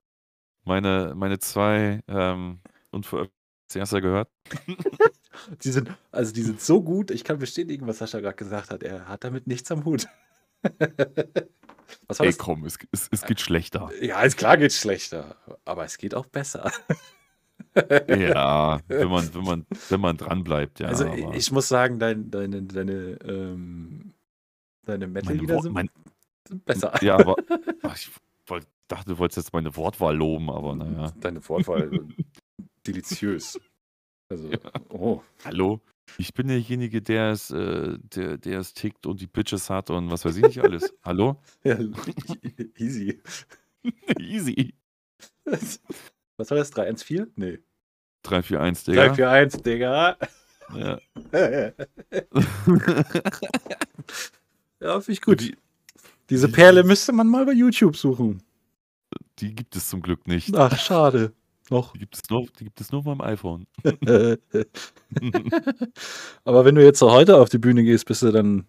[0.65, 3.29] Meine meine 2, ähm, unveröf
[3.77, 4.29] hast du ja gehört?
[5.65, 8.83] Die sind also, die sind so gut, ich kann bestätigen, was Sascha grad gesagt hat.
[8.85, 10.07] Er hat damit nichts am Hut.
[12.09, 12.39] Was war Ey, das?
[12.39, 13.91] komm, es es es geht schlechter.
[14.01, 16.71] Ja, ist klar geht's schlechter, aber es geht auch besser.
[18.09, 22.31] Ja, wenn man wenn man wenn man dranbleibt, ja, Also, aber ich muss sagen, dein
[22.31, 24.15] deine deine, ähm
[24.85, 25.91] deine Metal-Lieder sind mein
[26.67, 26.93] besser.
[27.03, 27.37] Ja, aber
[27.83, 28.11] ach, ich
[28.47, 31.11] wollte dachte, du wolltest jetzt meine Wortwahl loben, aber na ja.
[31.21, 31.91] Deine Wortwahl,
[32.87, 33.59] deliziös.
[34.29, 34.59] Also, Ja.
[34.91, 35.23] oh.
[35.45, 35.81] Hallo?
[36.19, 40.11] Ich bin derjenige, der es äh, der der es tickt und die Bitches hat und
[40.11, 40.95] was weiß ich nicht alles.
[41.03, 41.41] Hallo?
[41.65, 41.79] Ja,
[42.79, 43.21] easy.
[44.19, 44.75] Easy.
[46.37, 46.71] Was war das?
[46.71, 47.33] 314?
[47.37, 47.59] Ne.
[48.23, 49.09] 341, Digga.
[49.09, 50.17] 341, Digga.
[50.75, 50.99] Ja.
[54.81, 55.41] Ja, finde ich gut.
[55.41, 55.57] Die
[56.29, 58.43] Diese die Perle müsste man mal bei YouTube suchen.
[59.39, 60.55] Die gibt es zum Glück nicht.
[60.55, 61.33] Ach, schade.
[61.71, 61.95] Noch.
[61.95, 63.67] Die gibt es nur die gibt es nur beim iPhone.
[66.45, 68.67] Aber wenn du jetzt so heute auf die Bühne gehst, bist du dann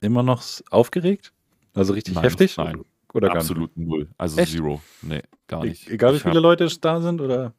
[0.00, 1.34] immer noch aufgeregt?
[1.74, 2.82] Also, richtig Nein, heftig nein.
[3.14, 3.42] Oder gar nicht?
[3.42, 4.10] Absolut 0.
[4.18, 4.58] Also Echt?
[4.58, 4.80] 0.
[5.02, 5.88] Ne, gar E nicht.
[5.88, 7.54] egal wie viele habe Leute da sind, oder?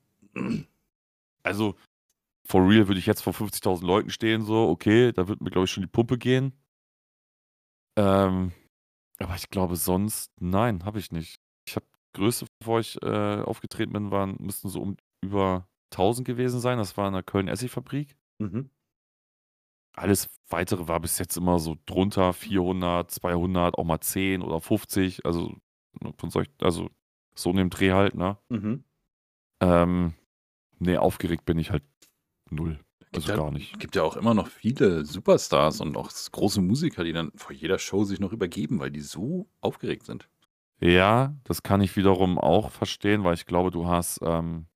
[1.44, 1.76] Also,
[2.48, 5.66] for real würde ich jetzt vor 50.000 Leuten stehen so, okay, da würde mir, glaube
[5.66, 6.54] ich, schon die Pumpe gehen.
[7.98, 8.52] Ähm,
[9.20, 11.40] aber ich glaube sonst nein, habe ich nicht.
[11.68, 16.60] Ich habe Größte, bevor ich, äh, aufgetreten bin, waren müssten so um über 1.000 gewesen
[16.60, 16.78] sein.
[16.78, 18.16] Das war in der Köln-Essigfabrik.
[18.40, 18.70] Mhm.
[19.94, 25.26] Alles Weitere war bis jetzt immer so drunter 400, 200, auch mal 10 oder 50,
[25.26, 25.56] also,
[26.00, 26.90] ne, von solch also,
[27.36, 28.38] so in dem Dreh halt, ne?
[28.50, 28.84] Mhm.
[29.62, 30.14] Ähm,
[30.80, 31.84] ne, aufgeregt bin ich halt
[32.50, 33.80] 0, Gibt also ja gar nicht.
[33.80, 37.80] gibt ja auch immer noch viele Superstars und auch große Musiker, die dann vor jeder
[37.80, 40.30] Show sich noch übergeben, weil die so aufgeregt sind.
[40.80, 44.68] Ja, das kann ich wiederum auch verstehen, weil ich glaube, du hast, ähm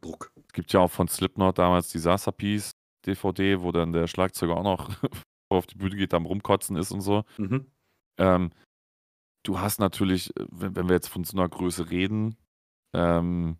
[0.00, 0.32] Druck.
[0.46, 2.72] Es gibt ja auch von Slipknot damals Disaster Piece
[3.06, 4.90] DVD, wo dann der Schlagzeuger auch noch
[5.50, 7.24] auf die Bühne geht, am Rumkotzen ist und so.
[7.38, 7.66] Mhm.
[8.18, 8.50] Ähm,
[9.44, 12.36] du hast natürlich, äh, wenn wenn wir jetzt von so 'ner Größe reden,
[12.94, 13.58] ähm,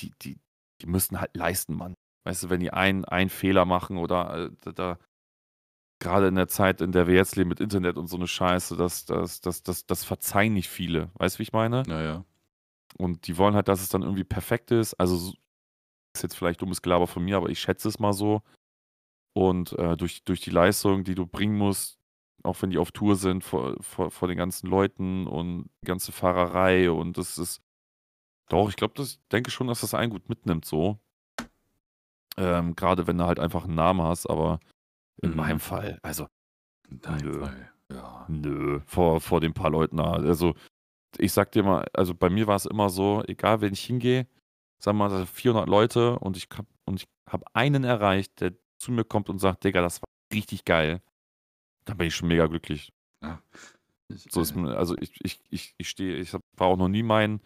[0.00, 0.38] die die
[0.82, 1.94] die müssen halt leisten, Mann.
[2.26, 4.98] Weißt du, wenn die einen einen Fehler machen oder, äh, da da
[6.00, 8.76] gerade in der Zeit, in der wir jetzt leben mit Internet und so eine Scheiße,
[8.76, 11.10] das, das, das, das, das verzeihen nicht viele.
[11.14, 11.82] Weißt du, wie ich meine?
[11.86, 12.24] Naja.
[12.98, 14.94] Und die wollen halt, dass es dann irgendwie perfekt ist.
[14.94, 15.32] Also
[16.14, 18.42] ist jetzt vielleicht dummes Gelaber von mir, aber ich schätze es mal so.
[19.36, 21.98] Und äh, durch, durch die Leistung, die du bringen musst,
[22.42, 26.10] auch wenn die auf Tour sind, vor, vor, vor den ganzen Leuten und die ganze
[26.10, 27.60] Fahrerei und das ist.
[28.48, 30.98] Doch, ich glaube, das denke schon, dass das einen gut mitnimmt, so.
[32.38, 34.58] Ähm, Gerade wenn du halt einfach einen Namen hast, aber
[35.20, 35.36] in Mhm.
[35.36, 36.28] meinem Fall, also,
[36.88, 37.40] In deinem Nö.
[37.40, 37.72] Fall.
[37.92, 38.24] Ja.
[38.28, 40.00] nö, vor, vor den paar Leuten.
[40.00, 40.54] Also,
[41.18, 44.26] ich sag dir mal, also bei mir war es immer so, egal, wenn ich hingehe,
[44.78, 48.40] sagen wir mal, da sind 400 Leute und ich hab, und ich habe einen erreicht,
[48.40, 51.02] der zu mir kommt und sagt, Digga, das war richtig geil.
[51.84, 52.92] Dann bin ich schon mega glücklich.
[54.08, 57.02] Ich, So ist äh, also ich, ich, ich, ich stehe, ich war auch noch nie
[57.02, 57.40] mein,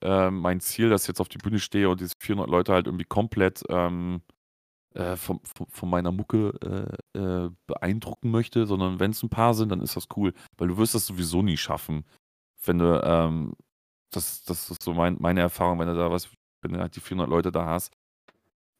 [0.00, 2.86] ähm, mein Ziel, dass ich jetzt auf die Bühne stehe und diese 400 Leute halt
[2.86, 4.22] irgendwie komplett ähm,
[4.94, 9.54] äh, von, von, von meiner Mucke äh, äh, beeindrucken möchte, sondern wenn es ein paar
[9.54, 12.04] sind, dann ist das cool, weil du wirst das sowieso nie schaffen,
[12.64, 13.54] wenn du, ähm,
[14.12, 16.28] das, das ist so mein, meine Erfahrung, wenn du da was,
[16.62, 17.92] wenn du halt die 400 Leute da hast,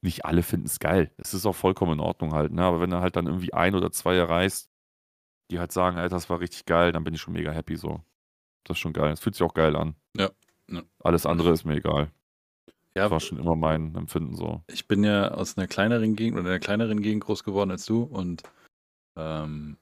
[0.03, 1.11] nicht alle finden es geil.
[1.17, 2.63] Es ist auch vollkommen in Ordnung halt, ne?
[2.63, 4.69] aber wenn du halt dann irgendwie ein oder zwei erreichst,
[5.51, 8.03] die halt sagen, Alter, das war richtig geil, dann bin ich schon mega happy so.
[8.65, 9.13] Das ist schon geil.
[9.13, 9.95] Es fühlt sich auch geil an.
[10.17, 10.31] Ja,
[10.71, 10.83] ja.
[11.01, 12.11] Alles andere ist mir egal.
[12.95, 14.63] ja, Das war schon immer mein Empfinden so.
[14.69, 18.03] ich bin ja aus einer kleineren Gegend oder einer kleineren Gegend groß geworden als du
[18.03, 18.43] und
[19.17, 19.77] ähm,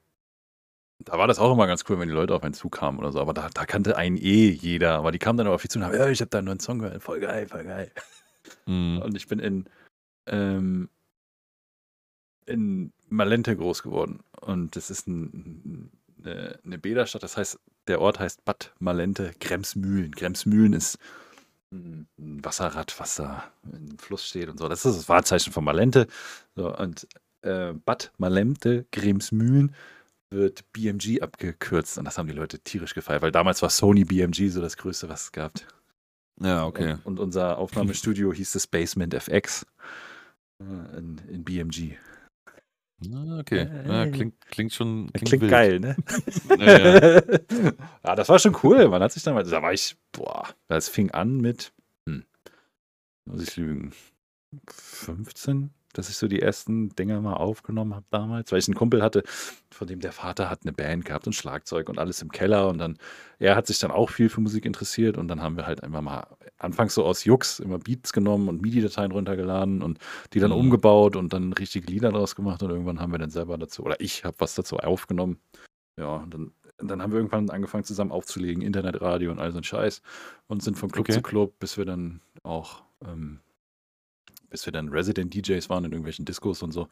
[1.05, 3.19] da war das auch immer ganz cool, wenn die Leute auf einen zukamen oder so.
[3.19, 4.97] Aber da, da kannte einen eh jeder.
[4.97, 6.59] Aber die kamen dann auf mich zu und haben, ja, ich habe da einen neuen
[6.59, 7.01] Song gehört.
[7.01, 7.91] Voll geil, voll geil.
[8.67, 9.01] Mhm.
[9.03, 9.65] Und ich bin in,
[10.27, 10.89] ähm,
[12.45, 14.21] in Malente groß geworden.
[14.41, 15.91] Und das ist ein,
[16.23, 17.23] eine, eine Bäderstadt.
[17.23, 20.11] Das heißt, der Ort heißt Bad Malente, Gremsmühlen.
[20.11, 20.97] Gremsmühlen ist
[21.71, 24.67] ein Wasserrad, was da im Fluss steht und so.
[24.67, 26.07] Das ist das Wahrzeichen von Malente.
[26.55, 27.07] So, und
[27.41, 29.73] äh, Bad Malente, Gremsmühlen
[30.29, 31.97] wird BMG abgekürzt.
[31.97, 35.09] Und das haben die Leute tierisch gefeiert, weil damals war Sony BMG so das Größte,
[35.09, 35.53] was es gab.
[36.39, 36.93] Ja, okay.
[36.93, 39.65] Und, und unser Aufnahmestudio hieß das Basement FX
[40.97, 41.97] in, in BMG.
[43.39, 43.67] Okay.
[43.87, 45.11] Ja, klingt, klingt schon.
[45.13, 45.95] Klingt, Klingt, geil, ne?
[46.59, 47.19] Ja,
[48.03, 48.87] ja, das war schon cool.
[48.89, 51.73] Man hat sich damals, da war ich, boah, das fing an mit,
[52.07, 52.23] hm,
[53.25, 53.91] muss ich lügen,
[54.69, 59.01] 15, dass ich so die ersten Dinger mal aufgenommen habe damals, weil ich einen Kumpel
[59.01, 59.23] hatte,
[59.71, 62.77] von dem der Vater hat eine Band gehabt und Schlagzeug und alles im Keller und
[62.77, 62.97] dann,
[63.39, 66.01] er hat sich dann auch viel für Musik interessiert und dann haben wir halt einfach
[66.01, 66.27] mal
[66.63, 69.99] anfangs so aus Jux immer Beats genommen und MIDI-Dateien runtergeladen und
[70.33, 70.57] die dann Mhm.
[70.57, 73.99] umgebaut und dann richtige Lieder draus gemacht und irgendwann haben wir dann selber dazu, oder
[73.99, 75.39] ich habe was dazu aufgenommen.
[75.97, 79.63] Ja, und dann, dann haben wir irgendwann angefangen zusammen aufzulegen, Internetradio und all so ein
[79.63, 80.01] Scheiß
[80.47, 81.13] und sind von Club Okay.
[81.13, 83.39] zu Club, bis wir dann auch, ähm,
[84.49, 86.87] bis wir dann Resident DJs waren in irgendwelchen Discos und so.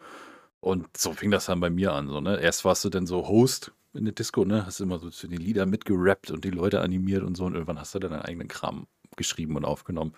[0.62, 2.08] Und so fing das dann bei mir an.
[2.10, 2.40] So, ne?
[2.42, 4.66] Erst warst du dann so Host in der Disco, ne?
[4.66, 7.46] Hast immer so zu den Lieder mitgerappt und die Leute animiert und so.
[7.46, 8.88] Und irgendwann hast du dann deinen eigenen Kram
[9.20, 10.16] geschrieben und aufgenommen.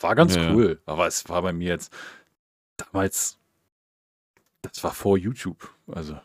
[0.00, 0.80] War ganz Ja, cool.
[0.86, 1.92] Aber es war bei mir jetzt
[2.78, 3.38] damals,
[4.62, 5.68] das war vor YouTube.
[5.86, 6.18] Also,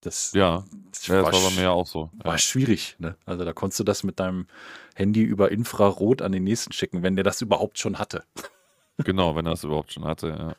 [0.00, 2.10] das, Ja, das ja, das war bei sch- mir ja auch so.
[2.24, 2.38] war Ja.
[2.38, 2.96] schwierig.
[2.98, 3.16] Ne?
[3.26, 4.46] Also, da konntest du das mit deinem
[4.94, 8.24] Handy über Infrarot an den nächsten schicken, wenn der das überhaupt schon hatte.
[8.98, 10.28] Genau, wenn er das überhaupt schon hatte.
[10.28, 10.56] Ja.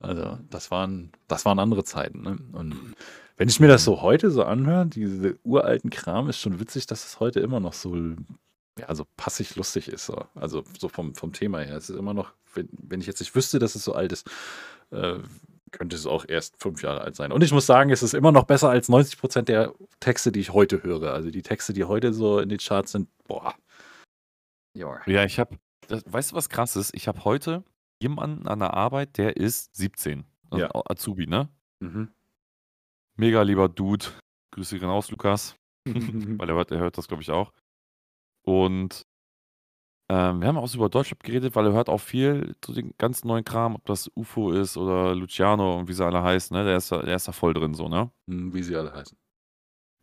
[0.00, 2.20] Also, das waren, das waren andere Zeiten.
[2.22, 2.36] Ne?
[2.52, 2.94] Und
[3.36, 7.06] wenn ich mir das so heute so anhöre, diese uralten Kram, ist schon witzig, dass
[7.06, 7.94] es heute immer noch so,
[8.78, 10.06] ja, so passig lustig ist.
[10.06, 10.24] So.
[10.34, 11.76] Also, so vom, vom Thema her.
[11.76, 14.28] Es ist immer noch, wenn, wenn ich jetzt nicht wüsste, dass es so alt ist,
[14.90, 15.18] äh,
[15.72, 17.32] könnte es auch erst fünf Jahre alt sein.
[17.32, 20.40] Und ich muss sagen, es ist immer noch besser als 90 Prozent der Texte, die
[20.40, 21.12] ich heute höre.
[21.12, 23.54] Also, die Texte, die heute so in den Charts sind, boah.
[24.74, 25.00] Ja.
[25.06, 25.58] Ja, ich habe,
[25.88, 26.94] weißt du, was krass ist?
[26.94, 27.64] Ich habe heute
[28.00, 30.24] jemanden an der Arbeit, der ist 17.
[30.50, 30.70] Also Ja.
[30.88, 31.48] Azubi, ne?
[31.80, 32.08] Mhm.
[33.16, 34.06] Mega lieber Dude.
[34.52, 35.56] Grüße gehen raus, Lukas.
[35.86, 37.52] Weil er hört, er hört das, glaube ich, auch.
[38.46, 39.04] Und
[40.08, 42.94] ähm, wir haben auch so über Deutschland geredet, weil er hört auch viel zu den
[42.96, 46.64] ganzen neuen Kram, ob das UFO ist oder Luciano und wie sie alle heißen, ne?
[46.64, 48.10] Der ist da, der ist da voll drin, so, ne?
[48.28, 49.18] Hm, Wie sie alle heißen.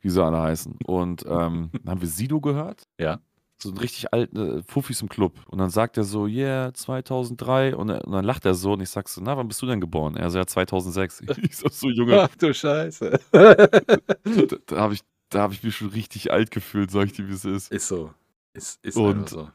[0.02, 0.78] Wie sie alle heißen.
[0.86, 2.84] Und ähm, dann haben wir Sido gehört.
[3.00, 3.22] Ja.
[3.62, 5.40] So ein richtig alten äh, Fuffis im Club.
[5.48, 7.76] Und dann sagt er so, yeah, 2003.
[7.76, 9.68] Und, er- und dann lacht er so und ich sag so, na, wann bist du
[9.68, 10.18] denn geboren?
[10.18, 11.22] Er so, ja, 2006.
[11.44, 13.20] Ich so, so Junge, Ach du Scheiße.
[13.32, 17.30] da, da habe ich, da hab ich mich schon richtig alt gefühlt, sag ich dir,
[17.30, 17.72] wie es ist.
[17.72, 18.12] Ist so.
[18.54, 19.50] Ist, ist Und- so.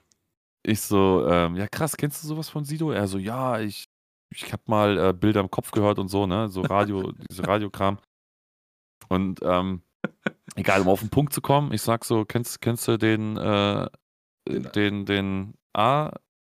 [0.65, 2.91] Ich so, ähm, ja krass, kennst du sowas von Sido?
[2.91, 3.89] Er so, ja, ich,
[4.35, 6.49] ich hab mal äh, Bilder im Kopf gehört und so, ne?
[6.49, 7.99] So Radio, diese Radiokram.
[9.09, 9.83] Und ähm,
[10.57, 13.87] egal, um auf den Punkt zu kommen, ich sag so, kennst, kennst du den, äh,
[14.49, 16.11] Den- den, den A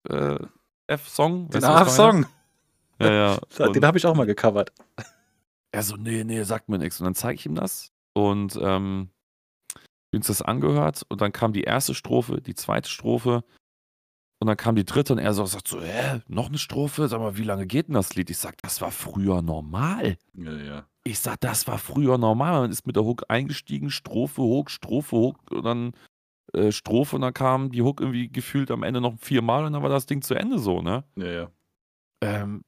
[0.09, 0.39] äh,
[0.87, 1.49] F-Song?
[1.49, 1.75] Den meine?
[1.75, 2.25] AF-Song.
[3.01, 3.37] Ja, ja.
[3.59, 4.73] Den Und, habe ich auch mal gecovert.
[5.71, 9.09] Er so: „Ne, ne, sagt mir nix.“ Und dann zeige ich ihm das und, ähm,
[10.11, 13.43] wir uns das angehört und dann kam die erste Strophe, die zweite Strophe
[14.39, 17.07] und dann kam die dritte und er so sagt so: „Hä, noch 'ne Strophe?
[17.09, 20.51] Sag mal, wie lange geht 'n das Lied?“ Ich sage: „Das war früher normal.“ Ja,
[20.53, 20.87] ja.
[21.05, 25.17] Ich sage: „Das war früher normal.“ Man ist mit der Hook eingestiegen, Strophe, Hook, Strophe,
[25.17, 25.93] Hook und dann,
[26.53, 29.83] äh, Strophe und dann kam die Hook irgendwie gefühlt am Ende noch viermal und dann
[29.83, 31.03] war das Ding zu Ende so, ne?
[31.17, 31.51] Ja, ja.
[32.21, 32.63] Ähm,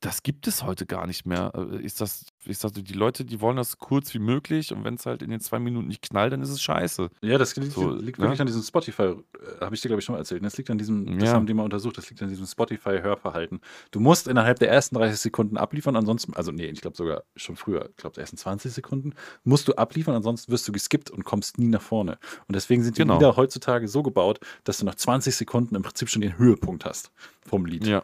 [0.00, 1.52] das gibt es heute gar nicht mehr.
[1.54, 5.04] Äh, ist das ich sage, die Leute, die wollen das kurz wie möglich und wenn's
[5.04, 7.10] halt in den 2 Minuten nicht knallt, dann ist es scheiße.
[7.20, 8.24] Ja, das liegt So, liegt ne?
[8.24, 9.16] wirklich an diesem Spotify äh,
[9.60, 10.46] habe ich dir, glaube ich, schon mal erzählt, ne?
[10.48, 11.34] Das liegt an diesem das Ja.
[11.34, 13.60] haben die mal untersucht, das liegt an diesem Spotify-Hörverhalten.
[13.90, 17.56] Du musst innerhalb der ersten 30 Sekunden abliefern, ansonsten also, ne, ich glaube sogar schon
[17.56, 19.14] früher, ich glaube, die ersten 20 Sekunden
[19.44, 22.18] musst du abliefern, ansonsten wirst du geskippt und kommst nie nach vorne.
[22.48, 23.14] Und deswegen sind die Genau.
[23.18, 27.12] Lieder heutzutage so gebaut, dass du nach 20 Sekunden im Prinzip schon den Höhepunkt hast
[27.46, 27.86] vom Lied.
[27.86, 28.02] Ja.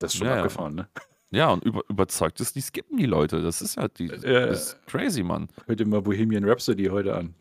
[0.00, 0.42] Das ist schon Ja, ja.
[0.42, 0.88] abgefahren, ne?
[1.32, 3.42] Ja, und über überzeugt ist, die skippen die Leute.
[3.42, 5.48] Das ist halt die Äh, das ist crazy, Mann.
[5.66, 7.34] hör dir mal Bohemian Rhapsody heute an.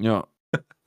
[0.00, 0.26] Ja.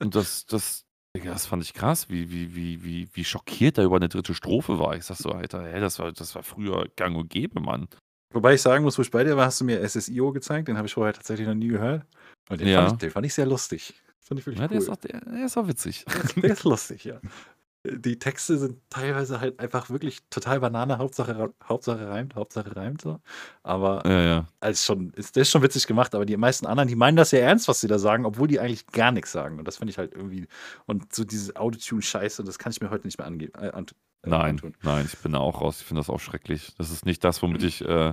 [0.00, 0.86] Und das das
[1.24, 4.78] das fand ich krass, wie wie wie wie wie schockiert er über 'ne dritte Strophe
[4.78, 4.96] war.
[4.96, 7.88] Ich sage so: „Alter, hä, das war das war früher gang und gäbe, Mann.“
[8.32, 10.76] Wobei ich sagen muss, wo ich bei dir war, hast du mir SSIO gezeigt, den
[10.76, 12.06] habe ich vorher tatsächlich noch nie gehört.
[12.48, 12.70] Und den, Ja.
[12.70, 13.94] fand, ich, den fand ich sehr lustig.
[14.20, 14.90] Fand ich wirklich Ja, der ist cool.
[14.90, 16.04] auch der der ist auch witzig.
[16.42, 17.20] Der ist lustig, ja.
[17.86, 23.20] Die Texte sind teilweise halt einfach wirklich total Banane, Hauptsache, Hauptsache reimt, Hauptsache reimt so.
[23.62, 24.46] Aber Ja, ja.
[24.60, 27.30] als schon, ist, der ist schon witzig gemacht, aber die meisten anderen, die meinen das
[27.30, 29.58] ja ernst, was sie da sagen, obwohl die eigentlich gar nichts sagen.
[29.58, 30.46] Und das finde ich halt irgendwie,
[30.84, 33.52] und so diese Autotune-Scheiße, das kann ich mir heute nicht mehr angeben.
[33.58, 33.92] Äh, ant-
[34.24, 34.74] äh, Nein, antun.
[34.82, 35.78] nein, ich bin da auch raus.
[35.80, 36.74] Ich finde das auch schrecklich.
[36.76, 38.12] Das ist nicht das, womit ich äh,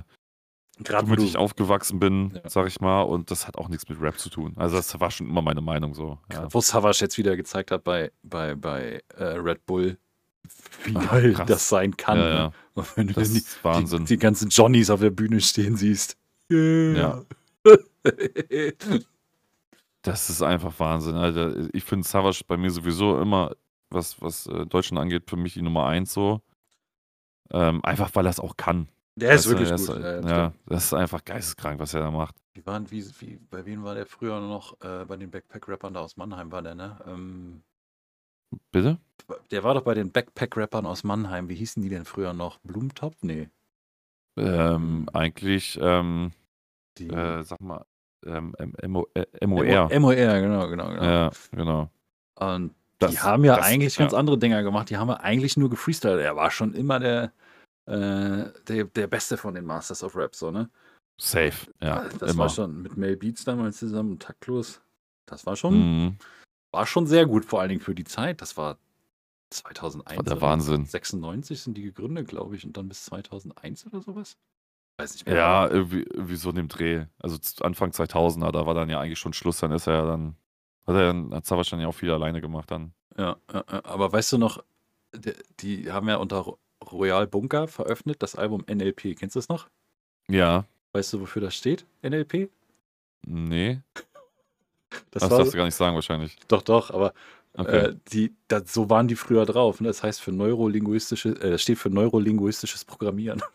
[0.84, 2.48] Gerade wo womit du, ich aufgewachsen bin, Ja.
[2.48, 3.02] sage ich mal.
[3.02, 4.52] Und das hat auch nichts mit Rap zu tun.
[4.56, 6.18] Also das war schon immer meine Meinung so.
[6.32, 6.46] Ja.
[6.52, 9.98] Wo Savage jetzt wieder gezeigt hat bei, bei, bei äh, Red Bull,
[10.84, 11.46] wie Ach, geil krass.
[11.48, 12.18] das sein kann.
[12.18, 12.34] Ja, ne?
[12.34, 12.52] ja.
[12.74, 13.98] Und wenn du Das dann die, ist Wahnsinn.
[14.04, 16.16] Die, die ganzen Johnnies auf der Bühne stehen siehst.
[16.50, 17.22] Ja.
[20.02, 21.68] Das ist einfach Wahnsinn, Alter.
[21.72, 23.52] Ich finde Savage bei mir sowieso immer,
[23.90, 26.40] was, was äh, Deutschland angeht, für mich die Nummer eins so.
[27.50, 28.88] Ähm, einfach weil er es auch kann.
[29.18, 29.88] Der ist wirklich er gut.
[29.88, 32.36] Ist, Ja, ja, das ist einfach geisteskrank, was er da macht.
[32.54, 34.80] Wie waren, wie, wie, bei wem war der früher noch?
[34.80, 36.98] Äh, bei den Backpack-Rappern da aus Mannheim war der, ne?
[37.06, 37.62] Ähm,
[38.70, 38.98] Bitte?
[39.50, 41.48] der war doch bei den Backpack-Rappern aus Mannheim.
[41.48, 42.58] Wie hießen die denn früher noch?
[42.60, 43.14] Blumentop?
[43.20, 43.48] Nee.
[44.36, 46.32] Ähm, eigentlich, ähm,
[46.96, 47.84] Die äh, sag mal,
[48.24, 49.06] ähm, äh, MOR.
[49.46, 51.04] MOR, genau, genau, genau.
[51.04, 51.90] Ja, genau.
[52.36, 54.90] Und Das, die haben ja das, eigentlich ja, ganz andere Dinger gemacht.
[54.90, 56.20] Die haben ja eigentlich nur gefreestylt.
[56.20, 57.32] Er war schon immer der,
[57.88, 60.68] äh, der, der Beste von den Masters of Rap, so, ne?
[61.20, 62.44] Safe, ja, das immer.
[62.44, 64.80] war schon mit Mel Beats damals zusammen und taktlos.
[65.26, 65.74] Das war schon,
[66.06, 66.18] Mhm.
[66.70, 68.40] war schon sehr gut, vor allen Dingen für die Zeit.
[68.40, 68.78] Das war
[69.50, 70.16] 2001.
[70.16, 70.84] Das war der Wahnsinn.
[70.84, 74.36] 96 sind die gegründet, glaube ich, und dann bis 2001 oder sowas.
[75.00, 75.36] Weiß nicht mehr.
[75.36, 77.06] Ja, aber- irgendwie, irgendwie so in dem Dreh.
[77.18, 79.58] Also Anfang 2000er, da war dann ja eigentlich schon Schluss.
[79.58, 80.36] Dann ist er ja dann,
[80.86, 82.92] hat er dann, hat dann ja auch viel alleine gemacht dann.
[83.16, 84.62] ja, aber weißt du noch,
[85.14, 86.56] die, die haben ja unter
[86.92, 89.16] Royal Bunker veröffentlicht, das Album NLP.
[89.18, 89.68] Kennst du das noch?
[90.28, 91.84] Ja, Weißt du, wofür das steht?
[92.02, 92.48] NLP?
[93.26, 93.80] nee,
[95.10, 96.36] Das, das darfst du gar nicht sagen wahrscheinlich.
[96.48, 97.12] doch, doch, aber
[97.54, 97.76] Okay.
[97.88, 99.80] äh, die, das, so waren die früher drauf.
[99.80, 99.88] Ne?
[99.88, 103.42] Das heißt für neurolinguistische, äh, das steht für neurolinguistisches Programmieren.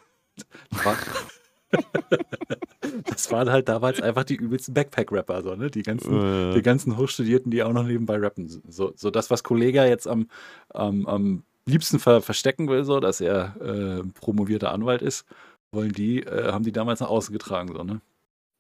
[3.06, 5.72] Das waren halt damals einfach die übelsten Backpack-Rapper, so, ne?
[5.72, 8.48] Die ganzen, Äh, die ganzen Hochstudierten, die auch noch nebenbei rappen.
[8.68, 10.28] So, so das, was Kollega jetzt am,
[10.70, 15.26] am, am liebsten ver verstecken will, so, dass er äh, promovierter Anwalt ist,
[15.72, 18.02] wollen die, äh, haben die damals nach außen getragen, so, ne?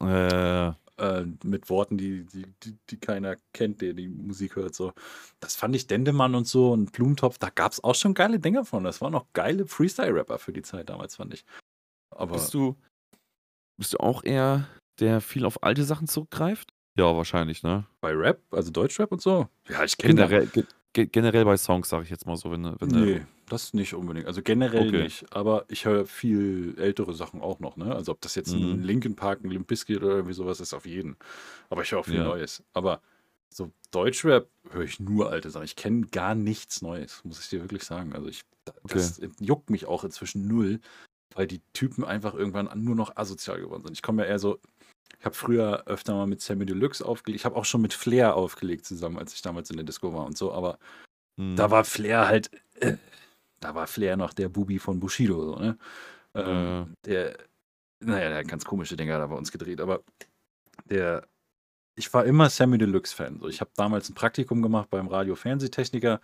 [0.01, 4.75] äh, Äh, mit Worten, die, die, die, die keiner kennt, der die Musik hört.
[4.75, 4.93] So.
[5.39, 8.63] Das fand ich Dendemann und so und Blumentopf, da gab es auch schon geile Dinger
[8.63, 8.84] von.
[8.84, 11.45] Das waren auch geile Freestyle-Rapper für die Zeit damals, fand ich.
[12.11, 12.75] Aber bist du,
[13.77, 14.67] bist du auch eher,
[14.99, 16.71] der viel auf alte Sachen zurückgreift?
[16.95, 17.88] Ja, wahrscheinlich, ne?
[17.99, 20.63] bei Rap, also Deutschrap und so, ja, ich kenne Generell, ge
[20.93, 23.93] ge generell bei Songs, sage ich jetzt mal so, wenn, du- wenn Nee, das nicht
[23.93, 24.27] unbedingt.
[24.27, 25.03] Also generell Okay.
[25.03, 25.25] nicht.
[25.35, 27.75] Aber ich höre viel ältere Sachen auch noch.
[27.77, 27.93] Ne?
[27.93, 28.83] Also ob das jetzt ein Mhm.
[28.83, 31.17] Linkin Park, ein Limp Bizkit oder irgendwie sowas ist, auf jeden.
[31.69, 32.23] Aber ich höre auch viel Ja.
[32.23, 32.63] Neues.
[32.73, 33.01] Aber
[33.49, 35.65] so Deutschrap höre ich nur alte Sachen.
[35.65, 38.13] Ich kenne gar nichts Neues, muss ich dir wirklich sagen.
[38.13, 38.43] Also ich,
[38.87, 40.79] das juckt mich auch inzwischen null,
[41.35, 43.93] weil die Typen einfach irgendwann nur noch asozial geworden sind.
[43.93, 44.59] Ich komme ja eher so,
[45.19, 47.41] ich habe früher öfter mal mit Sammy Deluxe aufgelegt.
[47.41, 50.26] Ich habe auch schon mit Flair aufgelegt zusammen, als ich damals in der Disco war
[50.26, 50.52] und so.
[50.53, 50.77] Aber
[51.38, 51.56] Mhm.
[51.56, 52.98] da war Flair halt, äh,
[53.60, 55.77] da war Flair noch der Bubi von Bushido, so, ne?
[56.35, 57.38] Ähm, Der,
[57.99, 60.03] naja, der hat ganz komische Dinge da bei uns gedreht, aber
[60.90, 61.26] der,
[61.95, 63.40] ich war immer Sammy Deluxe-Fan.
[63.40, 63.48] So.
[63.48, 66.22] Ich habe damals ein Praktikum gemacht beim Radio-Fernsehtechniker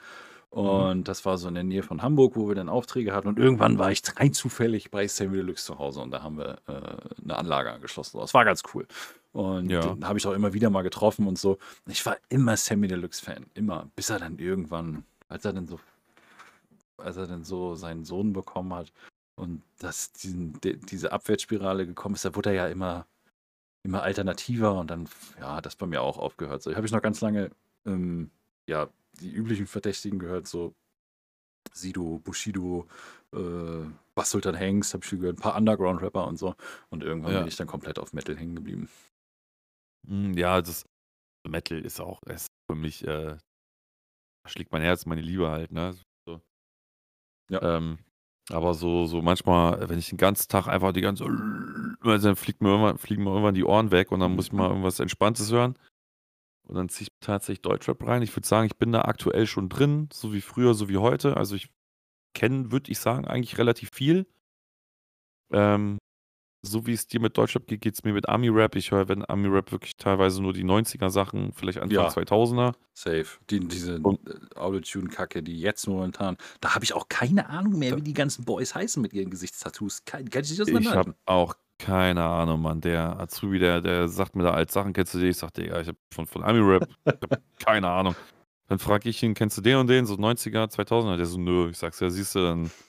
[0.51, 3.27] Und das war so in der Nähe von Hamburg, wo wir dann Aufträge hatten.
[3.27, 6.57] Und irgendwann war ich rein zufällig bei Sammy Deluxe zu Hause und da haben wir
[6.67, 8.19] äh, eine Anlage angeschlossen.
[8.19, 8.87] Das war ganz cool.
[9.31, 9.81] Und Ja.
[9.81, 11.59] den habe ich auch immer wieder mal getroffen und so.
[11.85, 13.45] Ich war immer Sammy Deluxe-Fan.
[13.53, 13.89] Immer.
[13.95, 15.79] Bis er dann irgendwann, als er dann so,
[16.97, 18.91] als er dann so seinen Sohn bekommen hat
[19.35, 23.05] und dass diesen, de, diese Abwärtsspirale gekommen ist, da wurde er ja immer,
[23.83, 25.07] immer alternativer und dann,
[25.39, 26.63] ja, hat das bei mir auch aufgehört.
[26.63, 27.51] So, ich habe ich noch ganz lange,
[27.85, 28.31] ähm,
[28.67, 28.89] ja,
[29.21, 30.73] die üblichen Verdächtigen gehört, so
[31.73, 32.87] Sido, Bushido,
[33.33, 33.85] äh,
[34.15, 36.55] Bass Sultan Hengst, habe ich gehört, ein paar Underground-Rapper und so.
[36.89, 37.39] Und irgendwann Ja.
[37.39, 38.89] bin ich dann komplett auf Metal hängen geblieben.
[40.07, 40.85] Mm, Ja, das
[41.47, 43.37] Metal ist auch ist für mich, äh,
[44.45, 45.95] schlägt mein Herz, meine Liebe halt, ne?
[46.25, 46.41] So.
[47.49, 47.61] Ja.
[47.77, 47.99] Ähm,
[48.51, 51.23] aber so, so manchmal, wenn ich den ganzen Tag einfach die ganze,
[52.01, 54.53] also dann fliegt mir irgendwann, fliegen mir irgendwann die Ohren weg und dann muss ich
[54.53, 55.77] mal irgendwas Entspanntes hören.
[56.69, 58.21] Und dann ziehe ich tatsächlich Deutschrap rein.
[58.21, 61.35] Ich würde sagen, ich bin da aktuell schon drin, so wie früher, so wie heute.
[61.35, 61.69] Also ich
[62.35, 64.27] kenne, würde ich sagen, eigentlich relativ viel.
[65.51, 65.97] Ähm,
[66.61, 68.75] so wie es dir mit Deutschrap geht, geht es mir mit Ami-Rap.
[68.75, 72.07] Ich höre, wenn Ami-Rap wirklich teilweise nur die 90er-Sachen, vielleicht Anfang Ja.
[72.09, 72.75] 2000er.
[72.93, 73.25] Safe.
[73.49, 78.03] Die, diese äh, Autotune-Kacke, die jetzt momentan, da habe ich auch keine Ahnung mehr, wie
[78.03, 80.05] die ganzen Boys heißen mit ihren Gesichtstattoos.
[80.05, 82.81] Kein, kann ich nicht Ich habe auch keine Ahnung, Mann.
[82.81, 85.31] Der Azubi, der, der sagt mir da als Sachen, kennst du den?
[85.31, 88.15] Ich sag, Digga, ich habe von, von Ami-Rap, ich hab keine Ahnung.
[88.67, 90.05] Dann frage ich ihn, kennst du den und den?
[90.05, 91.17] So 90er, 2000er?
[91.17, 91.69] Der so, nö.
[91.69, 92.71] Ich sag's ja, siehst du, dann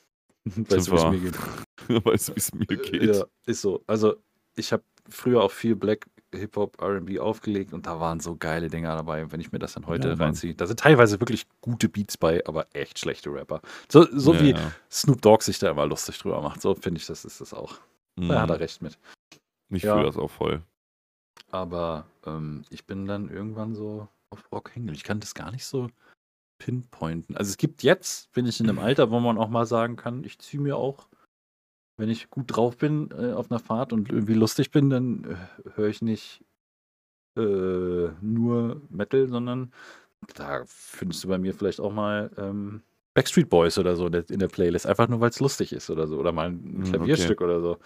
[0.44, 2.04] Weißt du, wie es mir geht?
[2.04, 3.16] weißt du, wie es mir geht.
[3.16, 3.82] Ja, ist so.
[3.86, 4.16] Also,
[4.56, 8.94] ich habe früher auch viel Black Hip-Hop, RB aufgelegt und da waren so geile Dinger
[8.94, 9.30] dabei.
[9.32, 12.44] Wenn ich mir das dann heute Ja, reinziehe, da sind teilweise wirklich gute Beats bei,
[12.46, 13.60] aber echt schlechte Rapper.
[13.90, 14.72] So, so ja, wie ja.
[14.90, 16.62] Snoop Dogg sich da immer lustig drüber macht.
[16.62, 17.78] So finde ich, das ist das auch.
[18.16, 18.54] Da hat Mhm.
[18.54, 18.98] er recht mit.
[19.70, 19.94] Ich Ja.
[19.94, 20.62] fühle das auch voll.
[21.50, 24.94] Aber ähm, ich bin dann irgendwann so auf Rock hängen.
[24.94, 25.88] Ich kann das gar nicht so
[26.58, 27.36] pinpointen.
[27.36, 30.24] Also es gibt jetzt, bin ich in einem Alter, wo man auch mal sagen kann,
[30.24, 31.08] ich ziehe mir auch,
[31.96, 35.70] wenn ich gut drauf bin äh, auf einer Fahrt und irgendwie lustig bin, dann äh,
[35.74, 36.44] höre ich nicht
[37.36, 39.72] äh, nur Metal, sondern
[40.34, 42.82] da findest du bei mir vielleicht auch mal ähm,
[43.14, 46.18] Backstreet Boys oder so in der, Playlist, einfach nur weil es lustig ist oder so.
[46.18, 46.90] Oder mal ein okay.
[46.90, 47.78] Klavierstück oder so.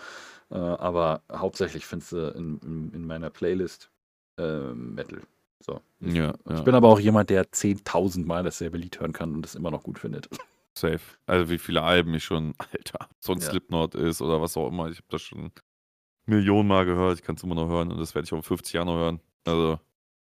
[0.51, 3.91] Äh, aber hauptsächlich findest du in, in, in meiner Playlist
[4.39, 5.23] äh, Metal.
[5.61, 5.81] So.
[6.01, 6.55] Ich, Ja, ja.
[6.57, 9.71] ich bin aber auch jemand, der 10.000 Mal dasselbe Lied hören kann und das immer
[9.71, 10.29] noch gut findet.
[10.79, 11.01] Safe.
[11.27, 13.51] Also wie viele Alben ich schon, Alter, so ein Ja.
[13.51, 14.89] Slipknot ist oder was auch immer.
[14.91, 15.53] Ich habe das schon
[16.27, 17.19] Millionen Mal gehört.
[17.19, 18.97] Ich kann es immer noch hören und das werde ich auch in 50 Jahren noch
[18.97, 19.21] hören.
[19.47, 19.79] Also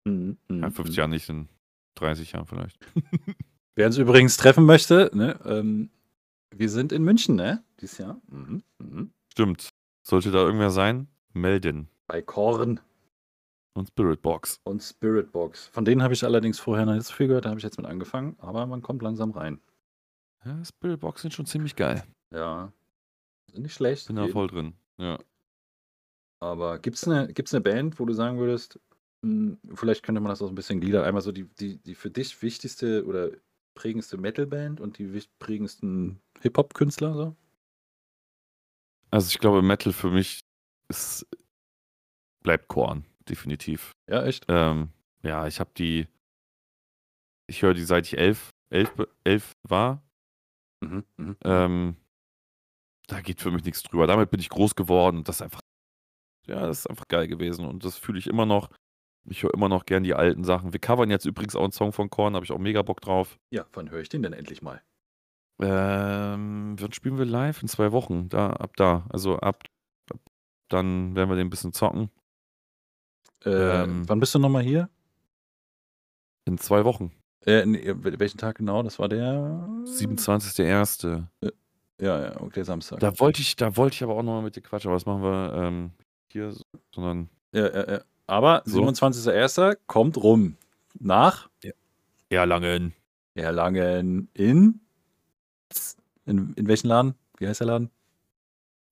[0.08, 0.98] Mhm, mhm, ja, 50 mhm.
[0.98, 1.48] Jahren nicht, in
[1.96, 2.78] 30 Jahren vielleicht.
[3.78, 5.90] Wer uns übrigens treffen möchte, ne, ähm,
[6.50, 7.62] wir sind in München, ne?
[7.80, 8.20] Dieses Jahr.
[8.26, 9.12] Mhm, mhm.
[9.30, 9.68] Stimmt.
[10.02, 11.88] Sollte da irgendwer sein, melden.
[12.08, 12.80] Bei Korn
[13.74, 14.58] Und Spirit Box.
[14.64, 15.68] und Spirit Box.
[15.68, 17.76] Von denen habe ich allerdings vorher noch nicht so viel gehört, da habe ich jetzt
[17.76, 19.60] mit angefangen, aber man kommt langsam rein.
[20.44, 22.02] Ja, Spirit Box sind schon ziemlich geil.
[22.34, 22.72] Ja.
[23.52, 24.08] Sind nicht schlecht.
[24.08, 24.74] Bin da voll drin.
[24.96, 25.20] Ja.
[26.40, 28.80] Aber gibt es eine, gibt's eine Band, wo du sagen würdest,
[29.22, 32.10] mh, vielleicht könnte man das auch ein bisschen gliedern, einmal so die, die, die für
[32.10, 33.30] dich wichtigste oder
[33.78, 37.14] prägendste Metal-Band und die prägendsten Hip-Hop-Künstler?
[37.14, 37.36] So?
[39.12, 40.40] Also ich glaube, Metal für mich
[40.88, 41.24] ist,
[42.42, 43.92] bleibt Korn, definitiv.
[44.10, 44.46] Ja, echt?
[44.48, 44.90] Ähm,
[45.22, 46.08] ja, ich habe die,
[47.46, 48.92] ich höre die seit ich elf, elf,
[49.22, 50.02] elf war.
[50.80, 51.36] Mhm, mhm.
[51.44, 51.96] Ähm,
[53.06, 54.08] da geht für mich nichts drüber.
[54.08, 55.60] Damit bin ich groß geworden und das ist einfach,
[56.48, 58.70] ja, das ist einfach geil gewesen und das fühle ich immer noch.
[59.30, 60.72] Ich höre immer noch gern die alten Sachen.
[60.72, 63.38] Wir covern jetzt übrigens auch einen Song von Korn, habe ich auch mega Bock drauf.
[63.50, 64.80] Ja, wann höre ich den denn endlich mal?
[65.60, 67.62] Ähm, wann spielen wir live?
[67.62, 68.28] In zwei Wochen.
[68.28, 69.06] Da, ab da.
[69.10, 69.64] Also ab,
[70.10, 70.20] ab
[70.68, 72.10] dann werden wir den ein bisschen zocken.
[73.44, 74.08] Äh, Ähm.
[74.08, 74.88] wann bist du nochmal hier?
[76.46, 77.12] In zwei Wochen.
[77.44, 78.82] Äh, nee, welchen Tag genau?
[78.82, 81.26] Das war der 27.01.
[82.00, 83.00] Ja, ja, okay, Samstag.
[83.00, 85.22] Da wollte ich, da wollte ich aber auch nochmal mit dir quatschen, aber das machen
[85.22, 85.90] wir ähm,
[86.32, 86.62] hier, so,
[86.94, 88.00] sondern Ja, ja, ja.
[88.28, 88.82] Aber So.
[88.84, 89.78] 27.01.
[89.86, 90.56] kommt rum.
[91.00, 91.48] Nach
[92.28, 92.94] Erlangen.
[93.34, 94.80] Erlangen in.
[96.26, 97.14] In, in welchen Laden?
[97.38, 97.90] Wie heißt der Laden?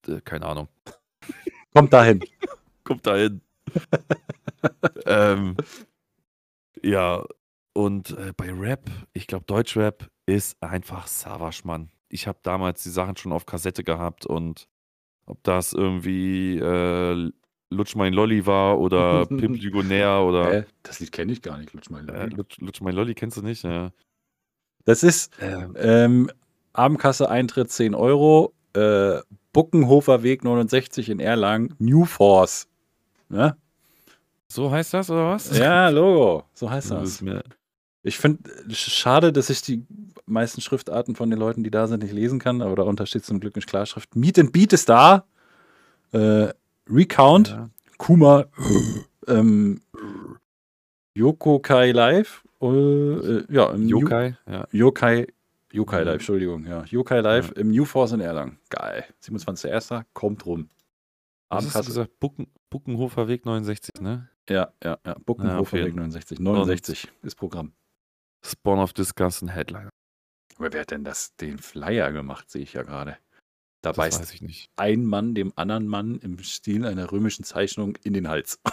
[0.08, 0.68] Äh, keine Ahnung.
[1.74, 2.24] Kommt dahin.
[2.84, 3.42] Kommt da hin.
[5.06, 5.56] ähm,
[6.82, 7.22] ja,
[7.74, 11.90] und äh, bei Rap, ich glaube, Deutschrap ist einfach Savage, Mann.
[12.08, 14.68] Ich habe damals die Sachen schon auf Kassette gehabt und
[15.26, 17.30] ob das irgendwie äh,
[17.70, 21.72] Lutsch mein Lolli war oder Pimp Ligonär oder Äh, das Lied kenne ich gar nicht,
[21.72, 22.34] Lutsch mein äh, Lolli.
[22.36, 23.64] Lutsch, Lutsch mein Lolli kennst du nicht?
[23.64, 23.90] Ja.
[24.84, 26.30] Das ist Ähm, ähm,
[26.72, 29.18] Abendkasse Eintritt 10 Euro, äh,
[29.52, 32.68] Buckenhofer Weg 69 in Erlangen, New Force.
[33.28, 33.56] Ne?
[34.48, 35.56] so heißt das oder was?
[35.56, 36.44] Ja, Logo.
[36.55, 37.43] So heißt Das das.
[38.02, 39.84] Ich finde schade, dass ich die
[40.26, 43.40] meisten Schriftarten von den Leuten, die da sind, nicht lesen kann, aber darunter steht zum
[43.40, 44.14] Glück in Klarschrift.
[44.14, 45.24] Meet and Beat ist da.
[46.12, 46.51] Äh,
[46.88, 47.70] Recount, Ja.
[47.98, 48.46] Kuma,
[49.26, 49.80] ähm,
[51.14, 52.44] Yoko Kai Live.
[52.60, 54.66] Äh, äh, ja, im New- Yokai, ja.
[54.72, 55.26] Yokai,
[55.72, 56.04] Yokai Mhm.
[56.06, 56.84] Live, Entschuldigung, ja.
[56.84, 58.58] Yokai Live im New Force in Erlangen.
[58.70, 59.04] Geil.
[59.20, 60.04] 27.01.
[60.14, 60.70] kommt rum.
[61.48, 61.86] Was hast du Abendkasse.
[61.88, 62.20] gesagt?
[62.20, 64.28] Bucken, Buckenhofer Weg 69, ne?
[64.48, 65.16] Ja, ja, ja.
[65.24, 65.84] Buckenhofer okay.
[65.86, 66.38] Weg 69.
[66.40, 67.72] 69 ist Programm.
[68.44, 69.90] Spawn of Disgust und Headliner.
[70.58, 73.18] Aber wer hat denn das, den Flyer gemacht, sehe ich ja gerade.
[73.86, 74.68] Da Das beißt weiß ich nicht.
[74.74, 78.60] ein Mann dem anderen Mann im Stil einer römischen Zeichnung in den Hals.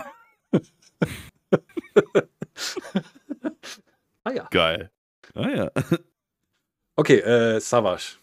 [4.24, 4.48] ah ja.
[4.50, 4.90] Geil.
[5.36, 5.72] Ah ja.
[6.96, 8.20] Okay, äh, Savage.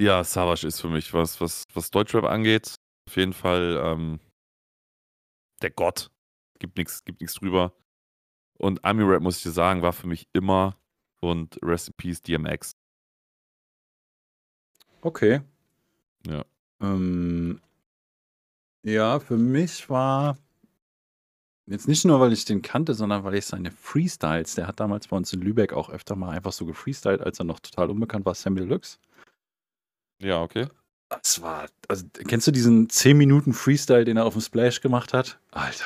[0.00, 2.74] Ja, Savage ist für mich, was, was, was Deutschrap angeht,
[3.06, 4.18] auf jeden Fall ähm,
[5.60, 6.10] der Gott.
[6.58, 7.74] Gibt nichts gibt nix drüber.
[8.54, 10.78] Und Army Rap, muss ich dir sagen, war für mich immer
[11.20, 12.72] und Rest in Peace DMX.
[15.02, 15.42] Okay.
[16.26, 16.44] Ja.
[16.80, 17.60] Ähm,
[18.82, 20.36] ja, für mich war
[21.66, 25.08] jetzt nicht nur, weil ich den kannte, sondern weil ich seine Freestyles, der hat damals
[25.08, 28.24] bei uns in Lübeck auch öfter mal einfach so gefreestylt, als er noch total unbekannt
[28.26, 28.98] war, Sammy Deluxe.
[30.20, 30.66] Ja, okay.
[31.08, 35.12] Das war, also kennst du diesen 10 Minuten Freestyle, den er auf dem Splash gemacht
[35.12, 35.38] hat?
[35.50, 35.84] Alter,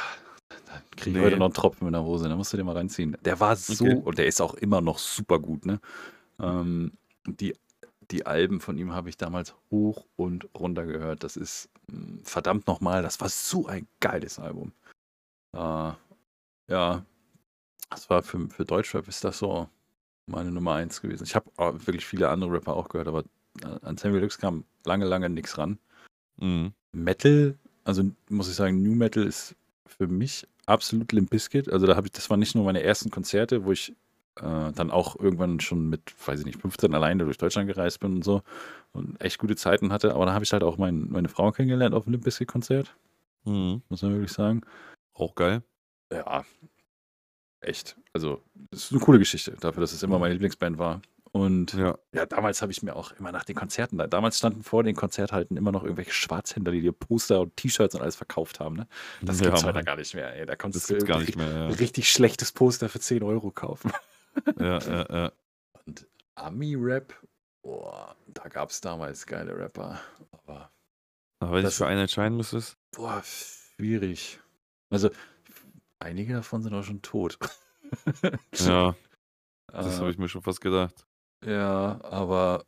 [0.66, 1.22] da kriege ich Nee.
[1.22, 3.16] heute noch einen Tropfen in der Hose, da musst du dir mal reinziehen.
[3.24, 3.94] Der war so, Okay.
[4.04, 5.80] und der ist auch immer noch super gut, ne?
[6.40, 6.92] Ähm,
[7.26, 7.54] die,
[8.10, 11.24] die Alben von ihm habe ich damals hoch und runter gehört.
[11.24, 14.72] Das ist mh, verdammt nochmal, das war so ein geiles Album.
[15.54, 15.92] Äh,
[16.68, 17.04] ja,
[17.90, 19.68] das war für, für Deutschrap ist das so
[20.26, 21.24] meine Nummer eins gewesen.
[21.24, 21.50] Ich habe
[21.86, 23.24] wirklich viele andere Rapper auch gehört, aber
[23.62, 25.78] äh, an Sammy Deluxe kam lange, lange nichts ran.
[26.36, 26.72] Mhm.
[26.92, 29.54] Metal, also muss ich sagen, New Metal ist
[29.86, 31.68] für mich absolut Limp Bizkit.
[31.68, 33.94] Also da habe ich, das waren nicht nur meine ersten Konzerte, wo ich
[34.40, 38.14] äh, dann auch irgendwann schon mit, weiß ich nicht, 15 alleine durch Deutschland gereist bin
[38.16, 38.42] und so
[38.92, 40.14] und echt gute Zeiten hatte.
[40.14, 42.94] Aber da habe ich halt auch mein, meine Frau kennengelernt auf dem Limp Bizkit Konzert,
[43.44, 43.82] Mhm.
[43.88, 44.62] muss man wirklich sagen.
[45.14, 45.62] Auch geil.
[46.12, 46.44] Ja,
[47.60, 47.96] echt.
[48.12, 51.00] Also, das ist eine coole Geschichte dafür, dass es immer meine Lieblingsband war.
[51.32, 51.98] Und Ja.
[52.12, 54.94] ja, damals habe ich mir auch immer nach den Konzerten, da- damals standen vor den
[54.94, 58.76] Konzerthalten immer noch irgendwelche Schwarzhändler, die dir Poster und T-Shirts und alles verkauft haben.
[58.76, 58.86] Ne?
[59.20, 60.32] Das ja, gibt's heute gar nicht mehr.
[60.32, 60.46] Ey.
[60.46, 61.64] Da kannst Das du gar nicht mehr.
[61.66, 63.90] ein richtig schlechtes Poster für 10 Euro kaufen.
[64.58, 65.32] Ja, ja, ja.
[65.86, 67.14] Und Ami-Rap,
[67.62, 70.00] boah, da gab es damals geile Rapper.
[70.32, 70.70] Aber
[71.40, 74.40] Aber wenn dich für einen entscheiden müsstest, boah, schwierig.
[74.90, 75.10] Also,
[75.98, 77.38] einige davon sind auch schon tot.
[78.58, 78.94] ja,
[79.68, 81.06] das Äh, habe ich mir schon fast gedacht.
[81.44, 82.64] Ja, aber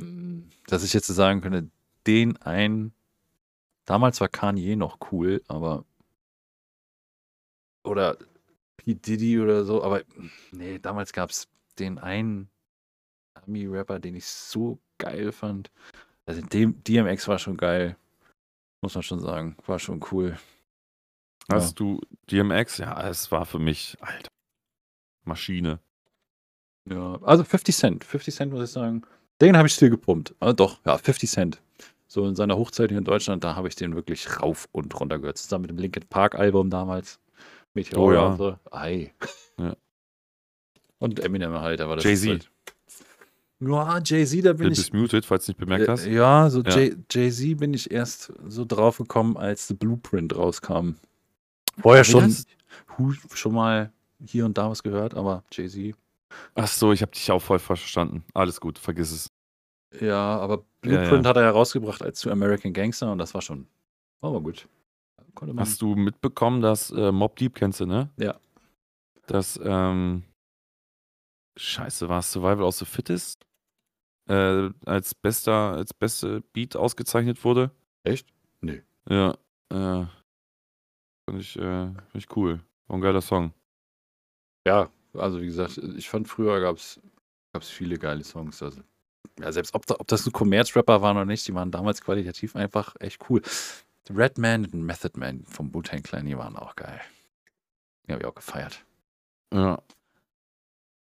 [0.00, 1.70] mh, dass ich jetzt so sagen könnte,
[2.06, 2.94] den einen,
[3.86, 5.84] damals war Kanye noch cool, aber
[7.84, 8.16] oder
[8.78, 8.94] P.
[8.94, 10.02] Diddy oder so, aber
[10.52, 11.48] nee, damals gab es
[11.78, 12.48] den einen
[13.34, 15.70] Ami-Rapper, den ich so geil fand.
[16.26, 17.96] Also dem, DMX war schon geil,
[18.80, 20.38] muss man schon sagen, war schon cool.
[21.50, 21.56] Ja.
[21.56, 22.00] Hast du
[22.30, 22.78] DMX?
[22.78, 24.30] Ja, es war für mich, Alter,
[25.24, 25.80] Maschine.
[26.90, 28.04] Ja, also 50 Cent.
[28.04, 29.02] 50 Cent muss ich sagen.
[29.40, 30.34] Den habe ich still gepumpt.
[30.40, 31.62] Ah, doch, ja, 50 Cent.
[32.06, 35.18] So in seiner Hochzeit hier in Deutschland, da habe ich den wirklich rauf und runter
[35.18, 35.38] gehört.
[35.38, 37.20] Zusammen mit dem Linkin Park Album damals.
[37.74, 38.26] Meteor Oh ja.
[38.26, 38.56] und so.
[38.70, 39.12] Ei.
[39.58, 39.76] Ja.
[40.98, 42.24] Und Eminem halt, aber das Jay-Z.
[42.24, 42.50] ist halt-
[43.60, 44.78] Ja, Jay-Z, da bin Bin ich.
[44.78, 46.06] dismuted, falls du nicht bemerkt hast.
[46.06, 46.70] Ja, so Ja.
[46.76, 50.92] Jay- Jay-Z bin ich erst so drauf gekommen, als The Blueprint rauskam.
[51.80, 52.34] Vorher schon,
[53.34, 53.92] schon mal
[54.24, 55.94] hier und da was gehört, aber Jay-Z.
[56.54, 58.24] Ach so, ich habe dich auch voll verstanden.
[58.34, 59.30] Alles gut, vergiss es.
[60.00, 61.30] Ja, aber Ja, Blueprint ja.
[61.30, 63.66] hat er herausgebracht als zu American Gangster und das war schon,
[64.20, 64.68] war aber gut.
[65.38, 65.64] Konnte man.
[65.64, 68.10] Hast du mitbekommen, dass äh, Mob Deep kennst du, ne?
[68.16, 68.40] Ja.
[69.28, 70.24] Dass, ähm,
[71.56, 73.46] Scheiße, war es Survival of the Fittest?
[74.28, 77.70] Äh, als bester, als beste Beat ausgezeichnet wurde.
[78.02, 78.26] Echt?
[78.62, 78.82] Nee.
[79.08, 79.38] Ja,
[79.70, 80.06] äh,
[81.24, 82.58] fand ich, äh, fand ich cool.
[82.88, 83.52] War ein geiler Song.
[84.66, 87.00] Ja, also wie gesagt, ich fand früher gab es
[87.60, 88.60] viele geile Songs.
[88.60, 88.82] Also,
[89.38, 92.56] ja, selbst ob, da, ob das ein Commerz-Rapper waren oder nicht, die waren damals qualitativ
[92.56, 93.40] einfach echt cool.
[94.10, 97.00] Redman und Method Man vom Wu-Tang Clan, die waren auch geil.
[98.06, 98.84] Die habe ich auch gefeiert.
[99.52, 99.82] Ja.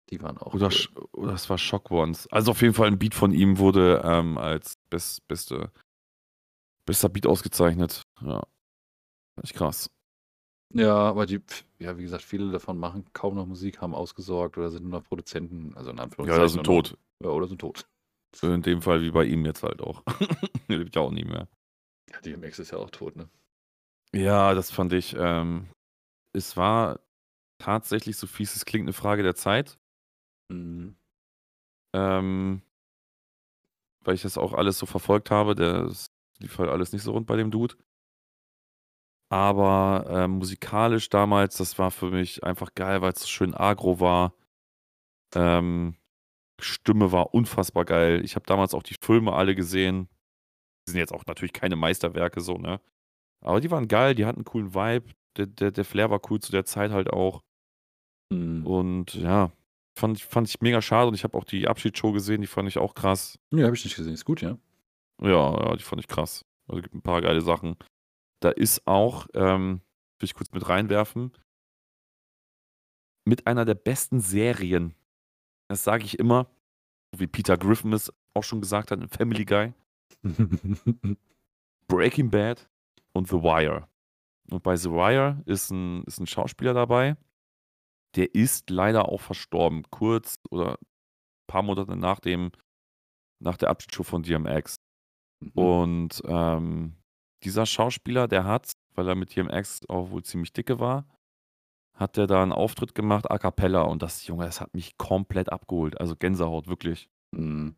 [0.10, 1.08] Die waren auch Oder, cool.
[1.14, 2.28] Oder es war Shock Ones.
[2.32, 5.72] Also auf jeden Fall ein Beat von ihm wurde ähm, als best, beste,
[6.86, 8.04] bester Beat ausgezeichnet.
[8.22, 8.42] Ja.
[9.36, 9.90] Fand ich krass.
[10.76, 11.40] Ja, aber die,
[11.80, 15.04] ja, wie gesagt, viele davon machen kaum noch Musik, haben ausgesorgt oder sind nur noch
[15.08, 16.44] Produzenten, also in Ja, Anführungszeichen.
[16.44, 16.98] das sind nur noch- tot.
[17.24, 17.88] Ja, oder sind tot.
[18.36, 20.04] So in dem Fall wie bei ihm jetzt halt auch.
[20.68, 21.48] Der lebt ja auch nie mehr.
[22.12, 23.30] Ja, DMX ist ja auch tot, ne?
[24.14, 25.16] Ja, das fand ich.
[25.18, 25.70] Ähm,
[26.34, 27.00] es war
[27.60, 29.78] tatsächlich, so fies es klingt, eine Frage der Zeit.
[30.50, 30.98] Mhm.
[31.96, 32.62] ähm,
[34.04, 35.56] weil ich das auch alles so verfolgt habe.
[35.56, 36.08] Das
[36.40, 37.76] lief halt alles nicht so rund bei dem Dude.
[39.30, 44.00] Aber äh, musikalisch damals, das war für mich einfach geil, weil es so schön agro
[44.00, 44.34] war.
[45.36, 45.96] Ähm,
[46.62, 48.24] Stimme war unfassbar geil.
[48.24, 50.10] Ich habe damals auch die Filme alle gesehen.
[50.88, 52.80] Die sind jetzt auch natürlich keine Meisterwerke so, ne?
[53.42, 55.14] Aber die waren geil, die hatten einen coolen Vibe.
[55.38, 57.42] Der, der, der Flair war cool zu der Zeit halt auch.
[58.32, 58.66] Mhm.
[58.66, 59.52] Und ja,
[59.98, 61.08] fand, ich- fand ich mega schade.
[61.08, 63.38] Und ich habe auch die Abschiedsshow gesehen, die fand ich auch krass.
[63.52, 64.14] Nee, habe ich nicht gesehen.
[64.14, 64.58] Ist gut, ja.
[65.22, 65.30] Ja,
[65.68, 66.46] ja, die fand ich krass.
[66.68, 67.76] Also gibt ein paar geile Sachen.
[68.42, 69.82] Da ist auch, ähm,
[70.20, 71.32] will ich kurz mit reinwerfen,
[73.26, 74.96] mit einer der besten Serien.
[75.70, 76.48] Das sage ich immer,
[77.16, 79.74] wie Peter Griffin es auch schon gesagt hat in Family Guy.
[81.88, 82.70] Breaking Bad
[83.14, 83.88] und The Wire.
[84.50, 87.16] Und bei The Wire ist ein, ist ein Schauspieler dabei,
[88.16, 92.52] der ist leider auch verstorben, kurz oder ein paar Monate nach dem,
[93.40, 94.80] nach der Abschiedsshow von DMX.
[95.40, 95.52] Mhm.
[95.54, 96.96] Und ähm,
[97.44, 101.08] dieser Schauspieler, der hat, weil er mit DMX auch wohl ziemlich dicke war,
[101.94, 103.82] hat der da einen Auftritt gemacht, a cappella.
[103.82, 106.00] Und das, Junge, das hat mich komplett abgeholt.
[106.00, 107.10] Also Gänsehaut, wirklich.
[107.32, 107.76] Mhm.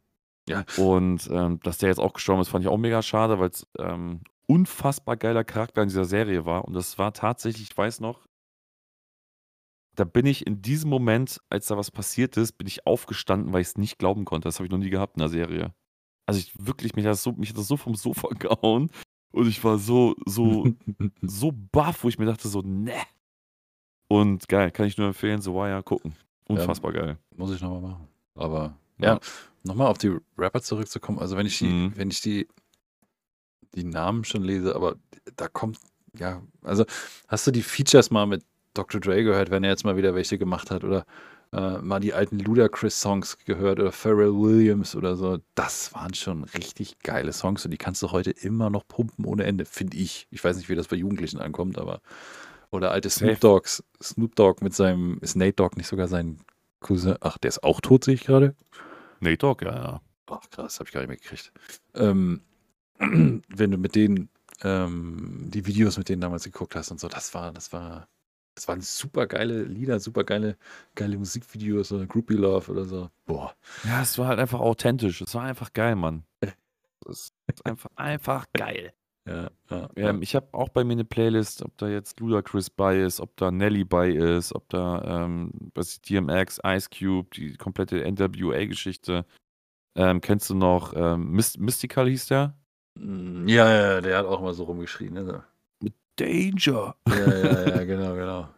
[0.48, 0.64] Ja.
[0.78, 3.68] Und ähm, dass der jetzt auch gestorben ist, fand ich auch mega schade, weil es
[3.80, 6.66] ähm, unfassbar geiler Charakter in dieser Serie war.
[6.66, 8.28] Und das war tatsächlich, ich weiß noch,
[9.96, 13.62] da bin ich in diesem Moment, als da was passiert ist, bin ich aufgestanden, weil
[13.62, 14.48] ich es nicht glauben konnte.
[14.48, 15.74] Das habe ich noch nie gehabt in der Serie.
[16.28, 18.92] Also ich wirklich, mich hat das so, mich hat das so vom Sofa gehauen.
[19.32, 20.68] Und ich war so, so,
[21.22, 22.96] so baff, wo ich mir dachte, so, ne.
[24.08, 26.16] Und geil, kann ich nur empfehlen, so Wire gucken.
[26.48, 27.18] Unfassbar geil.
[27.36, 28.08] Muss ich nochmal machen.
[28.36, 29.20] Aber ja,
[29.64, 31.20] nochmal auf die Rapper zurückzukommen.
[31.20, 31.94] Also wenn ich die, Mhm.
[31.96, 32.48] wenn ich die,
[33.74, 34.96] die Namen schon lese, aber
[35.36, 35.80] da kommt,
[36.18, 36.86] ja, also
[37.28, 38.44] hast du die Features mal mit
[38.74, 39.02] Dr.
[39.02, 41.06] Dre gehört, wenn er jetzt mal wieder welche gemacht hat oder
[41.54, 45.40] äh, mal die alten Ludacris-Songs gehört oder Pharrell Williams oder so.
[45.56, 49.44] Das waren schon richtig geile Songs und die kannst du heute immer noch pumpen ohne
[49.44, 50.28] Ende, finde ich.
[50.32, 52.02] Ich weiß nicht, wie das bei Jugendlichen ankommt, aber
[52.72, 53.10] oder alte.
[53.10, 56.40] Snoop Dogs, Snoop Dogg mit seinem, ist Nate Dogg nicht sogar sein
[56.80, 57.16] Cousin?
[57.22, 58.56] Ach, der ist auch tot, sehe ich gerade.
[59.20, 60.02] Nate Dogg, ja, ja.
[60.28, 61.52] Ach, krass, habe ich gar nicht mehr gekriegt.
[61.94, 62.42] Ähm,
[63.00, 64.30] wenn du mit denen
[64.64, 68.08] ähm, die Videos mit denen damals geguckt hast und so, das war, das war,
[68.56, 70.58] das waren super geile Lieder, super geile,
[70.96, 73.10] geile Musikvideos oder Groupie Love oder so.
[73.26, 73.56] Boah.
[73.84, 75.22] Ja, es war halt einfach authentisch.
[75.22, 76.24] Es war einfach geil, Mann.
[77.08, 78.92] Es ist einfach, einfach geil.
[79.28, 80.10] Ja, ja, ja.
[80.10, 83.36] Ähm, ich habe auch bei mir eine Playlist, ob da jetzt Ludacris bei ist, ob
[83.38, 89.26] da Nelly bei ist, ob da ähm, was ist, DMX, Ice Cube, die komplette NWA-Geschichte.
[89.98, 92.56] Ähm, kennst du noch ähm, Myst Mystical hieß der?
[93.00, 95.14] Mm, ja, ja, der hat auch mal so rumgeschrien.
[95.14, 95.44] Ne?
[96.18, 96.96] Danger.
[97.08, 98.50] Ja, ja, ja, genau, genau.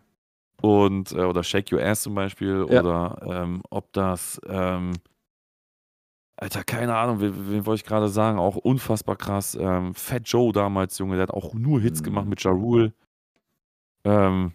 [0.61, 2.65] Und, äh, oder Shake Your Ass zum Beispiel.
[2.69, 2.81] Ja.
[2.81, 4.93] Oder ähm, ob das, ähm,
[6.39, 8.37] Alter, keine Ahnung, wen, wen wollte ich gerade sagen?
[8.37, 9.55] Auch unfassbar krass.
[9.59, 12.05] Ähm, Fat Joe damals, Junge, der hat auch nur Hits Mhm.
[12.05, 12.93] gemacht mit Ja Rule.
[14.03, 14.53] Ähm,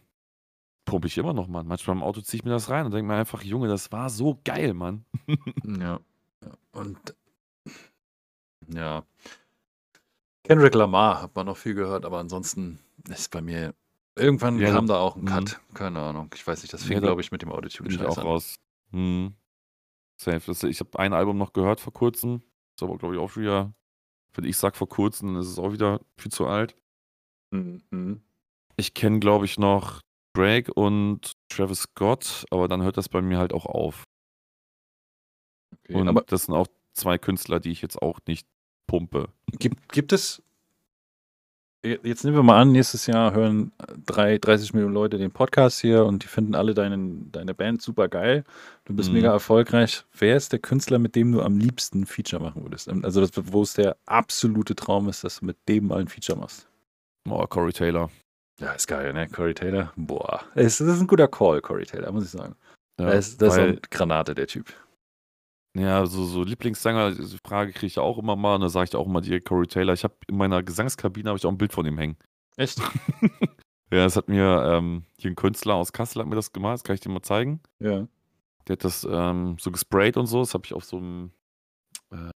[0.84, 1.66] pumpe ich immer noch, Mann.
[1.66, 4.10] Manchmal im Auto ziehe ich mir das rein und denke mir einfach, Junge, das war
[4.10, 5.04] so geil, Mann.
[5.66, 5.98] Ja.
[6.44, 6.50] ja.
[6.72, 6.98] Und
[8.68, 9.02] ja.
[10.44, 12.78] Kendrick Lamar hat man noch viel gehört, aber ansonsten
[13.08, 13.74] ist bei mir.
[14.16, 15.26] Irgendwann Ja, kam da auch ein mhm.
[15.26, 15.60] Cut.
[15.74, 16.30] Keine Ahnung.
[16.34, 18.12] Ich weiß nicht, das Ja, fing, da glaube ich, mit dem Autotune Bin ich scheiß
[18.12, 18.26] auch an.
[18.26, 18.56] raus.
[18.90, 19.34] Hm.
[20.22, 20.42] Safe.
[20.46, 22.42] Das, ich habe ein Album noch gehört vor kurzem.
[22.74, 23.74] Ist aber, glaube ich, auch wieder,
[24.34, 26.76] wenn ich sag vor kurzem, dann ist es auch wieder viel zu alt.
[27.50, 28.22] Mhm.
[28.76, 30.00] Ich kenne, glaube ich, noch
[30.34, 34.04] Drake und Travis Scott, aber dann hört das bei mir halt auch auf.
[35.72, 35.94] Okay.
[35.94, 38.46] Und das sind auch zwei Künstler, die ich jetzt auch nicht
[38.86, 39.28] pumpe.
[39.58, 40.42] gibt, gibt es.
[41.84, 43.72] Jetzt nehmen wir mal an, nächstes Jahr hören
[44.06, 48.08] drei, 30 Millionen Leute den Podcast hier und die finden alle deinen, deine Band super
[48.08, 48.44] geil.
[48.84, 49.16] Du bist Mhm.
[49.16, 50.04] mega erfolgreich.
[50.16, 52.88] Wer ist der Künstler, mit dem du am liebsten ein Feature machen würdest?
[52.88, 56.38] Also, das, wo es der absolute Traum ist, dass du mit dem mal ein Feature
[56.38, 56.68] machst?
[57.28, 58.10] Oh, Corey Taylor.
[58.60, 59.26] Ja, ist geil, ne?
[59.28, 59.92] Corey Taylor.
[59.96, 60.42] Boah.
[60.54, 62.54] Es, das ist ein guter Call, Corey Taylor, muss ich sagen.
[63.00, 64.72] Ja, das ist, das ist eine Granate, der Typ.
[65.74, 68.88] Ja, so, so Lieblingssänger, diese Frage kriege ich ja auch immer mal und da sage
[68.90, 69.94] ich auch immer direkt Corey Taylor.
[69.94, 72.16] Ich habe in meiner Gesangskabine habe ich auch ein Bild von ihm hängen.
[72.56, 72.80] Echt?
[73.92, 76.84] Ja, das hat mir ähm, hier ein Künstler aus Kassel hat mir das gemalt, das
[76.84, 77.60] kann ich dir mal zeigen.
[77.78, 78.08] Ja.
[78.66, 81.30] Der hat das ähm, so gesprayt und so, das habe ich auf so einem,
[82.10, 82.30] äh,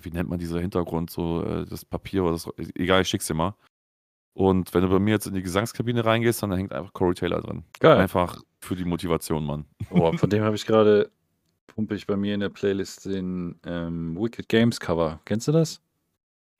[0.00, 3.34] wie nennt man dieser Hintergrund, so äh, das Papier oder das, egal, ich schick's dir
[3.34, 3.54] mal.
[4.32, 7.42] Und wenn du bei mir jetzt in die Gesangskabine reingehst, dann hängt einfach Corey Taylor
[7.42, 7.64] drin.
[7.80, 7.98] Geil.
[7.98, 9.66] Einfach für die Motivation, Mann.
[9.90, 11.10] Boah, von dem habe ich gerade,
[11.74, 15.20] pumpe ich bei mir in der Playlist den ähm, Wicked Games Cover.
[15.24, 15.80] Kennst du das?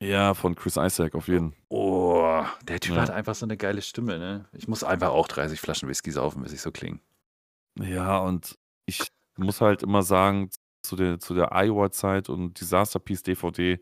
[0.01, 1.53] Ja, von Chris Isaac auf jeden.
[1.69, 3.01] Oh, der Typ Ja.
[3.03, 4.45] hat einfach so eine geile Stimme, ne?
[4.53, 6.99] Ich muss einfach auch 30 Flaschen Whisky saufen, bis ich so klinge.
[7.79, 8.57] Ja, und
[8.87, 9.07] ich
[9.37, 10.49] muss halt immer sagen,
[10.83, 13.79] zu der, zu der Iowa-Zeit und Disaster Piece DVD,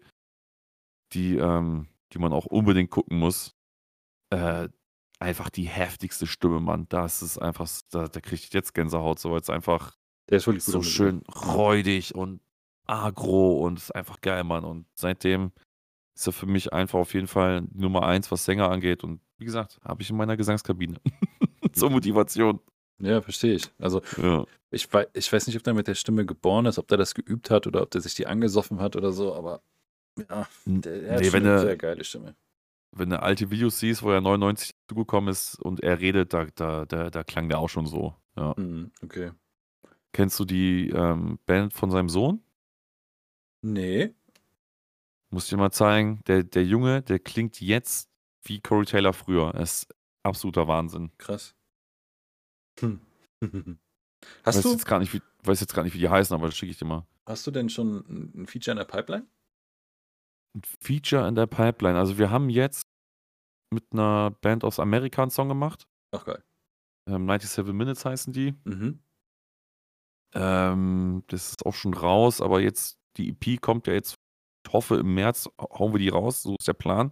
[1.13, 3.55] die, ähm, die man auch unbedingt gucken muss.
[4.31, 4.67] Äh,
[5.19, 6.87] einfach die heftigste Stimme, Mann.
[6.89, 9.95] Das ist einfach, da, da kriege ich jetzt Gänsehaut, so weil es einfach
[10.29, 12.41] Der ist wirklich so schön räudig und
[12.85, 14.63] agro und ist einfach geil, Mann.
[14.63, 15.51] Und seitdem
[16.15, 19.03] ist er für mich einfach auf jeden Fall Nummer eins, was Sänger angeht.
[19.03, 20.97] Und wie gesagt, habe ich in meiner Gesangskabine.
[21.73, 22.59] Zur Motivation.
[22.99, 23.71] Ja, verstehe ich.
[23.79, 24.45] Also Ja.
[24.71, 27.13] ich, wei ich weiß nicht, ob der mit der Stimme geboren ist, ob der das
[27.15, 29.61] geübt hat oder ob der sich die angesoffen hat oder so, aber
[30.29, 32.35] ja, der, der hat Nee, schon wenn eine er, sehr geile Stimme.
[32.91, 36.85] wenn du alte Videos siehst, wo er 99 zugekommen ist und er redet, da, da,
[36.85, 38.15] da, da klang der auch schon so.
[38.35, 38.53] Ja.
[38.57, 39.31] Mhm, okay.
[40.13, 42.43] Kennst du die ähm, Band von seinem Sohn?
[43.61, 44.15] Nee.
[45.31, 46.21] Muss ich dir mal zeigen.
[46.27, 48.09] Der, der Junge, der klingt jetzt
[48.43, 49.53] wie Corey Taylor früher.
[49.53, 51.11] Er ist absoluter Wahnsinn.
[51.17, 51.55] Krass.
[52.79, 53.01] Hm.
[54.43, 56.47] Hast weiß du, jetzt gar nicht, wie, weiß jetzt gar nicht, wie die heißen, aber
[56.47, 57.07] das schicke ich dir mal.
[57.25, 59.27] hast du denn schon ein ein Feature in der Pipeline?
[60.55, 61.97] Ein Feature in der Pipeline.
[61.97, 62.83] Also wir haben jetzt
[63.71, 65.87] mit einer Band aus Amerika einen Song gemacht.
[66.11, 66.43] Ach geil.
[67.07, 68.55] Ähm, 97 Minutes heißen die.
[68.65, 68.99] Mhm.
[70.33, 74.15] Ähm, das ist auch schon raus, aber jetzt, die EP kommt ja jetzt,
[74.65, 77.11] ich hoffe, im März hauen wir die raus, so ist der Plan.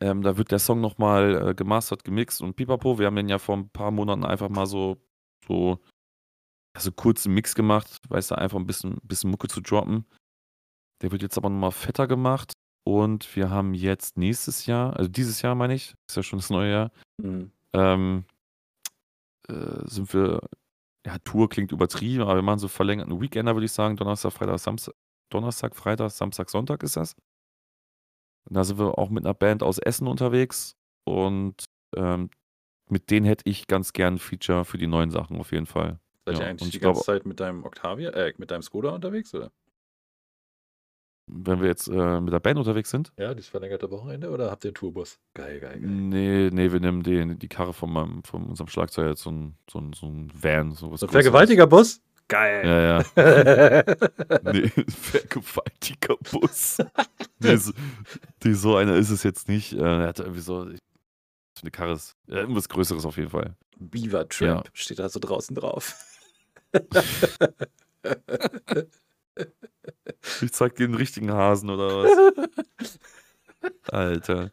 [0.00, 2.98] Ähm, da wird der Song nochmal äh, gemastert, gemixt und pipapo.
[2.98, 4.98] Wir haben den ja vor ein paar Monaten einfach mal so,
[5.46, 5.78] so,
[6.76, 10.04] also kurzen Mix gemacht, weißt du, einfach ein bisschen, bisschen Mucke zu droppen.
[11.02, 12.52] Der wird jetzt aber nochmal fetter gemacht
[12.86, 16.50] und wir haben jetzt nächstes Jahr, also dieses Jahr meine ich, ist ja schon das
[16.50, 16.90] neue Jahr,
[17.22, 17.50] Mhm.
[17.72, 18.24] ähm,
[19.48, 20.40] äh, sind wir,
[21.06, 23.96] ja, Tour klingt übertrieben, aber wir machen so verlängerten Weekender, würde ich sagen.
[23.96, 24.94] Donnerstag, Freitag, Samstag,
[25.30, 27.14] Donnerstag, Freitag, Samstag, Sonntag ist das.
[28.48, 31.64] Und da sind wir auch mit einer Band aus Essen unterwegs und
[31.96, 32.30] ähm,
[32.88, 36.00] mit denen hätte ich ganz gern ein Feature für die neuen Sachen auf jeden Fall.
[36.24, 38.50] Seid ihr Ja, eigentlich und die ich glaube, ganze Zeit mit deinem Octavia, äh, mit
[38.50, 39.52] deinem Skoda unterwegs, oder?
[41.26, 44.64] Wenn wir jetzt äh, mit der Band unterwegs sind, Ja, dieses verlängerte Wochenende oder habt
[44.64, 45.18] ihr einen Tourbus?
[45.34, 45.90] Geil, geil, geil.
[45.90, 49.56] nee, nee, wir nehmen den, die Karre von, meinem, von unserem Schlagzeuger, jetzt so ein,
[49.70, 51.12] so ein, so ein Van, so was ein Größeres.
[51.24, 52.00] Vergewaltigerbus?
[52.28, 52.66] Geil.
[52.66, 53.84] Ja, ja.
[54.52, 56.78] Nee, vergewaltiger Bus.
[57.38, 57.72] Nee, so,
[58.42, 59.72] nee, so einer ist es jetzt nicht.
[59.74, 63.54] Äh, Er hat irgendwie so, eine Karre, ist, irgendwas Größeres auf jeden Fall.
[63.78, 65.94] Beaver Tramp steht da so draußen drauf.
[70.42, 72.22] Ich zeig dir den richtigen Hasen oder was?
[73.92, 74.50] Alter.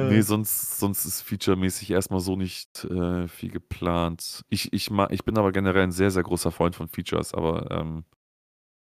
[0.00, 4.42] Nee, sonst, sonst ist featuremäßig erstmal so nicht äh, viel geplant.
[4.48, 7.70] Ich, ich, ma- ich bin aber generell ein sehr, sehr großer Freund von Features, aber
[7.70, 8.04] ähm,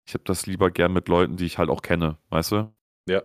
[0.06, 2.74] ich habe das lieber gern mit Leuten, die ich halt auch kenne, weißt du?
[3.08, 3.22] Ja.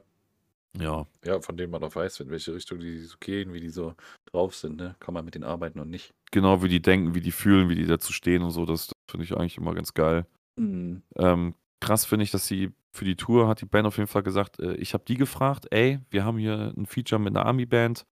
[0.79, 3.69] Ja, Ja, von denen man auch weiß, in welche Richtung die so gehen, wie die
[3.69, 3.95] so
[4.25, 4.95] drauf sind, ne?
[4.99, 6.13] Kann man mit denen arbeiten und nicht.
[6.31, 8.93] genau wie die denken, wie die fühlen, wie die dazu stehen und so, das, das
[9.09, 10.25] finde ich eigentlich immer ganz geil.
[10.55, 11.03] Mhm.
[11.17, 14.23] Ähm, krass finde ich, dass sie für die Tour hat die Band auf jeden Fall
[14.23, 18.05] gesagt, äh, ich habe die gefragt, ey, wir haben hier ein Feature mit einer Army-Band.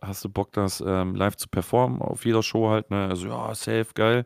[0.00, 2.90] Hast du Bock, das ähm, live zu performen auf jeder Show halt?
[2.90, 3.08] Ne?
[3.08, 4.24] Also ja, safe, geil.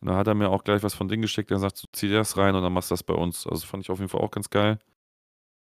[0.00, 1.50] Und da hat er mir auch gleich was von Ding geschickt.
[1.50, 3.46] Er sagt, so, zieh das rein und dann machst du das bei uns.
[3.46, 4.78] Also fand ich auf jeden Fall auch ganz geil.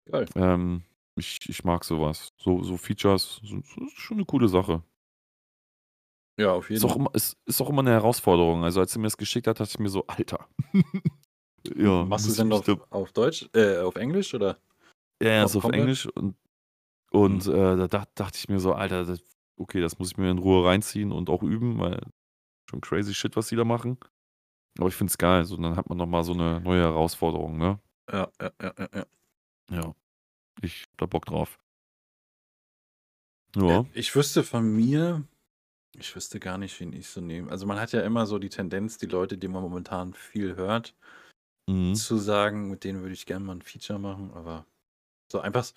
[0.10, 0.26] Geil.
[0.35, 0.84] Ähm,
[1.15, 2.30] ich, ich mag sowas.
[2.38, 4.81] So, so Features, so, so, schon eine coole Sache.
[6.42, 6.98] Ja, auf jeden Ist Fall.
[7.00, 8.64] immer, ist, ist auch immer eine Herausforderung.
[8.64, 10.48] Also als er mir das geschickt hat, dachte ich mir so, Alter.
[11.76, 14.58] ja, Machst du es denn auf, auf Deutsch, äh, auf Englisch oder?
[15.22, 15.72] Ja, ja, Auf ist auf?
[15.72, 16.36] Englisch und,
[17.12, 19.22] und äh, da dacht, dachte ich mir so, Alter, das,
[19.56, 22.02] okay, das muss ich mir in Ruhe reinziehen und auch üben, weil
[22.68, 24.00] schon crazy shit, was die da machen.
[24.80, 27.80] Aber ich finde es geil, so dann hat man nochmal so eine neue Herausforderung, ne?
[28.12, 28.88] Ja, ja, ja, ja.
[28.96, 29.06] ja.
[29.70, 29.96] Ja.
[30.64, 31.60] Ich hab da Bock drauf.
[33.56, 33.86] Ja.
[33.94, 35.24] Ich wüsste von mir,
[35.98, 37.52] ich wüsste gar nicht, wen ich so nehme.
[37.52, 40.96] Also man hat ja immer so die Tendenz, die Leute, die man momentan viel hört,
[41.68, 41.94] Mhm.
[41.96, 44.66] zu sagen, mit denen würde ich gerne mal ein Feature machen, aber
[45.32, 45.68] so einfach,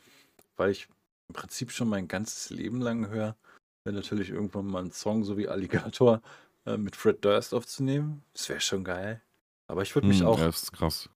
[0.56, 0.88] weil ich
[1.28, 3.36] im Prinzip schon mein ganzes Leben lang höre,
[3.84, 6.22] wäre natürlich irgendwann mal ein Song so wie Alligator
[6.66, 8.24] äh, mit Fred Durst aufzunehmen.
[8.34, 9.22] Das wäre schon geil.
[9.68, 11.08] Aber ich würde mich Mhm, auch Ja, ist krass.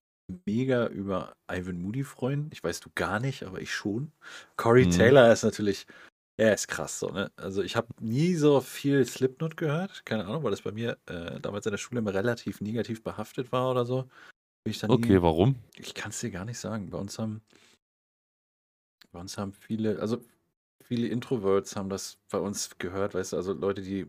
[0.47, 2.51] mega über Ivan Moody freuen.
[2.53, 4.12] Ich weiß du gar nicht, aber ich schon.
[4.57, 4.89] Corey Mhm.
[4.89, 5.87] Taylor ist natürlich,
[6.39, 7.32] er ist krass so, ne?
[7.36, 10.06] Also ich habe nie so viel Slipknot gehört.
[10.06, 13.51] Keine Ahnung, weil das bei mir äh, damals in der Schule immer relativ negativ behaftet
[13.51, 14.05] war oder so.
[14.65, 15.56] Bin ich dann Okay, nie, warum?
[15.77, 16.90] ich kann es dir gar nicht sagen.
[16.90, 17.43] Bei uns haben,
[19.10, 20.23] bei uns haben viele, also
[20.85, 24.06] viele Introverts haben das bei uns gehört, weißt du, also Leute, die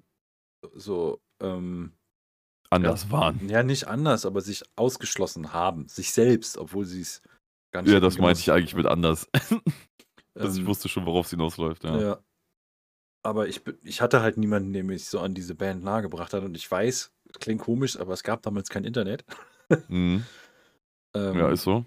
[0.74, 1.94] so, ähm,
[2.70, 3.50] Anders waren.
[3.50, 7.24] ja, nicht anders, aber sich ausgeschlossen haben, sich selbst, obwohl sie es
[7.72, 9.28] gar nicht Ja, das meinte ich eigentlich mit anders.
[10.40, 12.00] also ich Ähm, wusste schon, worauf es hinausläuft, ja.
[12.00, 12.20] Ja.
[13.22, 16.44] Aber ich, ich hatte halt niemanden, der mich so an diese Band nahegebracht hat.
[16.44, 19.26] Und ich weiß, klingt komisch, aber es gab damals kein Internet.
[19.88, 20.26] Mhm.
[21.16, 21.86] Ja, Ähm, ist so.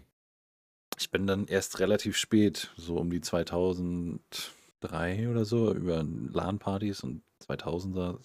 [0.99, 7.23] ich bin dann erst relativ spät, so um die 2003 oder so, über LAN-Partys und
[7.41, 8.20] 2000er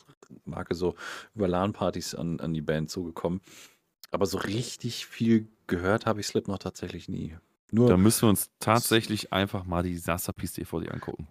[0.46, 0.96] Marke so,
[1.34, 3.42] über LAN-Partys an, an die Band zugekommen.
[4.12, 7.36] Aber so richtig viel gehört habe ich Slipknot tatsächlich nie.
[7.72, 10.00] Nur, Da müssen wir uns tatsächlich einfach mal die
[10.36, 11.28] Peace DVD angucken.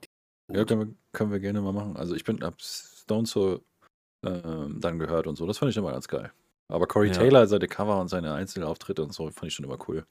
[0.53, 1.97] ja, können wir, können wir gerne mal machen.
[1.97, 3.63] Also ich bin ab Stone Soul
[4.25, 5.47] ähm, dann gehört und so.
[5.47, 6.33] Das fand ich immer ganz geil.
[6.69, 7.15] Aber Corey Ja.
[7.15, 10.05] Taylor, seine Cover und seine Einzelauftritte und so, fand ich schon immer cool.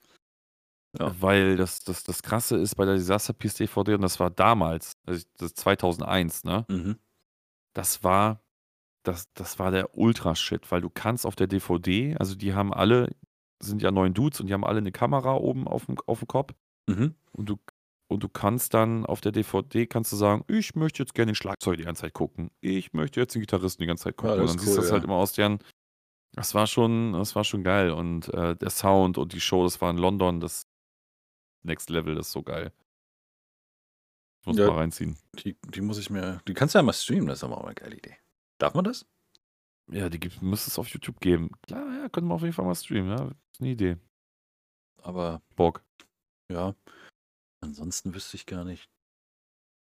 [0.98, 1.14] Ja.
[1.20, 4.94] Weil das, das, das Krasse ist bei der Disaster Peace DVD, und das war damals,
[5.06, 6.66] also das ist 2001, ne?
[6.70, 6.98] Mhm.
[7.74, 8.40] Das war,
[9.04, 13.14] das, das war der Ultra-Shit, weil du kannst auf der DVD, also die haben alle,
[13.62, 16.28] sind ja neun Dudes und die haben alle eine Kamera oben auf dem, auf dem
[16.28, 16.54] Kopf
[16.88, 17.16] Mhm.
[17.32, 17.58] und du,
[18.08, 21.36] und du kannst dann auf der DVD kannst du sagen, ich möchte jetzt gerne den
[21.36, 22.52] Schlagzeug die ganze Zeit gucken.
[22.62, 24.36] Ich möchte jetzt den Gitarristen die ganze Zeit gucken.
[24.36, 24.94] Ja, und dann ist siehst du cool, das ja.
[24.94, 25.58] halt immer aus deren.
[26.34, 27.90] Das war schon, das war schon geil.
[27.92, 30.68] Und äh, der Sound und die Show, das war in London, das
[31.64, 32.72] Next Level, das ist so geil.
[34.42, 34.68] Ich muss Ja.
[34.68, 35.18] mal reinziehen.
[35.44, 36.42] Die, die muss ich mir.
[36.48, 38.18] Die kannst du ja mal streamen, das ist aber auch eine geile Idee.
[38.60, 39.08] Darf man das?
[39.92, 41.52] Ja, die gibt, müsste es auf YouTube geben.
[41.62, 43.26] Klar, ja, können wir auf jeden Fall mal streamen, ja.
[43.52, 43.98] Ist eine Idee.
[45.02, 45.84] Aber Bock.
[46.52, 46.76] ja.
[47.62, 48.90] Ansonsten wüsste ich gar nicht.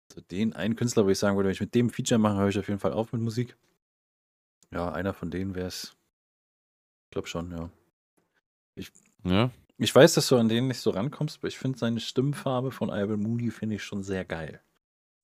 [0.10, 2.48] Also den einen Künstler, wo ich sagen würde, wenn ich mit dem Feature mache, höre
[2.50, 3.58] ich auf jeden Fall auf mit Musik.
[4.72, 5.96] Ja, einer von denen wäre es.
[7.06, 7.70] Ich glaube schon, ja.
[9.26, 9.52] Ja.
[9.78, 12.90] Ich weiß, dass du an denen nicht so rankommst, aber ich finde seine Stimmfarbe von
[12.90, 14.62] Albert Moody finde ich schon sehr geil.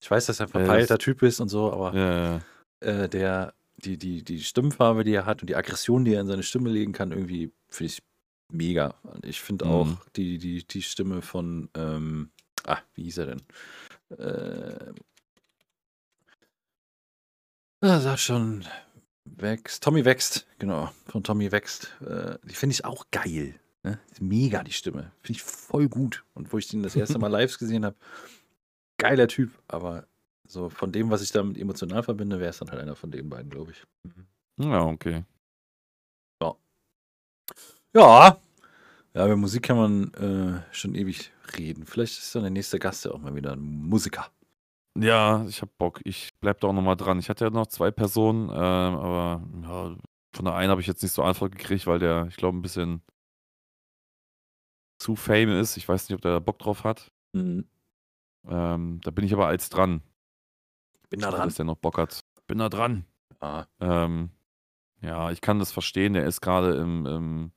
[0.02, 2.40] Ich weiß, dass er ein verpeilter Typ ist und so, aber Ja, ja.
[2.80, 6.26] äh, der, die, die, die Stimmfarbe, die er hat und die Aggression, die er in
[6.26, 8.02] seine Stimme legen kann, irgendwie finde ich
[8.52, 8.94] mega.
[9.22, 9.70] Ich finde Mhm.
[9.70, 12.30] auch die, die, die Stimme von, ähm,
[12.66, 13.42] ah, wie hieß er denn?
[14.18, 14.92] Äh,
[17.80, 18.64] ah, sag schon,
[19.24, 21.92] wächst, Tommy wächst, genau, von Tommy wächst.
[22.00, 23.54] Äh, die finde ich auch geil.
[23.82, 23.98] Ne?
[24.20, 25.12] Mega die Stimme.
[25.22, 26.24] Finde ich voll gut.
[26.34, 27.96] Und wo ich den das erste Mal live gesehen habe,
[28.98, 30.06] geiler Typ, aber
[30.50, 33.28] so von dem, was ich damit emotional verbinde, wäre es dann halt einer von den
[33.28, 33.84] beiden, glaube ich.
[34.58, 35.24] Ja, okay.
[37.94, 38.38] Ja.
[39.14, 41.84] Ja, über Musik kann man äh, schon ewig reden.
[41.84, 44.30] Vielleicht ist dann der nächste Gast ja auch mal wieder ein Musiker.
[44.96, 46.00] Ja, ich hab Bock.
[46.04, 47.18] Ich bleib da auch nochmal dran.
[47.18, 49.96] Ich hatte ja noch zwei Personen, ähm, aber ja,
[50.32, 52.62] von der einen habe ich jetzt nicht so Antwort gekriegt, weil der, ich glaube, ein
[52.62, 53.02] bisschen
[55.00, 55.76] zu fame ist.
[55.76, 57.10] Ich weiß nicht, ob der da Bock drauf hat.
[57.32, 57.68] Mhm.
[58.46, 60.02] Ähm, da bin ich aber als dran.
[61.10, 61.48] Bin da dran.
[61.48, 62.20] Dass der noch Bock hat.
[62.46, 63.04] Bin da dran.
[63.40, 64.30] Ah, Ähm,
[65.02, 66.12] ja, ich kann das verstehen.
[66.14, 67.52] Der ist gerade im, im,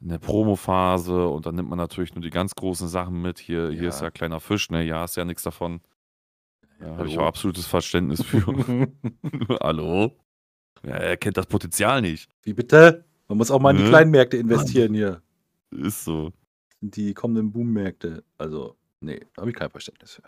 [0.00, 3.38] in der Promo-Phase und dann nimmt man natürlich nur die ganz großen Sachen mit.
[3.38, 3.88] Hier, hier Ja.
[3.88, 4.82] ist ja kleiner Fisch, ne?
[4.84, 5.80] Ja, hast ja nichts davon.
[6.80, 8.40] Ja, habe ich auch absolutes Verständnis für.
[9.60, 10.16] Hallo?
[10.82, 12.30] Ja, er kennt das Potenzial nicht.
[12.42, 13.04] Wie bitte?
[13.28, 13.88] Man muss auch mal in die Ne?
[13.90, 15.22] kleinen Märkte investieren hier.
[15.70, 16.32] Ist so.
[16.80, 18.24] Die kommenden Boommärkte.
[18.38, 20.22] Also, nee, habe ich kein Verständnis für.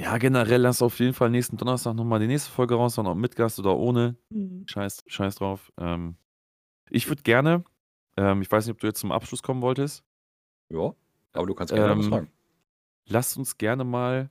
[0.00, 3.36] Ja, generell lass auf jeden Fall nächsten Donnerstag nochmal die nächste Folge raushauen, ob mit
[3.36, 4.16] Gast oder ohne.
[4.66, 5.70] Scheiß, scheiß drauf.
[5.78, 6.16] Ähm,
[6.88, 7.64] ich würde gerne,
[8.16, 10.02] ähm, ich weiß nicht, ob du jetzt zum Abschluss kommen wolltest,
[10.70, 10.94] Ja,
[11.34, 12.30] aber du kannst gerne was Ähm, fragen.
[13.08, 14.30] lass uns gerne mal,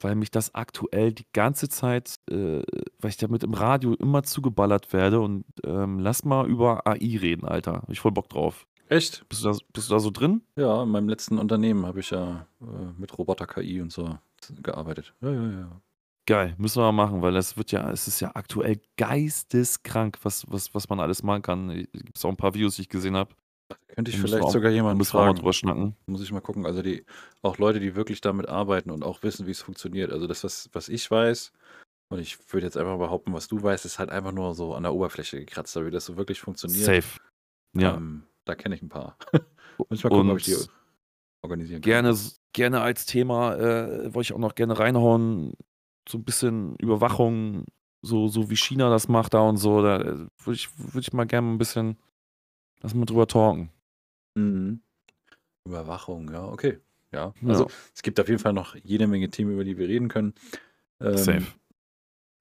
[0.00, 2.62] weil mich das aktuell die ganze Zeit, äh,
[2.98, 7.44] weil ich damit im Radio immer zugeballert werde und ähm, lass mal über AI reden,
[7.44, 7.82] Alter.
[7.82, 8.66] Hab ich voll Bock drauf.
[8.90, 9.26] Echt?
[9.28, 10.42] Bist du da, bist du da so drin?
[10.56, 12.64] Ja, in meinem letzten Unternehmen habe ich ja äh,
[12.98, 14.18] mit Roboter-KI und so
[14.62, 15.14] gearbeitet.
[15.20, 15.80] Ja, ja, ja.
[16.26, 20.44] Geil, müssen wir mal machen, weil es wird ja, es ist ja aktuell geisteskrank, was,
[20.50, 21.68] was, was man alles machen kann.
[21.92, 23.34] Gibt es auch ein paar Videos, die ich gesehen habe.
[23.94, 25.38] Könnte ich wir vielleicht auch- sogar jemanden müssen wir auch mal fragen.
[25.38, 25.96] drüber schnacken.
[26.06, 26.66] Muss ich mal gucken.
[26.66, 27.04] Also die,
[27.42, 30.12] auch Leute, die wirklich damit arbeiten und auch wissen, wie es funktioniert.
[30.12, 31.52] Also das, was, was ich weiß,
[32.12, 34.82] und ich würde jetzt einfach behaupten, was du weißt, ist halt einfach nur so an
[34.82, 36.84] der Oberfläche gekratzt, aber wie das so wirklich funktioniert.
[36.84, 37.20] Safe.
[37.76, 37.94] Ja.
[37.96, 39.16] Ähm, da kenne ich ein paar.
[39.78, 40.56] Muss ich mal gucken, ob ich die
[41.42, 41.90] organisieren kann.
[41.90, 42.16] gerne,
[42.52, 45.54] gerne als Thema, äh, wollte ich auch noch gerne reinhauen,
[46.08, 47.64] so ein bisschen Überwachung,
[48.02, 49.82] so, so wie China das macht da und so.
[49.82, 50.04] Da äh,
[50.44, 51.96] würde ich, würd ich mal gerne ein bisschen,
[52.80, 53.70] lass mal drüber talken.
[54.34, 54.80] Mhm.
[55.66, 56.80] Überwachung, ja, okay.
[57.12, 57.48] Ja, Ja.
[57.48, 60.34] also es gibt auf jeden Fall noch jede Menge Themen, über die wir reden können.
[61.00, 61.46] Ähm, Safe.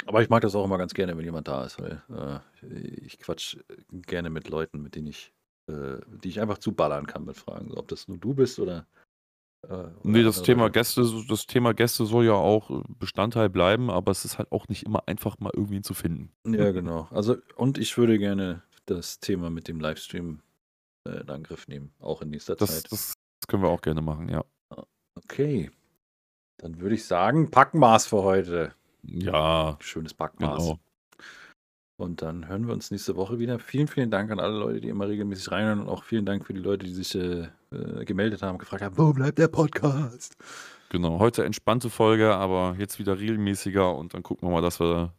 [0.05, 2.67] Aber ich mag das auch immer ganz gerne, wenn jemand da ist, weil äh,
[3.01, 3.57] ich quatsch
[3.91, 5.33] gerne mit Leuten, mit denen ich,
[5.69, 7.69] äh, die ich einfach zuballern kann mit Fragen.
[7.69, 8.87] So, ob das nur du bist oder.
[9.63, 10.73] Äh, oder Nee, das Thema Leute.
[10.79, 14.67] Gäste, das Thema Gäste soll ja auch äh, Bestandteil bleiben, aber es ist halt auch
[14.67, 16.31] nicht immer einfach, mal irgendwen zu finden.
[16.47, 17.07] Ja, genau.
[17.11, 20.41] Also, und ich würde gerne das Thema mit dem Livestream
[21.07, 22.91] äh, in Angriff nehmen, auch in nächster Das, Zeit.
[22.91, 24.43] das, das können wir auch gerne machen, ja.
[25.15, 25.69] Okay.
[26.57, 28.73] Dann würde ich sagen, Packmaß für heute.
[29.03, 30.57] Ja, Schönes Packmaß.
[30.63, 30.79] genau.
[31.99, 33.59] Und dann hören wir uns nächste Woche wieder.
[33.59, 36.53] Vielen, vielen Dank an alle Leute, die immer regelmäßig reinhören und auch vielen Dank für
[36.53, 40.37] die Leute, die sich äh, äh gemeldet haben, gefragt haben, wo bleibt der Podcast?
[40.87, 45.11] Genau, heute entspannte Folge, aber jetzt wieder regelmäßiger und dann gucken wir mal, dass wir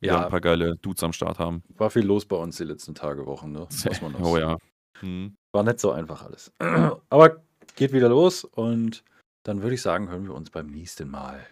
[0.00, 1.64] ja, ein paar geile Dudes am Start haben.
[1.76, 3.66] War viel los bei uns die letzten Tage, Wochen, ne?
[3.84, 4.58] Muss man oh ja.
[5.00, 5.34] Hm.
[5.50, 6.52] War nicht so einfach alles.
[7.10, 7.42] aber
[7.74, 9.02] geht wieder los und
[9.42, 11.44] dann würde ich sagen, hören wir uns beim nächsten Mal.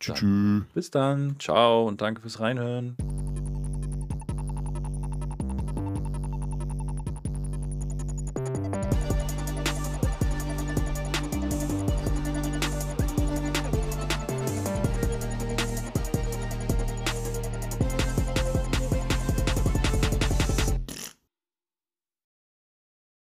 [0.00, 0.64] Tschüss.
[0.72, 1.38] Bis dann.
[1.38, 2.96] Ciao und danke fürs Reinhören.